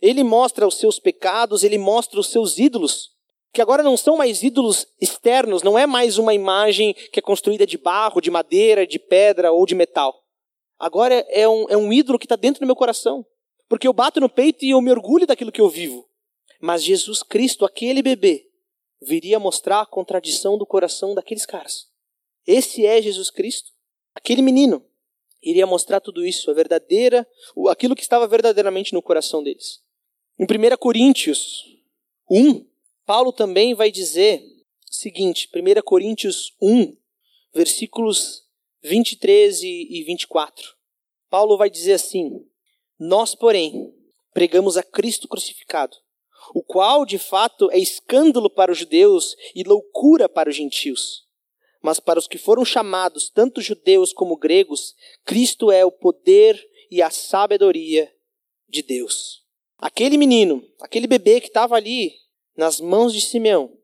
Ele 0.00 0.22
mostra 0.22 0.66
os 0.66 0.76
seus 0.76 0.98
pecados, 0.98 1.64
ele 1.64 1.78
mostra 1.78 2.20
os 2.20 2.28
seus 2.28 2.58
ídolos 2.58 3.10
que 3.52 3.60
agora 3.60 3.82
não 3.82 3.96
são 3.96 4.16
mais 4.16 4.42
ídolos 4.42 4.86
externos, 5.00 5.62
não 5.62 5.76
é 5.76 5.86
mais 5.86 6.18
uma 6.18 6.32
imagem 6.32 6.94
que 7.12 7.18
é 7.18 7.22
construída 7.22 7.66
de 7.66 7.76
barro, 7.76 8.20
de 8.20 8.30
madeira, 8.30 8.86
de 8.86 8.98
pedra 8.98 9.50
ou 9.50 9.66
de 9.66 9.74
metal. 9.74 10.24
Agora 10.78 11.26
é 11.28 11.48
um, 11.48 11.66
é 11.68 11.76
um 11.76 11.92
ídolo 11.92 12.18
que 12.18 12.26
está 12.26 12.36
dentro 12.36 12.60
do 12.60 12.66
meu 12.66 12.76
coração. 12.76 13.26
Porque 13.68 13.86
eu 13.86 13.92
bato 13.92 14.20
no 14.20 14.28
peito 14.28 14.64
e 14.64 14.70
eu 14.70 14.80
me 14.80 14.90
orgulho 14.90 15.26
daquilo 15.26 15.52
que 15.52 15.60
eu 15.60 15.68
vivo. 15.68 16.08
Mas 16.60 16.82
Jesus 16.82 17.22
Cristo, 17.22 17.64
aquele 17.64 18.02
bebê, 18.02 18.46
viria 19.00 19.38
mostrar 19.38 19.80
a 19.80 19.86
contradição 19.86 20.56
do 20.56 20.66
coração 20.66 21.14
daqueles 21.14 21.46
caras. 21.46 21.86
Esse 22.46 22.86
é 22.86 23.00
Jesus 23.02 23.30
Cristo. 23.30 23.70
Aquele 24.14 24.42
menino 24.42 24.84
iria 25.42 25.66
mostrar 25.66 26.00
tudo 26.00 26.24
isso, 26.24 26.50
a 26.50 26.54
verdadeira, 26.54 27.26
aquilo 27.68 27.94
que 27.94 28.02
estava 28.02 28.26
verdadeiramente 28.26 28.92
no 28.92 29.02
coração 29.02 29.42
deles. 29.42 29.82
Em 30.38 30.44
1 30.44 30.76
Coríntios 30.76 31.64
1, 32.30 32.66
Paulo 33.06 33.32
também 33.32 33.74
vai 33.74 33.90
dizer 33.90 34.42
o 34.90 34.94
seguinte, 34.94 35.48
1 35.54 35.82
Coríntios 35.82 36.54
1, 36.60 36.96
versículos 37.54 38.44
23 38.82 39.62
e 39.62 40.04
24. 40.06 40.74
Paulo 41.28 41.56
vai 41.56 41.70
dizer 41.70 41.94
assim: 41.94 42.46
Nós, 42.98 43.34
porém, 43.34 43.94
pregamos 44.32 44.76
a 44.76 44.82
Cristo 44.82 45.28
crucificado, 45.28 45.96
o 46.54 46.62
qual 46.62 47.04
de 47.04 47.18
fato 47.18 47.70
é 47.70 47.78
escândalo 47.78 48.50
para 48.50 48.72
os 48.72 48.78
judeus 48.78 49.36
e 49.54 49.62
loucura 49.62 50.28
para 50.28 50.50
os 50.50 50.56
gentios. 50.56 51.26
Mas 51.82 51.98
para 51.98 52.18
os 52.18 52.28
que 52.28 52.38
foram 52.38 52.64
chamados, 52.64 53.30
tanto 53.30 53.60
judeus 53.60 54.12
como 54.12 54.36
gregos, 54.36 54.94
Cristo 55.24 55.70
é 55.70 55.84
o 55.84 55.92
poder 55.92 56.60
e 56.90 57.00
a 57.00 57.10
sabedoria 57.10 58.12
de 58.68 58.82
Deus. 58.82 59.44
Aquele 59.78 60.18
menino, 60.18 60.62
aquele 60.80 61.06
bebê 61.06 61.40
que 61.40 61.46
estava 61.46 61.74
ali 61.74 62.14
nas 62.56 62.80
mãos 62.80 63.14
de 63.14 63.20
Simeão, 63.20 63.76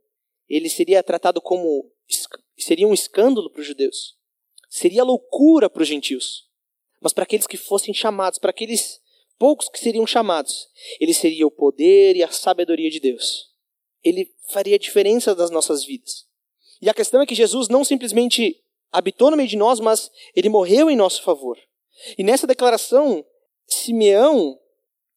ele 0.48 0.68
seria 0.68 1.02
tratado 1.02 1.40
como 1.40 1.90
seria 2.58 2.86
um 2.86 2.94
escândalo 2.94 3.50
para 3.50 3.60
os 3.60 3.66
judeus. 3.66 4.16
Seria 4.68 5.04
loucura 5.04 5.70
para 5.70 5.82
os 5.82 5.88
gentios. 5.88 6.46
Mas 7.00 7.12
para 7.12 7.24
aqueles 7.24 7.46
que 7.46 7.56
fossem 7.56 7.94
chamados, 7.94 8.38
para 8.38 8.50
aqueles 8.50 9.00
poucos 9.38 9.68
que 9.68 9.78
seriam 9.78 10.06
chamados, 10.06 10.68
ele 11.00 11.14
seria 11.14 11.46
o 11.46 11.50
poder 11.50 12.16
e 12.16 12.22
a 12.22 12.30
sabedoria 12.30 12.90
de 12.90 13.00
Deus. 13.00 13.50
Ele 14.02 14.34
faria 14.50 14.78
diferença 14.78 15.34
das 15.34 15.50
nossas 15.50 15.84
vidas. 15.84 16.25
E 16.80 16.88
a 16.88 16.94
questão 16.94 17.20
é 17.22 17.26
que 17.26 17.34
Jesus 17.34 17.68
não 17.68 17.84
simplesmente 17.84 18.60
habitou 18.92 19.30
no 19.30 19.36
meio 19.36 19.48
de 19.48 19.56
nós, 19.56 19.80
mas 19.80 20.10
ele 20.34 20.48
morreu 20.48 20.90
em 20.90 20.96
nosso 20.96 21.22
favor. 21.22 21.58
E 22.16 22.22
nessa 22.22 22.46
declaração, 22.46 23.24
Simeão, 23.66 24.58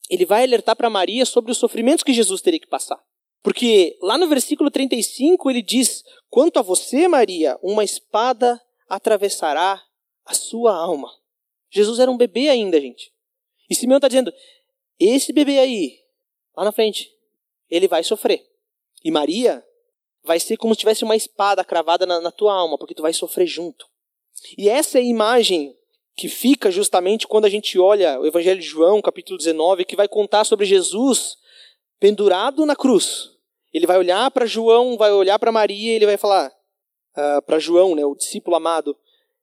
ele 0.10 0.26
vai 0.26 0.44
alertar 0.44 0.76
para 0.76 0.90
Maria 0.90 1.26
sobre 1.26 1.52
os 1.52 1.58
sofrimentos 1.58 2.04
que 2.04 2.14
Jesus 2.14 2.42
teria 2.42 2.60
que 2.60 2.68
passar. 2.68 3.00
Porque 3.42 3.98
lá 4.02 4.18
no 4.18 4.28
versículo 4.28 4.70
35 4.70 5.50
ele 5.50 5.62
diz: 5.62 6.04
Quanto 6.30 6.60
a 6.60 6.62
você, 6.62 7.08
Maria, 7.08 7.58
uma 7.62 7.84
espada 7.84 8.60
atravessará 8.88 9.82
a 10.26 10.34
sua 10.34 10.76
alma. 10.76 11.10
Jesus 11.70 12.00
era 12.00 12.12
um 12.12 12.18
bebê 12.18 12.50
ainda, 12.50 12.80
gente. 12.82 13.14
E 13.70 13.76
Simeão 13.76 13.98
está 13.98 14.08
dizendo: 14.08 14.34
esse 15.00 15.32
bebê 15.32 15.60
aí, 15.60 16.00
lá 16.56 16.66
na 16.66 16.72
frente, 16.72 17.10
ele 17.70 17.88
vai 17.88 18.04
sofrer. 18.04 18.46
E 19.04 19.12
Maria 19.12 19.64
vai 20.24 20.40
ser 20.40 20.58
como 20.58 20.74
se 20.74 20.80
tivesse 20.80 21.04
uma 21.04 21.16
espada 21.16 21.64
cravada 21.64 22.06
na, 22.06 22.20
na 22.20 22.32
tua 22.32 22.54
alma, 22.54 22.78
porque 22.78 22.94
tu 22.94 23.02
vai 23.02 23.14
sofrer 23.14 23.48
junto. 23.48 23.86
E 24.58 24.70
essa 24.70 24.98
é 24.98 25.02
a 25.02 25.06
imagem 25.06 25.76
que 26.16 26.28
fica 26.28 26.70
justamente 26.70 27.28
quando 27.28 27.46
a 27.46 27.50
gente 27.50 27.80
olha 27.80 28.20
o 28.20 28.26
Evangelho 28.26 28.60
de 28.60 28.68
João, 28.68 29.02
capítulo 29.02 29.38
19, 29.38 29.86
que 29.86 29.96
vai 29.96 30.08
contar 30.08 30.44
sobre 30.44 30.66
Jesus 30.66 31.38
pendurado 32.00 32.66
na 32.66 32.76
cruz. 32.76 33.30
Ele 33.74 33.88
vai 33.88 33.98
olhar 33.98 34.30
para 34.32 34.46
João, 34.46 34.98
vai 34.98 35.12
olhar 35.12 35.38
para 35.40 35.52
Maria, 35.52 35.96
ele 35.96 36.06
vai 36.06 36.18
falar 36.18 36.50
uh, 36.50 36.52
ah, 37.16 37.42
para 37.42 37.60
João, 37.60 37.96
né, 37.96 38.06
o 38.06 38.16
discípulo 38.16 38.56
amado, 38.56 38.98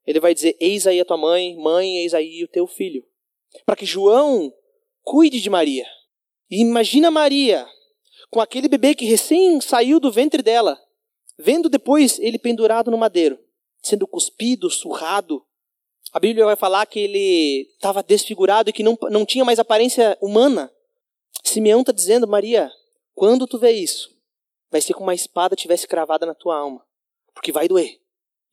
ele 0.05 0.19
vai 0.19 0.33
dizer: 0.33 0.55
Eis 0.59 0.87
aí 0.87 0.99
a 0.99 1.05
tua 1.05 1.17
mãe, 1.17 1.55
mãe, 1.57 1.97
eis 1.97 2.13
aí 2.13 2.43
o 2.43 2.47
teu 2.47 2.65
filho. 2.65 3.03
Para 3.65 3.75
que 3.75 3.85
João 3.85 4.53
cuide 5.03 5.41
de 5.41 5.49
Maria. 5.49 5.85
E 6.49 6.61
imagina 6.61 7.11
Maria 7.11 7.67
com 8.29 8.41
aquele 8.41 8.67
bebê 8.67 8.93
que 8.93 9.05
recém 9.05 9.59
saiu 9.61 9.99
do 9.99 10.11
ventre 10.11 10.41
dela, 10.41 10.79
vendo 11.37 11.69
depois 11.69 12.19
ele 12.19 12.37
pendurado 12.37 12.91
no 12.91 12.97
madeiro, 12.97 13.39
sendo 13.81 14.07
cuspido, 14.07 14.69
surrado, 14.69 15.45
a 16.13 16.19
Bíblia 16.19 16.45
vai 16.45 16.55
falar 16.55 16.85
que 16.85 16.99
ele 16.99 17.69
estava 17.73 18.01
desfigurado 18.01 18.69
e 18.69 18.73
que 18.73 18.83
não, 18.83 18.97
não 19.09 19.25
tinha 19.25 19.43
mais 19.43 19.59
aparência 19.59 20.17
humana. 20.21 20.71
Simeão 21.43 21.81
está 21.81 21.91
dizendo, 21.91 22.27
Maria, 22.27 22.71
quando 23.13 23.45
tu 23.45 23.57
vê 23.57 23.71
isso, 23.71 24.15
vai 24.71 24.81
ser 24.81 24.93
como 24.93 25.07
uma 25.07 25.15
espada 25.15 25.55
tivesse 25.55 25.87
cravada 25.87 26.25
na 26.25 26.33
tua 26.33 26.57
alma. 26.57 26.85
Porque 27.33 27.51
vai 27.51 27.67
doer. 27.67 27.99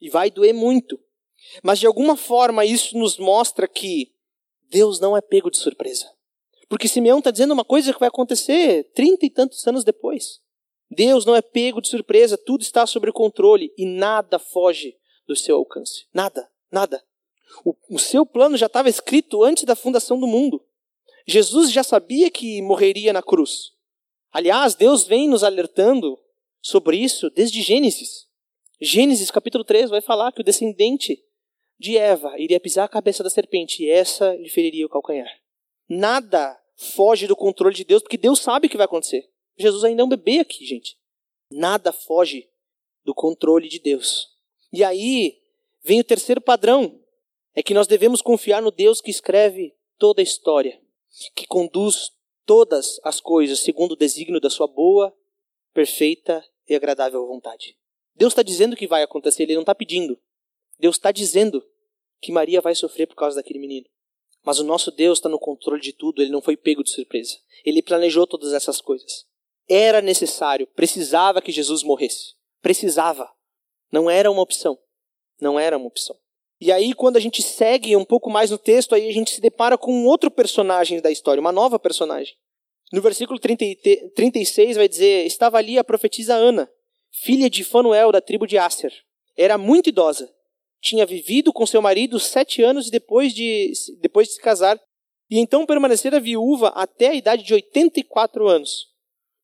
E 0.00 0.10
vai 0.10 0.30
doer 0.30 0.52
muito. 0.52 0.98
Mas 1.62 1.78
de 1.78 1.86
alguma 1.86 2.16
forma 2.16 2.64
isso 2.64 2.98
nos 2.98 3.18
mostra 3.18 3.68
que 3.68 4.12
Deus 4.68 4.98
não 4.98 5.16
é 5.16 5.20
pego 5.20 5.50
de 5.50 5.58
surpresa. 5.58 6.10
Porque 6.74 6.88
Simeão 6.88 7.18
está 7.18 7.30
dizendo 7.30 7.54
uma 7.54 7.64
coisa 7.64 7.92
que 7.92 8.00
vai 8.00 8.08
acontecer 8.08 8.90
trinta 8.96 9.24
e 9.24 9.30
tantos 9.30 9.64
anos 9.64 9.84
depois. 9.84 10.40
Deus 10.90 11.24
não 11.24 11.36
é 11.36 11.40
pego 11.40 11.80
de 11.80 11.86
surpresa, 11.86 12.36
tudo 12.36 12.62
está 12.62 12.84
sob 12.84 13.12
controle 13.12 13.72
e 13.78 13.86
nada 13.86 14.40
foge 14.40 14.96
do 15.24 15.36
seu 15.36 15.54
alcance. 15.54 16.08
Nada, 16.12 16.50
nada. 16.72 17.00
O, 17.64 17.76
o 17.88 17.96
seu 18.00 18.26
plano 18.26 18.56
já 18.56 18.66
estava 18.66 18.88
escrito 18.88 19.44
antes 19.44 19.62
da 19.62 19.76
fundação 19.76 20.18
do 20.18 20.26
mundo. 20.26 20.66
Jesus 21.24 21.70
já 21.70 21.84
sabia 21.84 22.28
que 22.28 22.60
morreria 22.60 23.12
na 23.12 23.22
cruz. 23.22 23.70
Aliás, 24.32 24.74
Deus 24.74 25.04
vem 25.04 25.28
nos 25.28 25.44
alertando 25.44 26.18
sobre 26.60 26.96
isso 26.96 27.30
desde 27.30 27.62
Gênesis. 27.62 28.26
Gênesis 28.80 29.30
capítulo 29.30 29.62
3 29.62 29.90
vai 29.90 30.00
falar 30.00 30.32
que 30.32 30.40
o 30.40 30.44
descendente 30.44 31.22
de 31.78 31.96
Eva 31.96 32.34
iria 32.36 32.58
pisar 32.58 32.82
a 32.82 32.88
cabeça 32.88 33.22
da 33.22 33.30
serpente 33.30 33.84
e 33.84 33.88
essa 33.88 34.34
lhe 34.34 34.48
feriria 34.48 34.86
o 34.86 34.90
calcanhar. 34.90 35.30
Nada 35.88 36.60
foge 36.76 37.26
do 37.26 37.36
controle 37.36 37.74
de 37.74 37.84
Deus, 37.84 38.02
porque 38.02 38.16
Deus 38.16 38.40
sabe 38.40 38.66
o 38.66 38.70
que 38.70 38.76
vai 38.76 38.86
acontecer. 38.86 39.28
Jesus 39.56 39.84
ainda 39.84 40.02
é 40.02 40.04
um 40.04 40.08
bebê 40.08 40.40
aqui, 40.40 40.64
gente. 40.64 40.98
Nada 41.50 41.92
foge 41.92 42.48
do 43.04 43.14
controle 43.14 43.68
de 43.68 43.78
Deus. 43.78 44.28
E 44.72 44.82
aí 44.82 45.40
vem 45.82 46.00
o 46.00 46.04
terceiro 46.04 46.40
padrão 46.40 47.00
é 47.54 47.62
que 47.62 47.74
nós 47.74 47.86
devemos 47.86 48.20
confiar 48.20 48.60
no 48.60 48.70
Deus 48.70 49.00
que 49.00 49.10
escreve 49.10 49.74
toda 49.96 50.20
a 50.20 50.24
história, 50.24 50.80
que 51.34 51.46
conduz 51.46 52.10
todas 52.44 53.00
as 53.04 53.20
coisas 53.20 53.60
segundo 53.60 53.92
o 53.92 53.96
desígnio 53.96 54.40
da 54.40 54.50
sua 54.50 54.66
boa, 54.66 55.16
perfeita 55.72 56.44
e 56.68 56.74
agradável 56.74 57.26
vontade. 57.26 57.78
Deus 58.16 58.32
está 58.32 58.42
dizendo 58.42 58.76
que 58.76 58.86
vai 58.86 59.02
acontecer, 59.02 59.44
Ele 59.44 59.54
não 59.54 59.62
está 59.62 59.74
pedindo. 59.74 60.18
Deus 60.78 60.96
está 60.96 61.12
dizendo 61.12 61.64
que 62.20 62.32
Maria 62.32 62.60
vai 62.60 62.74
sofrer 62.74 63.06
por 63.06 63.16
causa 63.16 63.36
daquele 63.36 63.58
menino. 63.58 63.86
Mas 64.44 64.58
o 64.58 64.64
nosso 64.64 64.90
Deus 64.90 65.18
está 65.18 65.28
no 65.28 65.38
controle 65.38 65.80
de 65.80 65.92
tudo, 65.92 66.20
Ele 66.20 66.30
não 66.30 66.42
foi 66.42 66.56
pego 66.56 66.84
de 66.84 66.90
surpresa. 66.90 67.36
Ele 67.64 67.82
planejou 67.82 68.26
todas 68.26 68.52
essas 68.52 68.80
coisas. 68.80 69.24
Era 69.68 70.02
necessário, 70.02 70.66
precisava 70.66 71.40
que 71.40 71.50
Jesus 71.50 71.82
morresse. 71.82 72.34
Precisava. 72.60 73.30
Não 73.90 74.10
era 74.10 74.30
uma 74.30 74.42
opção. 74.42 74.78
Não 75.40 75.58
era 75.58 75.76
uma 75.76 75.86
opção. 75.86 76.16
E 76.60 76.70
aí, 76.70 76.94
quando 76.94 77.16
a 77.16 77.20
gente 77.20 77.42
segue 77.42 77.96
um 77.96 78.04
pouco 78.04 78.30
mais 78.30 78.50
no 78.50 78.58
texto, 78.58 78.94
aí 78.94 79.08
a 79.08 79.12
gente 79.12 79.30
se 79.32 79.40
depara 79.40 79.76
com 79.76 79.92
um 79.92 80.06
outro 80.06 80.30
personagem 80.30 81.00
da 81.00 81.10
história, 81.10 81.40
uma 81.40 81.52
nova 81.52 81.78
personagem. 81.78 82.34
No 82.92 83.02
versículo 83.02 83.38
30, 83.38 83.64
36 84.14 84.76
vai 84.76 84.88
dizer: 84.88 85.26
Estava 85.26 85.58
ali 85.58 85.78
a 85.78 85.84
profetisa 85.84 86.34
Ana, 86.34 86.70
filha 87.10 87.50
de 87.50 87.64
Fanuel, 87.64 88.12
da 88.12 88.20
tribo 88.20 88.46
de 88.46 88.56
Asser. 88.56 88.92
Era 89.36 89.58
muito 89.58 89.88
idosa. 89.88 90.33
Tinha 90.84 91.06
vivido 91.06 91.50
com 91.50 91.64
seu 91.64 91.80
marido 91.80 92.20
sete 92.20 92.62
anos 92.62 92.90
depois 92.90 93.32
de, 93.32 93.72
depois 94.02 94.28
de 94.28 94.34
se 94.34 94.40
casar, 94.40 94.78
e 95.30 95.38
então 95.38 95.64
permanecera 95.64 96.20
viúva 96.20 96.68
até 96.68 97.08
a 97.08 97.14
idade 97.14 97.42
de 97.42 97.54
84 97.54 98.46
anos. 98.46 98.92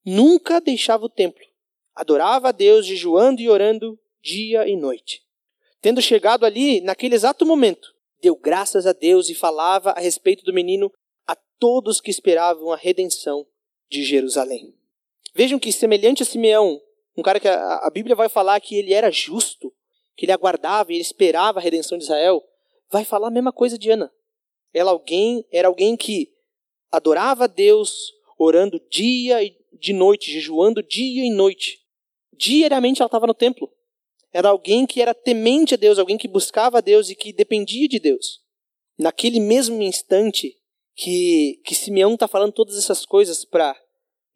Nunca 0.04 0.60
deixava 0.60 1.06
o 1.06 1.08
templo. 1.08 1.42
Adorava 1.94 2.50
a 2.50 2.52
Deus, 2.52 2.84
jejuando 2.84 3.40
e 3.40 3.48
orando 3.48 3.98
dia 4.22 4.68
e 4.68 4.76
noite. 4.76 5.22
Tendo 5.80 6.02
chegado 6.02 6.44
ali, 6.44 6.82
naquele 6.82 7.14
exato 7.14 7.46
momento, 7.46 7.88
deu 8.20 8.36
graças 8.36 8.86
a 8.86 8.92
Deus 8.92 9.30
e 9.30 9.34
falava 9.34 9.92
a 9.92 10.00
respeito 10.00 10.44
do 10.44 10.52
menino 10.52 10.92
a 11.26 11.34
todos 11.58 12.02
que 12.02 12.10
esperavam 12.10 12.70
a 12.70 12.76
redenção 12.76 13.46
de 13.88 14.04
Jerusalém. 14.04 14.74
Vejam 15.34 15.58
que, 15.58 15.72
semelhante 15.72 16.22
a 16.22 16.26
Simeão, 16.26 16.78
um 17.16 17.22
cara 17.22 17.40
que 17.40 17.48
a, 17.48 17.76
a 17.76 17.90
Bíblia 17.90 18.14
vai 18.14 18.28
falar 18.28 18.60
que 18.60 18.76
ele 18.76 18.92
era 18.92 19.10
justo, 19.10 19.72
que 20.20 20.26
ele 20.26 20.32
aguardava 20.32 20.92
e 20.92 20.96
ele 20.96 21.02
esperava 21.02 21.58
a 21.58 21.62
redenção 21.62 21.96
de 21.96 22.04
Israel, 22.04 22.44
vai 22.90 23.06
falar 23.06 23.28
a 23.28 23.30
mesma 23.30 23.50
coisa 23.50 23.78
de 23.78 23.90
Ana. 23.90 24.12
Ela 24.70 24.90
alguém, 24.90 25.46
era 25.50 25.66
alguém 25.66 25.96
que 25.96 26.30
adorava 26.92 27.44
a 27.44 27.46
Deus, 27.46 28.12
orando 28.38 28.78
dia 28.90 29.42
e 29.42 29.56
de 29.72 29.94
noite, 29.94 30.30
jejuando 30.30 30.82
dia 30.82 31.24
e 31.24 31.30
noite. 31.30 31.80
Diariamente 32.36 33.00
ela 33.00 33.06
estava 33.06 33.26
no 33.26 33.32
templo. 33.32 33.72
Era 34.30 34.50
alguém 34.50 34.84
que 34.84 35.00
era 35.00 35.14
temente 35.14 35.72
a 35.72 35.78
Deus, 35.78 35.98
alguém 35.98 36.18
que 36.18 36.28
buscava 36.28 36.76
a 36.76 36.82
Deus 36.82 37.08
e 37.08 37.14
que 37.14 37.32
dependia 37.32 37.88
de 37.88 37.98
Deus. 37.98 38.42
Naquele 38.98 39.40
mesmo 39.40 39.80
instante 39.80 40.54
que, 40.94 41.62
que 41.64 41.74
Simeão 41.74 42.12
está 42.12 42.28
falando 42.28 42.52
todas 42.52 42.76
essas 42.76 43.06
coisas 43.06 43.42
para 43.42 43.74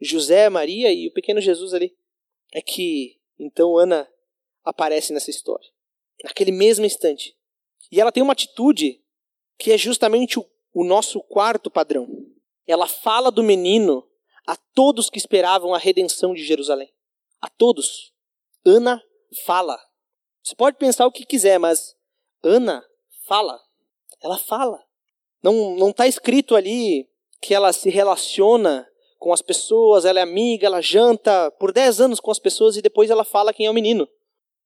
José, 0.01 0.49
Maria 0.49 0.91
e 0.91 1.09
o 1.09 1.13
pequeno 1.13 1.43
Jesus 1.43 1.75
ali, 1.75 1.95
é 2.55 2.63
que 2.63 3.21
então 3.39 3.77
Ana 3.77 4.09
aparece 4.65 5.13
nessa 5.13 5.29
história. 5.29 5.74
Naquele 6.25 6.51
mesmo 6.51 6.87
instante. 6.87 7.37
E 7.93 8.01
ela 8.01 8.11
tem 8.11 8.23
uma 8.23 8.33
atitude 8.33 9.01
que 9.59 9.71
é 9.71 9.79
justamente 9.79 10.39
o, 10.39 10.51
o 10.73 10.83
nosso 10.83 11.21
quarto 11.21 11.71
padrão. 11.71 12.09
Ela 12.67 12.89
fala 12.89 13.31
do 13.31 13.43
menino 13.43 14.09
a 14.47 14.57
todos 14.57 15.11
que 15.11 15.19
esperavam 15.19 15.75
a 15.75 15.79
redenção 15.79 16.33
de 16.33 16.43
Jerusalém. 16.43 16.91
A 17.43 17.49
todos. 17.49 18.13
Ana 18.65 19.03
fala. 19.45 19.79
Você 20.43 20.57
pode 20.57 20.79
pensar 20.79 21.07
o 21.07 21.13
que 21.13 21.27
quiser, 21.27 21.59
mas 21.59 21.95
Ana 22.43 22.83
fala. 23.27 23.61
Ela 24.23 24.39
fala. 24.39 24.83
Não 25.43 25.77
não 25.77 25.91
está 25.91 26.07
escrito 26.07 26.57
ali 26.57 27.07
que 27.43 27.55
ela 27.55 27.71
se 27.73 27.91
relaciona 27.91 28.89
com 29.19 29.33
as 29.33 29.43
pessoas, 29.43 30.05
ela 30.05 30.19
é 30.19 30.23
amiga, 30.23 30.67
ela 30.67 30.81
janta 30.81 31.51
por 31.53 31.73
10 31.73 32.01
anos 32.01 32.21
com 32.21 32.31
as 32.31 32.39
pessoas 32.39 32.77
e 32.77 32.83
depois 32.83 33.11
ela 33.11 33.25
fala 33.25 33.53
quem 33.53 33.67
é 33.67 33.71
o 33.71 33.75
menino. 33.75 34.09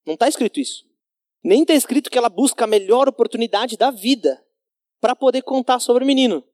Não 0.06 0.14
está 0.14 0.28
escrito 0.28 0.60
isso. 0.60 0.87
Nem 1.42 1.62
está 1.62 1.74
escrito 1.74 2.10
que 2.10 2.18
ela 2.18 2.28
busca 2.28 2.64
a 2.64 2.66
melhor 2.66 3.08
oportunidade 3.08 3.76
da 3.76 3.90
vida 3.90 4.44
para 5.00 5.14
poder 5.14 5.42
contar 5.42 5.78
sobre 5.78 6.04
o 6.04 6.06
menino. 6.06 6.44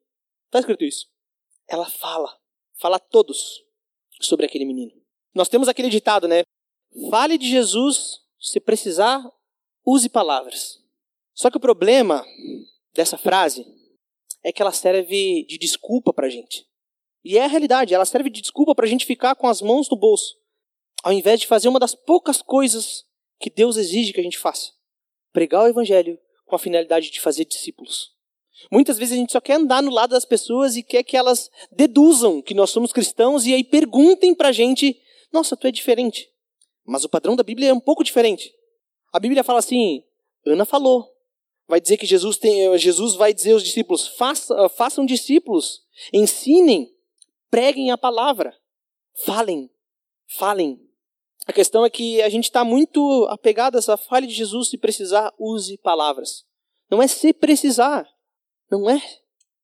Está 0.47 0.59
escrito 0.59 0.85
isso. 0.85 1.09
Ela 1.69 1.87
fala. 1.87 2.37
Fala 2.75 2.97
a 2.97 3.01
todos 3.01 3.65
sobre 4.21 4.47
aquele 4.47 4.65
menino. 4.65 4.93
Nós 5.35 5.49
temos 5.49 5.69
aquele 5.69 5.89
ditado, 5.89 6.29
né? 6.29 6.43
Fale 7.11 7.37
de 7.39 7.49
Jesus, 7.49 8.21
se 8.39 8.61
precisar, 8.61 9.25
use 9.85 10.09
palavras. 10.09 10.83
Só 11.33 11.51
que 11.51 11.57
o 11.57 11.61
problema 11.61 12.25
dessa 12.93 13.19
frase 13.19 13.67
é 14.43 14.53
que 14.53 14.63
ela 14.63 14.71
serve 14.71 15.45
de 15.49 15.59
desculpa 15.59 16.13
para 16.13 16.27
a 16.27 16.31
gente. 16.31 16.67
E 17.25 17.39
é 17.39 17.45
a 17.45 17.49
realidade, 17.49 17.95
ela 17.95 18.05
serve 18.05 18.29
de 18.29 18.43
desculpa 18.43 18.75
para 18.75 18.85
a 18.85 18.89
gente 18.89 19.07
ficar 19.07 19.35
com 19.35 19.49
as 19.49 19.63
mãos 19.63 19.89
no 19.91 19.97
bolso, 19.97 20.37
ao 21.03 21.13
invés 21.13 21.41
de 21.41 21.47
fazer 21.47 21.69
uma 21.69 21.81
das 21.81 21.95
poucas 21.95 22.43
coisas 22.43 23.07
que 23.45 23.51
Deus 23.51 23.77
exige 23.77 24.15
que 24.15 24.21
a 24.21 24.23
gente 24.23 24.39
faça: 24.39 24.73
pregar 25.31 25.65
o 25.65 25.69
Evangelho 25.69 26.19
com 26.47 26.57
a 26.57 26.59
finalidade 26.59 27.11
de 27.11 27.21
fazer 27.21 27.45
discípulos. 27.45 28.15
Muitas 28.73 28.97
vezes 28.97 29.13
a 29.13 29.21
gente 29.21 29.33
só 29.33 29.41
quer 29.41 29.57
andar 29.57 29.83
no 29.83 29.91
lado 29.91 30.13
das 30.13 30.25
pessoas 30.25 30.77
e 30.77 30.83
quer 30.83 31.03
que 31.03 31.15
elas 31.15 31.51
deduzam 31.71 32.41
que 32.41 32.55
nós 32.55 32.71
somos 32.71 32.91
cristãos 32.91 33.45
e 33.45 33.53
aí 33.53 33.63
perguntem 33.63 34.35
pra 34.35 34.51
gente: 34.51 34.99
nossa, 35.31 35.59
tu 35.59 35.67
é 35.67 35.71
diferente. 35.71 36.33
Mas 36.87 37.05
o 37.05 37.09
padrão 37.09 37.37
da 37.37 37.43
Bíblia 37.43 37.69
é 37.69 37.75
um 37.75 37.81
pouco 37.81 38.03
diferente. 38.03 38.51
A 39.13 39.21
Bíblia 39.21 39.45
fala 39.45 39.59
assim: 39.59 40.03
Ana 40.47 40.65
falou. 40.65 41.13
Vai 41.67 41.81
dizer 41.81 41.97
que 41.97 42.05
Jesus, 42.05 42.37
tem, 42.37 42.77
Jesus 42.79 43.15
vai 43.15 43.35
dizer 43.35 43.53
aos 43.53 43.63
discípulos: 43.63 44.07
façam 44.75 45.05
discípulos, 45.05 45.83
ensinem, 46.15 46.95
preguem 47.51 47.91
a 47.91 47.99
palavra, 47.99 48.55
falem, 49.25 49.71
falem. 50.39 50.84
A 51.47 51.53
questão 51.53 51.85
é 51.85 51.91
que 51.91 52.23
a 52.23 52.29
gente 52.29 52.45
está 52.45 52.65
muito 52.65 53.27
apegado 53.31 53.77
a 53.77 53.79
essa 53.79 53.97
falha 53.97 54.27
de 54.27 54.33
Jesus, 54.33 54.71
se 54.71 54.79
precisar, 54.79 55.33
use 55.39 55.77
palavras. 55.79 56.45
Não 56.91 57.03
é 57.03 57.07
se 57.07 57.33
precisar, 57.33 58.09
não 58.71 58.89
é. 58.89 59.03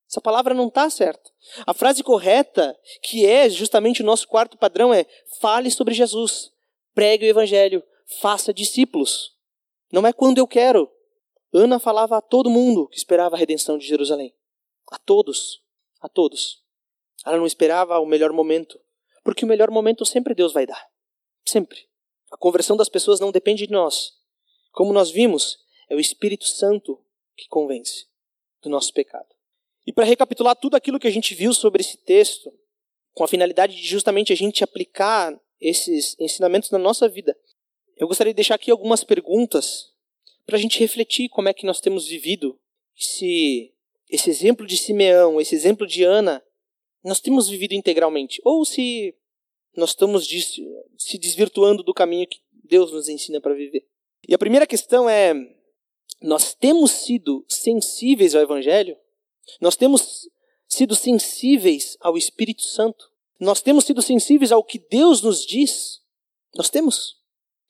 Essa 0.07 0.21
palavra 0.21 0.53
não 0.53 0.67
está 0.67 0.89
certa. 0.89 1.31
A 1.65 1.73
frase 1.73 2.03
correta, 2.03 2.77
que 3.01 3.25
é 3.25 3.49
justamente 3.49 4.01
o 4.01 4.05
nosso 4.05 4.27
quarto 4.27 4.57
padrão, 4.57 4.93
é 4.93 5.05
fale 5.39 5.71
sobre 5.71 5.93
Jesus, 5.93 6.51
pregue 6.93 7.25
o 7.25 7.29
evangelho, 7.29 7.81
faça 8.19 8.53
discípulos. 8.53 9.35
Não 9.91 10.05
é 10.05 10.13
quando 10.13 10.37
eu 10.37 10.47
quero. 10.47 10.91
Ana 11.53 11.79
falava 11.79 12.17
a 12.17 12.21
todo 12.21 12.49
mundo 12.49 12.87
que 12.89 12.97
esperava 12.97 13.35
a 13.35 13.39
redenção 13.39 13.77
de 13.77 13.87
Jerusalém. 13.87 14.33
A 14.91 14.97
todos. 14.97 15.61
A 16.01 16.09
todos. 16.09 16.61
Ela 17.25 17.37
não 17.37 17.45
esperava 17.45 17.99
o 17.99 18.05
melhor 18.05 18.31
momento. 18.31 18.79
Porque 19.23 19.45
o 19.45 19.47
melhor 19.47 19.69
momento 19.69 20.05
sempre 20.05 20.35
Deus 20.35 20.53
vai 20.53 20.65
dar. 20.65 20.90
Sempre. 21.45 21.87
A 22.31 22.37
conversão 22.37 22.77
das 22.77 22.89
pessoas 22.89 23.19
não 23.19 23.31
depende 23.31 23.67
de 23.67 23.73
nós. 23.73 24.13
Como 24.71 24.93
nós 24.93 25.11
vimos, 25.11 25.59
é 25.89 25.95
o 25.95 25.99
Espírito 25.99 26.45
Santo 26.45 26.99
que 27.35 27.47
convence 27.47 28.07
do 28.61 28.69
nosso 28.69 28.93
pecado. 28.93 29.27
E 29.85 29.91
para 29.91 30.05
recapitular 30.05 30.55
tudo 30.55 30.75
aquilo 30.75 30.99
que 30.99 31.07
a 31.07 31.11
gente 31.11 31.33
viu 31.33 31.53
sobre 31.53 31.81
esse 31.81 31.97
texto, 31.97 32.53
com 33.13 33.23
a 33.23 33.27
finalidade 33.27 33.75
de 33.75 33.85
justamente 33.85 34.31
a 34.31 34.35
gente 34.35 34.63
aplicar 34.63 35.37
esses 35.59 36.15
ensinamentos 36.19 36.69
na 36.71 36.77
nossa 36.77 37.09
vida, 37.09 37.37
eu 37.97 38.07
gostaria 38.07 38.33
de 38.33 38.37
deixar 38.37 38.55
aqui 38.55 38.71
algumas 38.71 39.03
perguntas 39.03 39.91
para 40.45 40.57
a 40.57 40.59
gente 40.59 40.79
refletir 40.79 41.29
como 41.29 41.49
é 41.49 41.53
que 41.53 41.65
nós 41.65 41.79
temos 41.79 42.07
vivido 42.07 42.59
esse, 42.97 43.73
esse 44.09 44.29
exemplo 44.29 44.65
de 44.65 44.77
Simeão, 44.77 45.39
esse 45.39 45.55
exemplo 45.55 45.85
de 45.85 46.03
Ana, 46.03 46.43
nós 47.03 47.19
temos 47.19 47.49
vivido 47.49 47.73
integralmente. 47.73 48.41
Ou 48.43 48.63
se 48.65 49.15
nós 49.75 49.91
estamos 49.91 50.27
se 50.97 51.17
desvirtuando 51.17 51.83
do 51.83 51.93
caminho 51.93 52.27
que 52.27 52.39
Deus 52.63 52.91
nos 52.91 53.07
ensina 53.07 53.39
para 53.39 53.53
viver. 53.53 53.85
E 54.27 54.33
a 54.33 54.37
primeira 54.37 54.67
questão 54.67 55.09
é: 55.09 55.33
nós 56.21 56.53
temos 56.53 56.91
sido 56.91 57.45
sensíveis 57.47 58.35
ao 58.35 58.41
Evangelho? 58.41 58.97
Nós 59.59 59.75
temos 59.75 60.29
sido 60.67 60.95
sensíveis 60.95 61.97
ao 61.99 62.17
Espírito 62.17 62.61
Santo? 62.61 63.11
Nós 63.39 63.61
temos 63.61 63.85
sido 63.85 64.01
sensíveis 64.01 64.51
ao 64.51 64.63
que 64.63 64.77
Deus 64.77 65.21
nos 65.21 65.45
diz? 65.45 65.99
Nós 66.55 66.69
temos. 66.69 67.19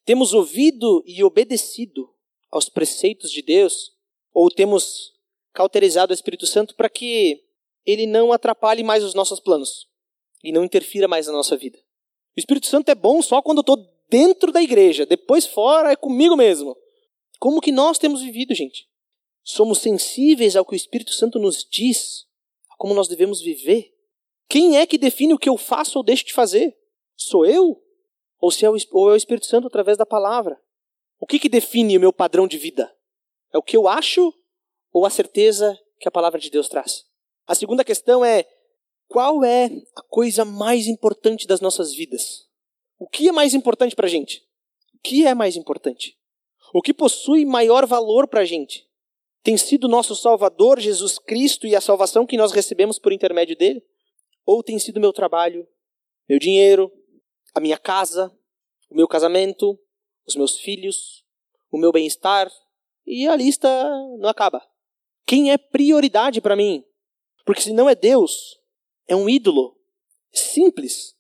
Temos 0.03 0.33
ouvido 0.33 1.03
e 1.05 1.23
obedecido 1.23 2.13
aos 2.51 2.67
preceitos 2.67 3.31
de 3.31 3.41
Deus? 3.41 3.93
Ou 4.33 4.49
temos 4.49 5.13
cauterizado 5.53 6.11
o 6.11 6.13
Espírito 6.13 6.45
Santo 6.45 6.75
para 6.75 6.89
que 6.89 7.43
ele 7.85 8.05
não 8.05 8.31
atrapalhe 8.31 8.83
mais 8.83 9.03
os 9.03 9.13
nossos 9.13 9.39
planos 9.39 9.87
e 10.43 10.51
não 10.51 10.63
interfira 10.63 11.07
mais 11.07 11.27
na 11.27 11.33
nossa 11.33 11.55
vida? 11.55 11.79
O 12.35 12.39
Espírito 12.39 12.67
Santo 12.67 12.89
é 12.89 12.95
bom 12.95 13.21
só 13.21 13.41
quando 13.41 13.59
eu 13.59 13.61
estou 13.61 13.77
dentro 14.09 14.51
da 14.51 14.61
igreja, 14.61 15.05
depois 15.05 15.45
fora 15.45 15.91
é 15.91 15.95
comigo 15.95 16.35
mesmo. 16.35 16.75
Como 17.39 17.61
que 17.61 17.71
nós 17.71 17.97
temos 17.97 18.21
vivido, 18.21 18.53
gente? 18.53 18.87
Somos 19.43 19.79
sensíveis 19.79 20.55
ao 20.55 20.65
que 20.65 20.73
o 20.73 20.75
Espírito 20.75 21.13
Santo 21.13 21.39
nos 21.39 21.65
diz, 21.69 22.25
a 22.69 22.75
como 22.77 22.93
nós 22.93 23.07
devemos 23.07 23.41
viver? 23.41 23.93
Quem 24.47 24.77
é 24.77 24.85
que 24.85 24.97
define 24.97 25.33
o 25.33 25.39
que 25.39 25.49
eu 25.49 25.57
faço 25.57 25.97
ou 25.97 26.03
deixo 26.03 26.25
de 26.25 26.33
fazer? 26.33 26.77
Sou 27.15 27.45
eu? 27.45 27.81
ou 28.41 28.49
se 28.49 28.65
é 28.65 28.69
o, 28.69 28.75
ou 28.91 29.11
é 29.11 29.13
o 29.13 29.15
Espírito 29.15 29.45
Santo 29.45 29.67
através 29.67 29.97
da 29.97 30.05
palavra. 30.05 30.59
O 31.19 31.27
que, 31.27 31.37
que 31.37 31.47
define 31.47 31.95
o 31.95 31.99
meu 31.99 32.11
padrão 32.11 32.47
de 32.47 32.57
vida? 32.57 32.91
É 33.53 33.57
o 33.57 33.61
que 33.61 33.77
eu 33.77 33.87
acho 33.87 34.33
ou 34.91 35.05
a 35.05 35.09
certeza 35.09 35.79
que 35.99 36.07
a 36.07 36.11
palavra 36.11 36.39
de 36.39 36.49
Deus 36.49 36.67
traz? 36.67 37.05
A 37.45 37.53
segunda 37.53 37.83
questão 37.83 38.25
é: 38.25 38.47
qual 39.11 39.43
é 39.43 39.65
a 39.93 40.01
coisa 40.03 40.45
mais 40.45 40.87
importante 40.87 41.45
das 41.45 41.59
nossas 41.59 41.93
vidas? 41.93 42.47
O 42.97 43.05
que 43.05 43.27
é 43.27 43.31
mais 43.33 43.53
importante 43.53 43.93
para 43.93 44.05
a 44.05 44.09
gente? 44.09 44.41
O 44.93 44.99
que 45.03 45.27
é 45.27 45.35
mais 45.35 45.57
importante? 45.57 46.17
O 46.73 46.81
que 46.81 46.93
possui 46.93 47.43
maior 47.43 47.85
valor 47.85 48.25
para 48.25 48.39
a 48.39 48.45
gente? 48.45 48.87
Tem 49.43 49.57
sido 49.57 49.89
nosso 49.89 50.15
Salvador 50.15 50.79
Jesus 50.79 51.19
Cristo 51.19 51.67
e 51.67 51.75
a 51.75 51.81
salvação 51.81 52.25
que 52.25 52.37
nós 52.37 52.53
recebemos 52.53 52.97
por 52.97 53.11
intermédio 53.11 53.57
dele? 53.57 53.83
Ou 54.45 54.63
tem 54.63 54.79
sido 54.79 54.97
meu 54.97 55.11
trabalho, 55.11 55.67
meu 56.29 56.39
dinheiro, 56.39 56.89
a 57.53 57.59
minha 57.59 57.77
casa, 57.77 58.31
o 58.89 58.95
meu 58.95 59.09
casamento, 59.09 59.77
os 60.25 60.37
meus 60.37 60.57
filhos, 60.57 61.25
o 61.69 61.77
meu 61.77 61.91
bem-estar, 61.91 62.49
e 63.05 63.27
a 63.27 63.35
lista 63.35 63.67
não 64.19 64.29
acaba. 64.29 64.65
Quem 65.25 65.51
é 65.51 65.57
prioridade 65.57 66.39
para 66.39 66.55
mim? 66.55 66.85
Porque 67.45 67.61
se 67.61 67.73
não 67.73 67.89
é 67.89 67.95
Deus, 67.95 68.60
é 69.07 69.15
um 69.15 69.29
ídolo. 69.29 69.77
Simples. 70.31 71.15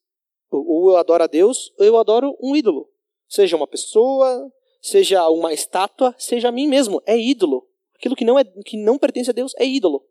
Ou 0.49 0.91
eu 0.91 0.97
adoro 0.97 1.23
a 1.23 1.27
Deus, 1.27 1.73
ou 1.77 1.85
eu 1.85 1.97
adoro 1.97 2.37
um 2.41 2.55
ídolo. 2.55 2.89
Seja 3.27 3.55
uma 3.55 3.67
pessoa, 3.67 4.51
seja 4.81 5.27
uma 5.29 5.53
estátua, 5.53 6.13
seja 6.17 6.49
a 6.49 6.51
mim 6.51 6.67
mesmo. 6.67 7.01
É 7.05 7.17
ídolo. 7.17 7.67
Aquilo 7.95 8.15
que 8.15 8.25
não, 8.25 8.37
é, 8.37 8.43
que 8.43 8.77
não 8.77 8.97
pertence 8.97 9.29
a 9.29 9.33
Deus 9.33 9.53
é 9.57 9.65
ídolo. 9.65 10.05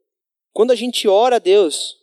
Quando 0.53 0.71
a 0.71 0.75
gente 0.75 1.07
ora 1.07 1.37
a 1.37 1.39
Deus, 1.39 1.97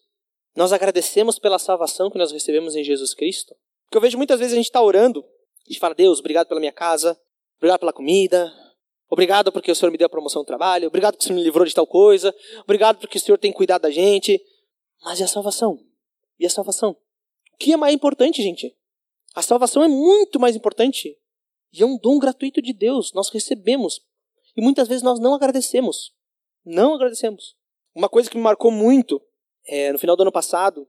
nós 0.55 0.73
agradecemos 0.73 1.37
pela 1.39 1.59
salvação 1.59 2.09
que 2.09 2.17
nós 2.17 2.31
recebemos 2.31 2.75
em 2.75 2.83
Jesus 2.83 3.13
Cristo. 3.13 3.55
Porque 3.85 3.97
eu 3.97 4.01
vejo 4.01 4.17
muitas 4.17 4.39
vezes 4.39 4.53
a 4.53 4.57
gente 4.57 4.65
está 4.65 4.81
orando, 4.81 5.21
a 5.21 5.71
gente 5.71 5.79
fala, 5.79 5.95
Deus, 5.95 6.19
obrigado 6.19 6.47
pela 6.47 6.59
minha 6.59 6.71
casa, 6.71 7.17
obrigado 7.57 7.79
pela 7.79 7.93
comida, 7.93 8.53
obrigado 9.09 9.51
porque 9.51 9.71
o 9.71 9.75
Senhor 9.75 9.91
me 9.91 9.97
deu 9.97 10.07
a 10.07 10.09
promoção 10.09 10.41
no 10.41 10.45
trabalho, 10.45 10.87
obrigado 10.87 11.13
porque 11.13 11.25
o 11.25 11.27
Senhor 11.27 11.37
me 11.37 11.43
livrou 11.43 11.65
de 11.65 11.73
tal 11.73 11.87
coisa, 11.87 12.35
obrigado 12.63 12.97
porque 12.97 13.17
o 13.17 13.21
Senhor 13.21 13.37
tem 13.37 13.53
cuidado 13.53 13.83
da 13.83 13.91
gente. 13.91 14.41
Mas 15.03 15.19
e 15.19 15.23
a 15.23 15.27
salvação? 15.27 15.83
E 16.39 16.45
a 16.45 16.49
salvação? 16.49 16.97
O 17.53 17.57
que 17.57 17.73
é 17.73 17.77
mais 17.77 17.93
importante, 17.93 18.41
gente? 18.41 18.75
A 19.35 19.41
salvação 19.41 19.83
é 19.83 19.87
muito 19.87 20.39
mais 20.39 20.55
importante. 20.55 21.17
E 21.73 21.83
é 21.83 21.85
um 21.85 21.97
dom 21.97 22.19
gratuito 22.19 22.61
de 22.61 22.73
Deus, 22.73 23.13
nós 23.13 23.29
recebemos. 23.29 24.01
E 24.55 24.61
muitas 24.61 24.87
vezes 24.87 25.03
nós 25.03 25.19
não 25.19 25.35
agradecemos. 25.35 26.13
Não 26.65 26.95
agradecemos. 26.95 27.55
Uma 27.93 28.09
coisa 28.09 28.29
que 28.29 28.37
me 28.37 28.43
marcou 28.43 28.71
muito 28.71 29.21
é, 29.65 29.91
no 29.91 29.99
final 29.99 30.15
do 30.15 30.21
ano 30.21 30.31
passado 30.31 30.87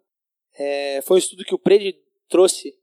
é, 0.55 1.01
foi 1.03 1.17
um 1.17 1.19
estudo 1.19 1.45
que 1.45 1.55
o 1.55 1.59
Prede 1.59 1.99
trouxe 2.29 2.77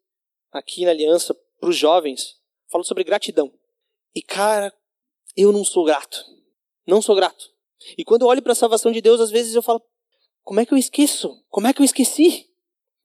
aqui 0.51 0.85
na 0.85 0.91
Aliança 0.91 1.33
para 1.59 1.69
os 1.69 1.77
jovens, 1.77 2.39
falando 2.69 2.87
sobre 2.87 3.03
gratidão. 3.03 3.51
E 4.13 4.21
cara, 4.21 4.73
eu 5.35 5.51
não 5.51 5.63
sou 5.63 5.83
grato. 5.83 6.23
Não 6.87 7.01
sou 7.01 7.15
grato. 7.15 7.53
E 7.97 8.03
quando 8.03 8.21
eu 8.21 8.27
olho 8.27 8.41
para 8.41 8.53
a 8.53 8.55
salvação 8.55 8.91
de 8.91 9.01
Deus, 9.01 9.19
às 9.19 9.31
vezes 9.31 9.53
eu 9.53 9.61
falo: 9.61 9.81
como 10.45 10.59
é 10.59 10.65
que 10.65 10.73
eu 10.73 10.77
esqueço? 10.77 11.43
Como 11.49 11.65
é 11.65 11.73
que 11.73 11.81
eu 11.81 11.85
esqueci? 11.85 12.47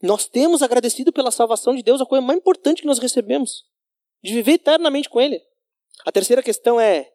Nós 0.02 0.28
temos 0.28 0.62
agradecido 0.62 1.10
pela 1.10 1.30
salvação 1.30 1.74
de 1.74 1.82
Deus, 1.82 2.00
a 2.00 2.06
coisa 2.06 2.24
mais 2.24 2.38
importante 2.38 2.82
que 2.82 2.86
nós 2.86 2.98
recebemos, 2.98 3.64
de 4.22 4.34
viver 4.34 4.52
eternamente 4.52 5.08
com 5.08 5.18
Ele. 5.18 5.42
A 6.04 6.12
terceira 6.12 6.42
questão 6.42 6.78
é: 6.78 7.10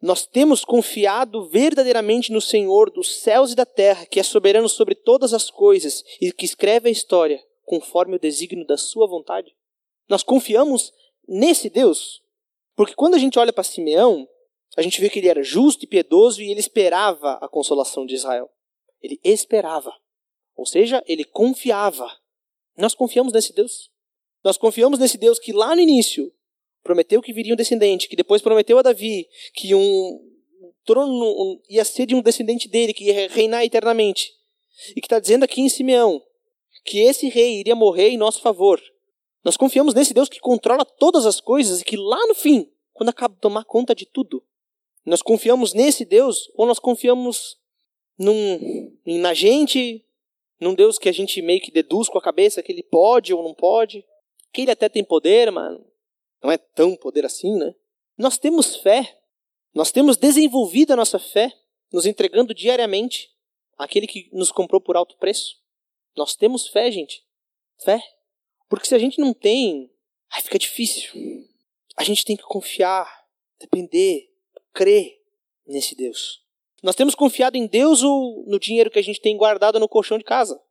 nós 0.00 0.26
temos 0.26 0.64
confiado 0.64 1.46
verdadeiramente 1.50 2.32
no 2.32 2.40
Senhor 2.40 2.90
dos 2.90 3.18
céus 3.18 3.52
e 3.52 3.54
da 3.54 3.66
terra, 3.66 4.06
que 4.06 4.18
é 4.18 4.22
soberano 4.22 4.68
sobre 4.68 4.94
todas 4.94 5.34
as 5.34 5.50
coisas 5.50 6.02
e 6.22 6.32
que 6.32 6.46
escreve 6.46 6.88
a 6.88 6.92
história 6.92 7.38
conforme 7.62 8.16
o 8.16 8.20
desígnio 8.20 8.66
da 8.66 8.78
Sua 8.78 9.06
vontade? 9.06 9.54
Nós 10.08 10.22
confiamos 10.22 10.90
nesse 11.28 11.68
Deus. 11.68 12.22
Porque 12.74 12.94
quando 12.94 13.14
a 13.14 13.18
gente 13.18 13.38
olha 13.38 13.52
para 13.52 13.62
Simeão, 13.62 14.26
a 14.74 14.80
gente 14.80 15.00
vê 15.02 15.10
que 15.10 15.18
ele 15.18 15.28
era 15.28 15.42
justo 15.42 15.84
e 15.84 15.88
piedoso 15.88 16.40
e 16.40 16.50
ele 16.50 16.60
esperava 16.60 17.34
a 17.42 17.48
consolação 17.48 18.06
de 18.06 18.14
Israel. 18.14 18.50
Ele 19.06 19.20
esperava. 19.22 19.92
Ou 20.56 20.66
seja, 20.66 21.02
ele 21.06 21.22
confiava. 21.22 22.10
Nós 22.76 22.92
confiamos 22.92 23.32
nesse 23.32 23.52
Deus. 23.52 23.88
Nós 24.42 24.58
confiamos 24.58 24.98
nesse 24.98 25.16
Deus 25.16 25.38
que 25.38 25.52
lá 25.52 25.76
no 25.76 25.80
início 25.80 26.32
prometeu 26.82 27.22
que 27.22 27.32
viria 27.32 27.52
um 27.52 27.56
descendente, 27.56 28.08
que 28.08 28.16
depois 28.16 28.42
prometeu 28.42 28.78
a 28.78 28.82
Davi 28.82 29.28
que 29.54 29.74
um 29.76 30.20
trono 30.84 31.60
ia 31.68 31.84
ser 31.84 32.06
de 32.06 32.16
um 32.16 32.22
descendente 32.22 32.68
dele, 32.68 32.92
que 32.92 33.04
ia 33.04 33.28
reinar 33.28 33.64
eternamente. 33.64 34.32
E 34.90 35.00
que 35.00 35.06
está 35.06 35.20
dizendo 35.20 35.44
aqui 35.44 35.60
em 35.60 35.68
Simeão 35.68 36.20
que 36.84 36.98
esse 36.98 37.28
rei 37.28 37.60
iria 37.60 37.74
morrer 37.76 38.10
em 38.10 38.16
nosso 38.16 38.40
favor. 38.40 38.80
Nós 39.44 39.56
confiamos 39.56 39.94
nesse 39.94 40.12
Deus 40.12 40.28
que 40.28 40.40
controla 40.40 40.84
todas 40.84 41.26
as 41.26 41.40
coisas 41.40 41.80
e 41.80 41.84
que 41.84 41.96
lá 41.96 42.26
no 42.26 42.34
fim, 42.34 42.68
quando 42.92 43.10
acaba 43.10 43.34
de 43.34 43.40
tomar 43.40 43.64
conta 43.64 43.94
de 43.94 44.04
tudo, 44.04 44.42
nós 45.04 45.22
confiamos 45.22 45.72
nesse 45.72 46.04
Deus 46.04 46.50
ou 46.56 46.66
nós 46.66 46.80
confiamos 46.80 47.56
num, 48.18 48.96
na 49.04 49.34
gente, 49.34 50.04
num 50.60 50.74
Deus 50.74 50.98
que 50.98 51.08
a 51.08 51.12
gente 51.12 51.40
meio 51.42 51.60
que 51.60 51.70
deduz 51.70 52.08
com 52.08 52.18
a 52.18 52.22
cabeça 52.22 52.62
que 52.62 52.72
ele 52.72 52.82
pode 52.82 53.34
ou 53.34 53.42
não 53.42 53.54
pode, 53.54 54.04
que 54.52 54.62
ele 54.62 54.70
até 54.70 54.88
tem 54.88 55.04
poder, 55.04 55.50
mas 55.50 55.78
não 56.42 56.50
é 56.50 56.56
tão 56.56 56.96
poder 56.96 57.24
assim, 57.24 57.56
né? 57.56 57.74
Nós 58.16 58.38
temos 58.38 58.76
fé, 58.76 59.18
nós 59.74 59.90
temos 59.90 60.16
desenvolvido 60.16 60.92
a 60.92 60.96
nossa 60.96 61.18
fé, 61.18 61.52
nos 61.92 62.06
entregando 62.06 62.54
diariamente 62.54 63.30
aquele 63.76 64.06
que 64.06 64.30
nos 64.32 64.50
comprou 64.50 64.80
por 64.80 64.96
alto 64.96 65.16
preço. 65.18 65.56
Nós 66.16 66.34
temos 66.34 66.68
fé, 66.68 66.90
gente. 66.90 67.24
Fé. 67.84 68.00
Porque 68.68 68.86
se 68.86 68.94
a 68.94 68.98
gente 68.98 69.20
não 69.20 69.34
tem, 69.34 69.92
aí 70.30 70.42
fica 70.42 70.58
difícil. 70.58 71.10
A 71.96 72.02
gente 72.02 72.24
tem 72.24 72.36
que 72.36 72.42
confiar, 72.42 73.06
depender, 73.60 74.32
crer 74.72 75.22
nesse 75.66 75.94
Deus. 75.94 76.45
Nós 76.86 76.94
temos 76.94 77.16
confiado 77.16 77.56
em 77.56 77.66
Deus 77.66 78.04
ou 78.04 78.44
no 78.46 78.60
dinheiro 78.60 78.92
que 78.92 78.98
a 79.00 79.02
gente 79.02 79.20
tem 79.20 79.36
guardado 79.36 79.80
no 79.80 79.88
colchão 79.88 80.18
de 80.18 80.22
casa? 80.22 80.62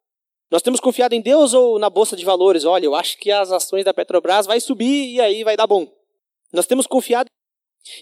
Nós 0.50 0.62
temos 0.62 0.80
confiado 0.80 1.14
em 1.14 1.20
Deus 1.20 1.54
ou 1.54 1.78
na 1.78 1.90
bolsa 1.90 2.16
de 2.16 2.24
valores? 2.24 2.64
Olha, 2.64 2.86
eu 2.86 2.96
acho 2.96 3.18
que 3.18 3.30
as 3.30 3.52
ações 3.52 3.84
da 3.84 3.94
Petrobras 3.94 4.46
vai 4.46 4.62
subir 4.62 5.14
e 5.14 5.20
aí 5.20 5.44
vai 5.44 5.58
dar 5.58 5.68
bom. 5.68 5.94
Nós 6.54 6.66
temos 6.66 6.88
confiado. 6.88 7.30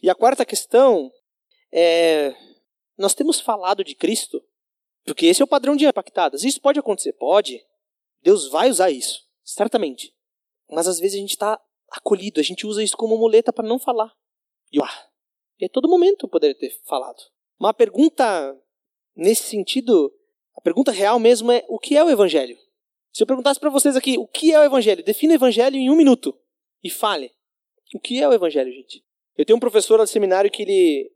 E 0.04 0.12
a 0.12 0.14
quarta 0.14 0.46
questão 0.46 1.12
é 1.72 2.36
nós 2.96 3.16
temos 3.16 3.40
falado 3.40 3.84
de 3.84 3.96
Cristo, 3.96 4.44
porque 5.04 5.26
esse 5.26 5.42
é 5.42 5.46
o 5.46 5.48
padrão 5.48 5.76
de 5.76 5.88
impactadas. 5.88 6.44
Isso 6.44 6.62
pode 6.62 6.78
acontecer, 6.78 7.14
pode. 7.14 7.66
Deus 8.22 8.48
vai 8.48 8.70
usar 8.70 8.92
isso, 8.92 9.28
certamente. 9.44 10.14
Mas 10.70 10.88
às 10.88 11.00
vezes 11.00 11.18
a 11.18 11.20
gente 11.20 11.32
está 11.32 11.60
acolhido, 11.90 12.40
a 12.40 12.44
gente 12.44 12.68
usa 12.68 12.84
isso 12.84 12.96
como 12.96 13.18
muleta 13.18 13.52
para 13.52 13.68
não 13.68 13.80
falar. 13.80 14.14
E 14.72 14.80
ah, 14.80 15.08
é 15.60 15.68
todo 15.68 15.90
momento 15.90 16.28
poderia 16.28 16.56
ter 16.56 16.70
falado. 16.84 17.34
Uma 17.64 17.74
pergunta 17.74 18.62
nesse 19.16 19.44
sentido, 19.44 20.14
a 20.54 20.60
pergunta 20.60 20.92
real 20.92 21.18
mesmo 21.18 21.50
é: 21.50 21.64
o 21.70 21.80
que 21.80 21.96
é 21.96 22.04
o 22.04 22.10
Evangelho? 22.10 22.58
Se 23.14 23.24
eu 23.24 23.28
perguntasse 23.28 23.58
para 23.58 23.70
vocês 23.70 23.96
aqui, 23.96 24.18
o 24.18 24.28
que 24.28 24.52
é 24.52 24.60
o 24.60 24.66
Evangelho? 24.66 25.02
Defina 25.02 25.32
o 25.32 25.38
Evangelho 25.38 25.78
em 25.78 25.90
um 25.90 25.96
minuto 25.96 26.38
e 26.84 26.90
fale. 26.90 27.32
O 27.96 28.02
que 28.02 28.22
é 28.22 28.28
o 28.28 28.34
Evangelho, 28.34 28.70
gente? 28.70 29.02
Eu 29.38 29.46
tenho 29.46 29.56
um 29.56 29.62
professor 29.62 29.98
do 29.98 30.06
seminário 30.06 30.52
que 30.52 30.64
ele, 30.64 31.10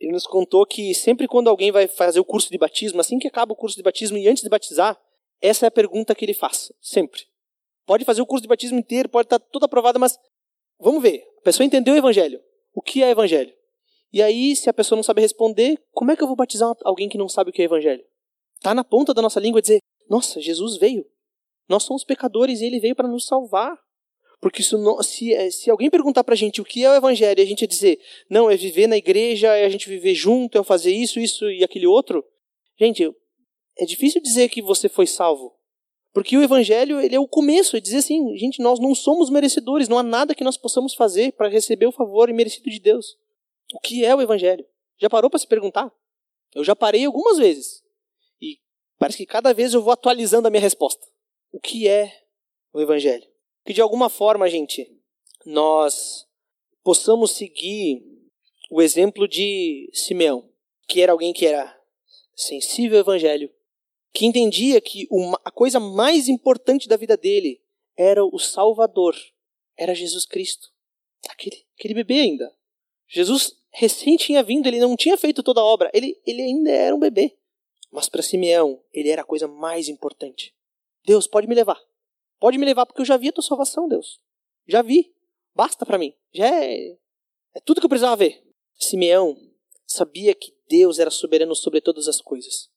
ele 0.00 0.10
nos 0.10 0.26
contou 0.26 0.66
que 0.66 0.92
sempre 0.96 1.28
quando 1.28 1.48
alguém 1.48 1.70
vai 1.70 1.86
fazer 1.86 2.18
o 2.18 2.24
curso 2.24 2.50
de 2.50 2.58
batismo, 2.58 3.00
assim 3.00 3.16
que 3.16 3.28
acaba 3.28 3.52
o 3.52 3.56
curso 3.56 3.76
de 3.76 3.82
batismo 3.84 4.18
e 4.18 4.26
antes 4.26 4.42
de 4.42 4.48
batizar, 4.48 5.00
essa 5.40 5.64
é 5.66 5.68
a 5.68 5.70
pergunta 5.70 6.12
que 6.12 6.24
ele 6.24 6.34
faz, 6.34 6.72
sempre. 6.80 7.20
Pode 7.86 8.04
fazer 8.04 8.20
o 8.20 8.26
curso 8.26 8.42
de 8.42 8.48
batismo 8.48 8.80
inteiro, 8.80 9.08
pode 9.08 9.26
estar 9.26 9.38
tudo 9.38 9.66
aprovado, 9.66 10.00
mas 10.00 10.18
vamos 10.76 11.00
ver. 11.00 11.24
A 11.38 11.42
pessoa 11.42 11.64
entendeu 11.64 11.94
o 11.94 11.96
Evangelho. 11.96 12.40
O 12.74 12.82
que 12.82 13.00
é 13.00 13.10
Evangelho? 13.10 13.54
E 14.14 14.22
aí, 14.22 14.54
se 14.54 14.70
a 14.70 14.72
pessoa 14.72 14.94
não 14.94 15.02
sabe 15.02 15.20
responder, 15.20 15.76
como 15.90 16.12
é 16.12 16.16
que 16.16 16.22
eu 16.22 16.28
vou 16.28 16.36
batizar 16.36 16.72
alguém 16.84 17.08
que 17.08 17.18
não 17.18 17.28
sabe 17.28 17.50
o 17.50 17.52
que 17.52 17.60
é 17.60 17.64
evangelho? 17.64 18.04
Tá 18.60 18.72
na 18.72 18.84
ponta 18.84 19.12
da 19.12 19.20
nossa 19.20 19.40
língua 19.40 19.60
dizer: 19.60 19.80
"Nossa, 20.08 20.40
Jesus 20.40 20.76
veio. 20.76 21.04
Nós 21.68 21.82
somos 21.82 22.04
pecadores 22.04 22.60
e 22.60 22.64
ele 22.64 22.78
veio 22.78 22.94
para 22.94 23.08
nos 23.08 23.26
salvar". 23.26 23.76
Porque 24.40 24.62
não, 24.74 25.02
se, 25.02 25.34
eh, 25.34 25.50
se 25.50 25.68
alguém 25.68 25.90
perguntar 25.90 26.22
pra 26.22 26.36
gente 26.36 26.60
o 26.60 26.64
que 26.64 26.84
é 26.84 26.90
o 26.90 26.94
evangelho 26.94 27.40
e 27.40 27.42
a 27.42 27.46
gente 27.46 27.66
dizer: 27.66 27.98
"Não, 28.30 28.48
é 28.48 28.56
viver 28.56 28.86
na 28.86 28.96
igreja, 28.96 29.48
é 29.48 29.64
a 29.64 29.68
gente 29.68 29.88
viver 29.88 30.14
junto, 30.14 30.58
é 30.58 30.62
fazer 30.62 30.92
isso, 30.92 31.18
isso 31.18 31.50
e 31.50 31.64
aquele 31.64 31.88
outro". 31.88 32.24
Gente, 32.78 33.12
é 33.76 33.84
difícil 33.84 34.22
dizer 34.22 34.48
que 34.48 34.62
você 34.62 34.88
foi 34.88 35.08
salvo. 35.08 35.56
Porque 36.12 36.36
o 36.36 36.42
evangelho, 36.44 37.00
ele 37.00 37.16
é 37.16 37.20
o 37.20 37.26
começo, 37.26 37.76
é 37.76 37.80
dizer 37.80 37.96
assim, 37.96 38.36
gente, 38.36 38.62
nós 38.62 38.78
não 38.78 38.94
somos 38.94 39.28
merecedores, 39.28 39.88
não 39.88 39.98
há 39.98 40.04
nada 40.04 40.36
que 40.36 40.44
nós 40.44 40.56
possamos 40.56 40.94
fazer 40.94 41.32
para 41.32 41.48
receber 41.48 41.86
o 41.86 41.92
favor 41.92 42.30
imerecido 42.30 42.70
de 42.70 42.78
Deus. 42.78 43.16
O 43.74 43.80
que 43.80 44.04
é 44.04 44.14
o 44.14 44.22
Evangelho? 44.22 44.64
Já 44.98 45.10
parou 45.10 45.28
para 45.28 45.40
se 45.40 45.48
perguntar? 45.48 45.92
Eu 46.54 46.62
já 46.62 46.76
parei 46.76 47.04
algumas 47.04 47.38
vezes. 47.38 47.82
E 48.40 48.60
parece 48.96 49.18
que 49.18 49.26
cada 49.26 49.52
vez 49.52 49.74
eu 49.74 49.82
vou 49.82 49.92
atualizando 49.92 50.46
a 50.46 50.50
minha 50.50 50.60
resposta. 50.60 51.04
O 51.50 51.58
que 51.58 51.88
é 51.88 52.24
o 52.72 52.80
Evangelho? 52.80 53.26
Que 53.64 53.72
de 53.72 53.80
alguma 53.80 54.08
forma, 54.08 54.48
gente, 54.48 54.88
nós 55.44 56.24
possamos 56.84 57.32
seguir 57.32 58.00
o 58.70 58.80
exemplo 58.80 59.26
de 59.26 59.90
Simeão, 59.92 60.48
que 60.86 61.02
era 61.02 61.10
alguém 61.10 61.32
que 61.32 61.44
era 61.44 61.76
sensível 62.36 62.98
ao 62.98 63.00
Evangelho, 63.02 63.52
que 64.12 64.24
entendia 64.24 64.80
que 64.80 65.08
uma, 65.10 65.40
a 65.44 65.50
coisa 65.50 65.80
mais 65.80 66.28
importante 66.28 66.88
da 66.88 66.96
vida 66.96 67.16
dele 67.16 67.60
era 67.96 68.24
o 68.24 68.38
Salvador, 68.38 69.16
era 69.76 69.96
Jesus 69.96 70.24
Cristo. 70.24 70.72
Aquele, 71.28 71.66
aquele 71.76 71.94
bebê 71.94 72.20
ainda. 72.20 72.54
Jesus 73.14 73.56
recém 73.70 74.16
tinha 74.16 74.42
vindo, 74.42 74.66
ele 74.66 74.80
não 74.80 74.96
tinha 74.96 75.16
feito 75.16 75.40
toda 75.40 75.60
a 75.60 75.64
obra, 75.64 75.88
ele, 75.94 76.20
ele 76.26 76.42
ainda 76.42 76.70
era 76.70 76.96
um 76.96 76.98
bebê. 76.98 77.38
Mas 77.92 78.08
para 78.08 78.22
Simeão, 78.22 78.82
ele 78.92 79.08
era 79.08 79.22
a 79.22 79.24
coisa 79.24 79.46
mais 79.46 79.88
importante. 79.88 80.52
Deus, 81.06 81.28
pode 81.28 81.46
me 81.46 81.54
levar. 81.54 81.80
Pode 82.40 82.58
me 82.58 82.66
levar, 82.66 82.84
porque 82.84 83.00
eu 83.00 83.04
já 83.06 83.16
vi 83.16 83.28
a 83.28 83.32
tua 83.32 83.44
salvação, 83.44 83.86
Deus. 83.86 84.20
Já 84.66 84.82
vi. 84.82 85.14
Basta 85.54 85.86
para 85.86 85.96
mim. 85.96 86.12
Já 86.32 86.64
é, 86.64 86.88
é 87.54 87.60
tudo 87.64 87.80
que 87.80 87.86
eu 87.86 87.88
precisava 87.88 88.16
ver. 88.16 88.42
Simeão 88.74 89.36
sabia 89.86 90.34
que 90.34 90.52
Deus 90.68 90.98
era 90.98 91.10
soberano 91.10 91.54
sobre 91.54 91.80
todas 91.80 92.08
as 92.08 92.20
coisas. 92.20 92.68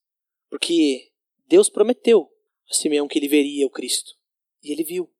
Porque 0.48 1.10
Deus 1.48 1.68
prometeu 1.68 2.30
a 2.70 2.74
Simeão 2.74 3.08
que 3.08 3.18
ele 3.18 3.26
veria 3.26 3.66
o 3.66 3.70
Cristo. 3.70 4.12
E 4.62 4.70
ele 4.70 4.84
viu. 4.84 5.12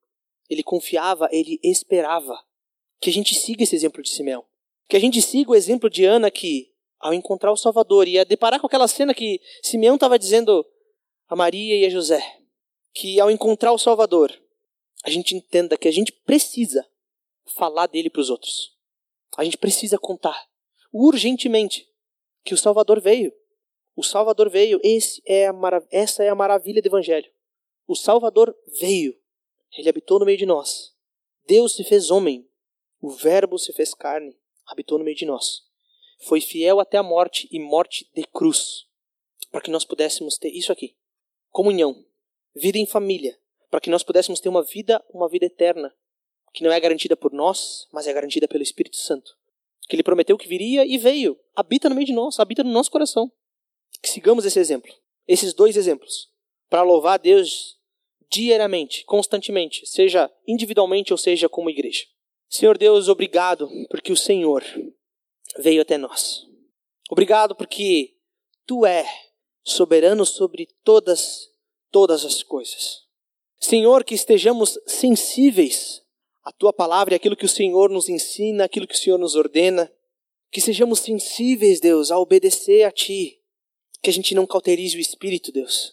Ele 0.48 0.62
confiava, 0.62 1.28
ele 1.32 1.58
esperava. 1.64 2.38
Que 3.00 3.10
a 3.10 3.12
gente 3.12 3.34
siga 3.34 3.64
esse 3.64 3.74
exemplo 3.74 4.00
de 4.00 4.10
Simeão. 4.10 4.46
Que 4.88 4.96
a 4.96 5.00
gente 5.00 5.20
siga 5.20 5.50
o 5.50 5.54
exemplo 5.54 5.90
de 5.90 6.06
Ana 6.06 6.30
que, 6.30 6.72
ao 6.98 7.12
encontrar 7.12 7.52
o 7.52 7.56
Salvador, 7.56 8.08
ia 8.08 8.24
deparar 8.24 8.58
com 8.58 8.66
aquela 8.66 8.88
cena 8.88 9.12
que 9.12 9.38
Simeão 9.62 9.96
estava 9.96 10.18
dizendo 10.18 10.66
a 11.28 11.36
Maria 11.36 11.76
e 11.76 11.84
a 11.84 11.90
José, 11.90 12.22
que 12.94 13.20
ao 13.20 13.30
encontrar 13.30 13.72
o 13.72 13.78
Salvador, 13.78 14.32
a 15.04 15.10
gente 15.10 15.36
entenda 15.36 15.76
que 15.76 15.86
a 15.86 15.92
gente 15.92 16.10
precisa 16.10 16.86
falar 17.54 17.86
dele 17.86 18.08
para 18.08 18.22
os 18.22 18.30
outros. 18.30 18.74
A 19.36 19.44
gente 19.44 19.58
precisa 19.58 19.98
contar 19.98 20.48
urgentemente 20.90 21.86
que 22.42 22.54
o 22.54 22.58
Salvador 22.58 22.98
veio. 22.98 23.30
O 23.94 24.02
Salvador 24.02 24.48
veio. 24.48 24.80
É 25.26 25.48
a 25.48 25.52
essa 25.90 26.24
é 26.24 26.30
a 26.30 26.34
maravilha 26.34 26.80
do 26.80 26.86
Evangelho. 26.86 27.30
O 27.86 27.94
Salvador 27.94 28.56
veio. 28.80 29.14
Ele 29.76 29.88
habitou 29.88 30.18
no 30.18 30.24
meio 30.24 30.38
de 30.38 30.46
nós. 30.46 30.94
Deus 31.46 31.76
se 31.76 31.84
fez 31.84 32.10
homem. 32.10 32.48
O 33.00 33.10
Verbo 33.10 33.58
se 33.58 33.72
fez 33.72 33.92
carne 33.92 34.37
habitou 34.68 34.98
no 34.98 35.04
meio 35.04 35.16
de 35.16 35.26
nós. 35.26 35.62
Foi 36.20 36.40
fiel 36.40 36.80
até 36.80 36.96
a 36.96 37.02
morte 37.02 37.48
e 37.50 37.58
morte 37.58 38.08
de 38.14 38.24
cruz, 38.24 38.86
para 39.50 39.60
que 39.60 39.70
nós 39.70 39.84
pudéssemos 39.84 40.36
ter 40.36 40.50
isso 40.50 40.72
aqui: 40.72 40.96
comunhão, 41.50 42.04
vida 42.54 42.78
em 42.78 42.86
família, 42.86 43.38
para 43.70 43.80
que 43.80 43.90
nós 43.90 44.02
pudéssemos 44.02 44.40
ter 44.40 44.48
uma 44.48 44.62
vida, 44.62 45.04
uma 45.12 45.28
vida 45.28 45.46
eterna, 45.46 45.94
que 46.52 46.62
não 46.62 46.72
é 46.72 46.80
garantida 46.80 47.16
por 47.16 47.32
nós, 47.32 47.86
mas 47.92 48.06
é 48.06 48.12
garantida 48.12 48.48
pelo 48.48 48.62
Espírito 48.62 48.96
Santo. 48.96 49.36
Que 49.88 49.96
ele 49.96 50.02
prometeu 50.02 50.36
que 50.36 50.48
viria 50.48 50.84
e 50.84 50.98
veio, 50.98 51.38
habita 51.54 51.88
no 51.88 51.94
meio 51.94 52.06
de 52.06 52.12
nós, 52.12 52.38
habita 52.38 52.62
no 52.62 52.70
nosso 52.70 52.90
coração. 52.90 53.32
Que 54.02 54.08
sigamos 54.08 54.44
esse 54.44 54.58
exemplo, 54.58 54.92
esses 55.26 55.54
dois 55.54 55.76
exemplos, 55.76 56.30
para 56.68 56.82
louvar 56.82 57.14
a 57.14 57.18
Deus 57.18 57.78
diariamente, 58.30 59.04
constantemente, 59.04 59.86
seja 59.86 60.30
individualmente 60.46 61.12
ou 61.12 61.18
seja 61.18 61.48
como 61.48 61.70
igreja. 61.70 62.04
Senhor 62.48 62.78
Deus, 62.78 63.08
obrigado 63.08 63.68
porque 63.90 64.12
o 64.12 64.16
Senhor 64.16 64.64
veio 65.58 65.82
até 65.82 65.98
nós. 65.98 66.46
Obrigado 67.10 67.54
porque 67.54 68.14
tu 68.66 68.86
é 68.86 69.04
soberano 69.64 70.24
sobre 70.24 70.66
todas 70.82 71.48
todas 71.90 72.24
as 72.24 72.42
coisas. 72.42 73.02
Senhor, 73.60 74.04
que 74.04 74.14
estejamos 74.14 74.78
sensíveis 74.86 76.02
à 76.44 76.52
tua 76.52 76.72
palavra 76.72 77.14
e 77.14 77.16
aquilo 77.16 77.36
que 77.36 77.44
o 77.44 77.48
Senhor 77.48 77.90
nos 77.90 78.08
ensina, 78.08 78.64
aquilo 78.64 78.86
que 78.86 78.94
o 78.94 78.98
Senhor 78.98 79.18
nos 79.18 79.34
ordena. 79.34 79.90
Que 80.50 80.60
sejamos 80.60 81.00
sensíveis, 81.00 81.80
Deus, 81.80 82.10
a 82.10 82.18
obedecer 82.18 82.84
a 82.84 82.92
ti. 82.92 83.40
Que 84.02 84.10
a 84.10 84.12
gente 84.12 84.34
não 84.34 84.46
cauterize 84.46 84.96
o 84.96 85.00
espírito, 85.00 85.52
Deus. 85.52 85.92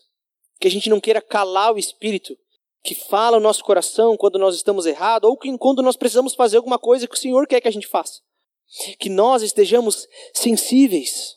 Que 0.59 0.67
a 0.67 0.71
gente 0.71 0.89
não 0.89 1.01
queira 1.01 1.21
calar 1.21 1.73
o 1.73 1.79
espírito, 1.79 2.37
que 2.85 2.93
fala 2.93 3.37
o 3.37 3.41
nosso 3.41 3.63
coração 3.63 4.15
quando 4.15 4.37
nós 4.37 4.55
estamos 4.55 4.85
errados, 4.85 5.27
ou 5.27 5.35
que 5.35 5.57
quando 5.57 5.81
nós 5.81 5.97
precisamos 5.97 6.35
fazer 6.35 6.57
alguma 6.57 6.77
coisa 6.77 7.07
que 7.07 7.15
o 7.15 7.17
Senhor 7.17 7.47
quer 7.47 7.59
que 7.59 7.67
a 7.67 7.71
gente 7.71 7.87
faça. 7.87 8.21
Que 8.99 9.09
nós 9.09 9.41
estejamos 9.41 10.07
sensíveis, 10.31 11.35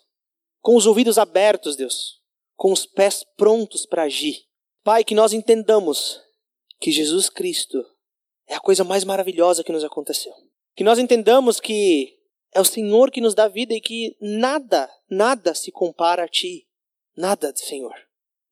com 0.61 0.77
os 0.77 0.87
ouvidos 0.87 1.17
abertos, 1.17 1.75
Deus, 1.75 2.21
com 2.55 2.71
os 2.71 2.85
pés 2.85 3.25
prontos 3.37 3.87
para 3.87 4.03
agir. 4.03 4.45
Pai, 4.85 5.03
que 5.03 5.15
nós 5.15 5.33
entendamos 5.33 6.21
que 6.79 6.93
Jesus 6.93 7.31
Cristo 7.31 7.83
é 8.47 8.55
a 8.55 8.61
coisa 8.61 8.85
mais 8.85 9.03
maravilhosa 9.03 9.65
que 9.65 9.73
nos 9.73 9.85
aconteceu. 9.85 10.33
Que 10.77 10.85
nós 10.85 10.99
entendamos 10.99 11.59
que 11.59 12.15
é 12.53 12.61
o 12.61 12.65
Senhor 12.65 13.11
que 13.11 13.23
nos 13.23 13.35
dá 13.35 13.49
vida 13.49 13.73
e 13.73 13.81
que 13.81 14.15
nada, 14.21 14.91
nada 15.11 15.55
se 15.55 15.73
compara 15.73 16.25
a 16.25 16.29
Ti. 16.29 16.69
Nada, 17.17 17.55
Senhor. 17.57 17.95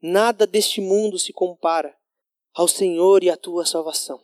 Nada 0.01 0.47
deste 0.47 0.81
mundo 0.81 1.19
se 1.19 1.33
compara 1.33 1.95
ao 2.57 2.67
Senhor 2.67 3.23
e 3.23 3.29
à 3.29 3.37
tua 3.37 3.67
salvação. 3.67 4.21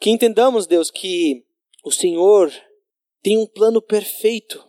Que 0.00 0.10
entendamos, 0.10 0.66
Deus, 0.66 0.90
que 0.90 1.44
o 1.82 1.90
Senhor 1.90 2.52
tem 3.20 3.36
um 3.36 3.46
plano 3.46 3.82
perfeito, 3.82 4.64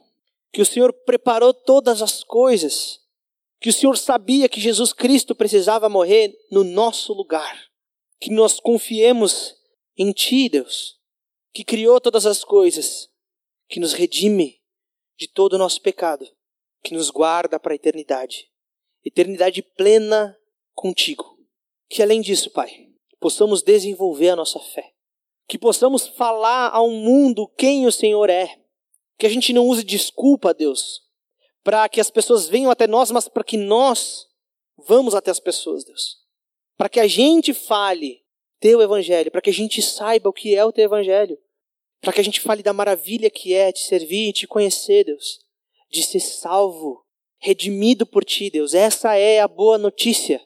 que 0.52 0.62
o 0.62 0.66
Senhor 0.66 0.92
preparou 0.92 1.54
todas 1.54 2.02
as 2.02 2.24
coisas, 2.24 3.00
que 3.60 3.70
o 3.70 3.74
Senhor 3.74 3.98
sabia 3.98 4.50
que 4.50 4.60
Jesus 4.60 4.92
Cristo 4.92 5.36
precisava 5.36 5.88
morrer 5.88 6.36
no 6.52 6.64
nosso 6.64 7.14
lugar. 7.14 7.70
Que 8.20 8.32
nós 8.32 8.60
confiemos 8.60 9.56
em 9.98 10.12
Ti, 10.12 10.50
Deus, 10.50 10.98
que 11.54 11.64
criou 11.64 12.02
todas 12.02 12.26
as 12.26 12.44
coisas, 12.44 13.10
que 13.68 13.80
nos 13.80 13.94
redime 13.94 14.62
de 15.18 15.28
todo 15.28 15.54
o 15.54 15.58
nosso 15.58 15.82
pecado, 15.82 16.26
que 16.84 16.94
nos 16.94 17.10
guarda 17.10 17.60
para 17.60 17.74
a 17.74 17.76
eternidade 17.76 18.50
eternidade 19.06 19.62
plena 19.62 20.36
contigo. 20.74 21.38
Que 21.88 22.02
além 22.02 22.22
disso, 22.22 22.50
Pai, 22.50 22.85
possamos 23.26 23.64
desenvolver 23.64 24.30
a 24.30 24.36
nossa 24.36 24.60
fé. 24.60 24.94
Que 25.48 25.58
possamos 25.58 26.06
falar 26.06 26.70
ao 26.70 26.92
mundo 26.92 27.52
quem 27.58 27.88
o 27.88 27.92
Senhor 27.92 28.30
é. 28.30 28.56
Que 29.18 29.26
a 29.26 29.30
gente 29.30 29.52
não 29.52 29.66
use 29.66 29.84
desculpa, 29.84 30.54
Deus, 30.54 31.02
para 31.64 31.90
que 31.90 32.00
as 32.00 32.12
pessoas 32.12 32.48
venham 32.48 32.70
até 32.70 32.86
nós, 32.86 33.10
mas 33.10 33.28
para 33.28 33.44
que 33.44 33.58
nós 33.58 34.28
vamos 34.78 35.16
até 35.16 35.32
as 35.32 35.40
pessoas, 35.40 35.84
Deus. 35.84 36.18
Para 36.78 36.88
que 36.88 37.00
a 37.00 37.08
gente 37.08 37.52
fale 37.52 38.22
teu 38.60 38.80
evangelho, 38.80 39.32
para 39.32 39.42
que 39.42 39.50
a 39.50 39.54
gente 39.54 39.82
saiba 39.82 40.30
o 40.30 40.34
que 40.34 40.54
é 40.54 40.64
o 40.64 40.72
teu 40.72 40.84
evangelho, 40.84 41.36
para 42.02 42.14
que 42.14 42.22
a 42.22 42.24
gente 42.24 42.40
fale 42.40 42.62
da 42.62 42.74
maravilha 42.74 43.32
que 43.32 43.56
é 43.56 43.72
te 43.72 43.80
servir 43.80 44.30
e 44.30 44.34
te 44.34 44.46
conhecer, 44.46 45.04
Deus, 45.04 45.40
de 45.90 46.04
ser 46.04 46.20
salvo, 46.20 47.04
redimido 47.40 48.06
por 48.06 48.24
ti, 48.24 48.52
Deus. 48.52 48.76
Essa 48.76 49.16
é 49.16 49.40
a 49.40 49.48
boa 49.48 49.80
notícia. 49.80 50.40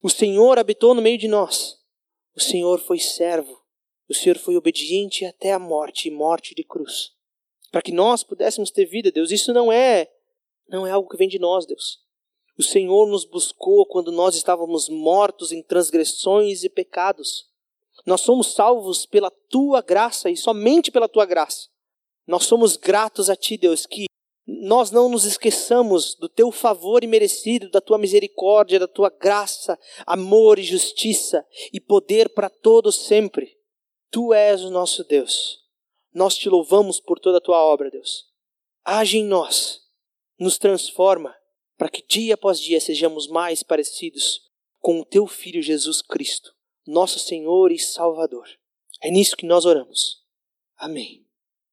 O 0.00 0.08
Senhor 0.08 0.56
habitou 0.56 0.94
no 0.94 1.02
meio 1.02 1.18
de 1.18 1.26
nós. 1.26 1.81
O 2.34 2.40
Senhor 2.40 2.78
foi 2.80 2.98
servo. 2.98 3.60
O 4.08 4.14
Senhor 4.14 4.38
foi 4.38 4.56
obediente 4.56 5.24
até 5.24 5.52
a 5.52 5.58
morte 5.58 6.08
e 6.08 6.10
morte 6.10 6.54
de 6.54 6.64
cruz. 6.64 7.12
Para 7.70 7.82
que 7.82 7.92
nós 7.92 8.22
pudéssemos 8.22 8.70
ter 8.70 8.84
vida, 8.84 9.10
Deus. 9.10 9.30
Isso 9.30 9.52
não 9.52 9.72
é 9.72 10.10
não 10.68 10.86
é 10.86 10.90
algo 10.90 11.08
que 11.08 11.16
vem 11.16 11.28
de 11.28 11.38
nós, 11.38 11.66
Deus. 11.66 12.00
O 12.58 12.62
Senhor 12.62 13.06
nos 13.06 13.24
buscou 13.24 13.86
quando 13.86 14.12
nós 14.12 14.34
estávamos 14.34 14.88
mortos 14.88 15.52
em 15.52 15.62
transgressões 15.62 16.64
e 16.64 16.68
pecados. 16.68 17.48
Nós 18.06 18.22
somos 18.22 18.54
salvos 18.54 19.04
pela 19.04 19.30
tua 19.30 19.82
graça 19.82 20.30
e 20.30 20.36
somente 20.36 20.90
pela 20.90 21.08
tua 21.08 21.26
graça. 21.26 21.68
Nós 22.26 22.44
somos 22.44 22.76
gratos 22.76 23.28
a 23.28 23.36
ti, 23.36 23.56
Deus, 23.56 23.84
que 23.86 24.06
nós 24.60 24.90
não 24.90 25.08
nos 25.08 25.24
esqueçamos 25.24 26.14
do 26.14 26.28
teu 26.28 26.50
favor 26.50 27.02
imerecido, 27.02 27.70
da 27.70 27.80
tua 27.80 27.98
misericórdia, 27.98 28.78
da 28.78 28.88
tua 28.88 29.08
graça, 29.08 29.78
amor 30.06 30.58
e 30.58 30.62
justiça 30.62 31.46
e 31.72 31.80
poder 31.80 32.28
para 32.30 32.50
todos 32.50 33.06
sempre. 33.06 33.56
Tu 34.10 34.34
és 34.34 34.62
o 34.62 34.70
nosso 34.70 35.04
Deus. 35.04 35.60
Nós 36.12 36.36
te 36.36 36.48
louvamos 36.48 37.00
por 37.00 37.18
toda 37.18 37.38
a 37.38 37.40
tua 37.40 37.58
obra, 37.58 37.90
Deus. 37.90 38.26
Age 38.84 39.18
em 39.18 39.24
nós, 39.24 39.80
nos 40.38 40.58
transforma 40.58 41.34
para 41.78 41.88
que 41.88 42.04
dia 42.06 42.34
após 42.34 42.60
dia 42.60 42.80
sejamos 42.80 43.26
mais 43.26 43.62
parecidos 43.62 44.42
com 44.78 45.00
o 45.00 45.04
teu 45.04 45.26
Filho 45.26 45.62
Jesus 45.62 46.02
Cristo, 46.02 46.52
nosso 46.86 47.18
Senhor 47.18 47.72
e 47.72 47.78
Salvador. 47.78 48.48
É 49.00 49.10
nisso 49.10 49.36
que 49.36 49.46
nós 49.46 49.64
oramos. 49.64 50.22
Amém. 50.76 51.21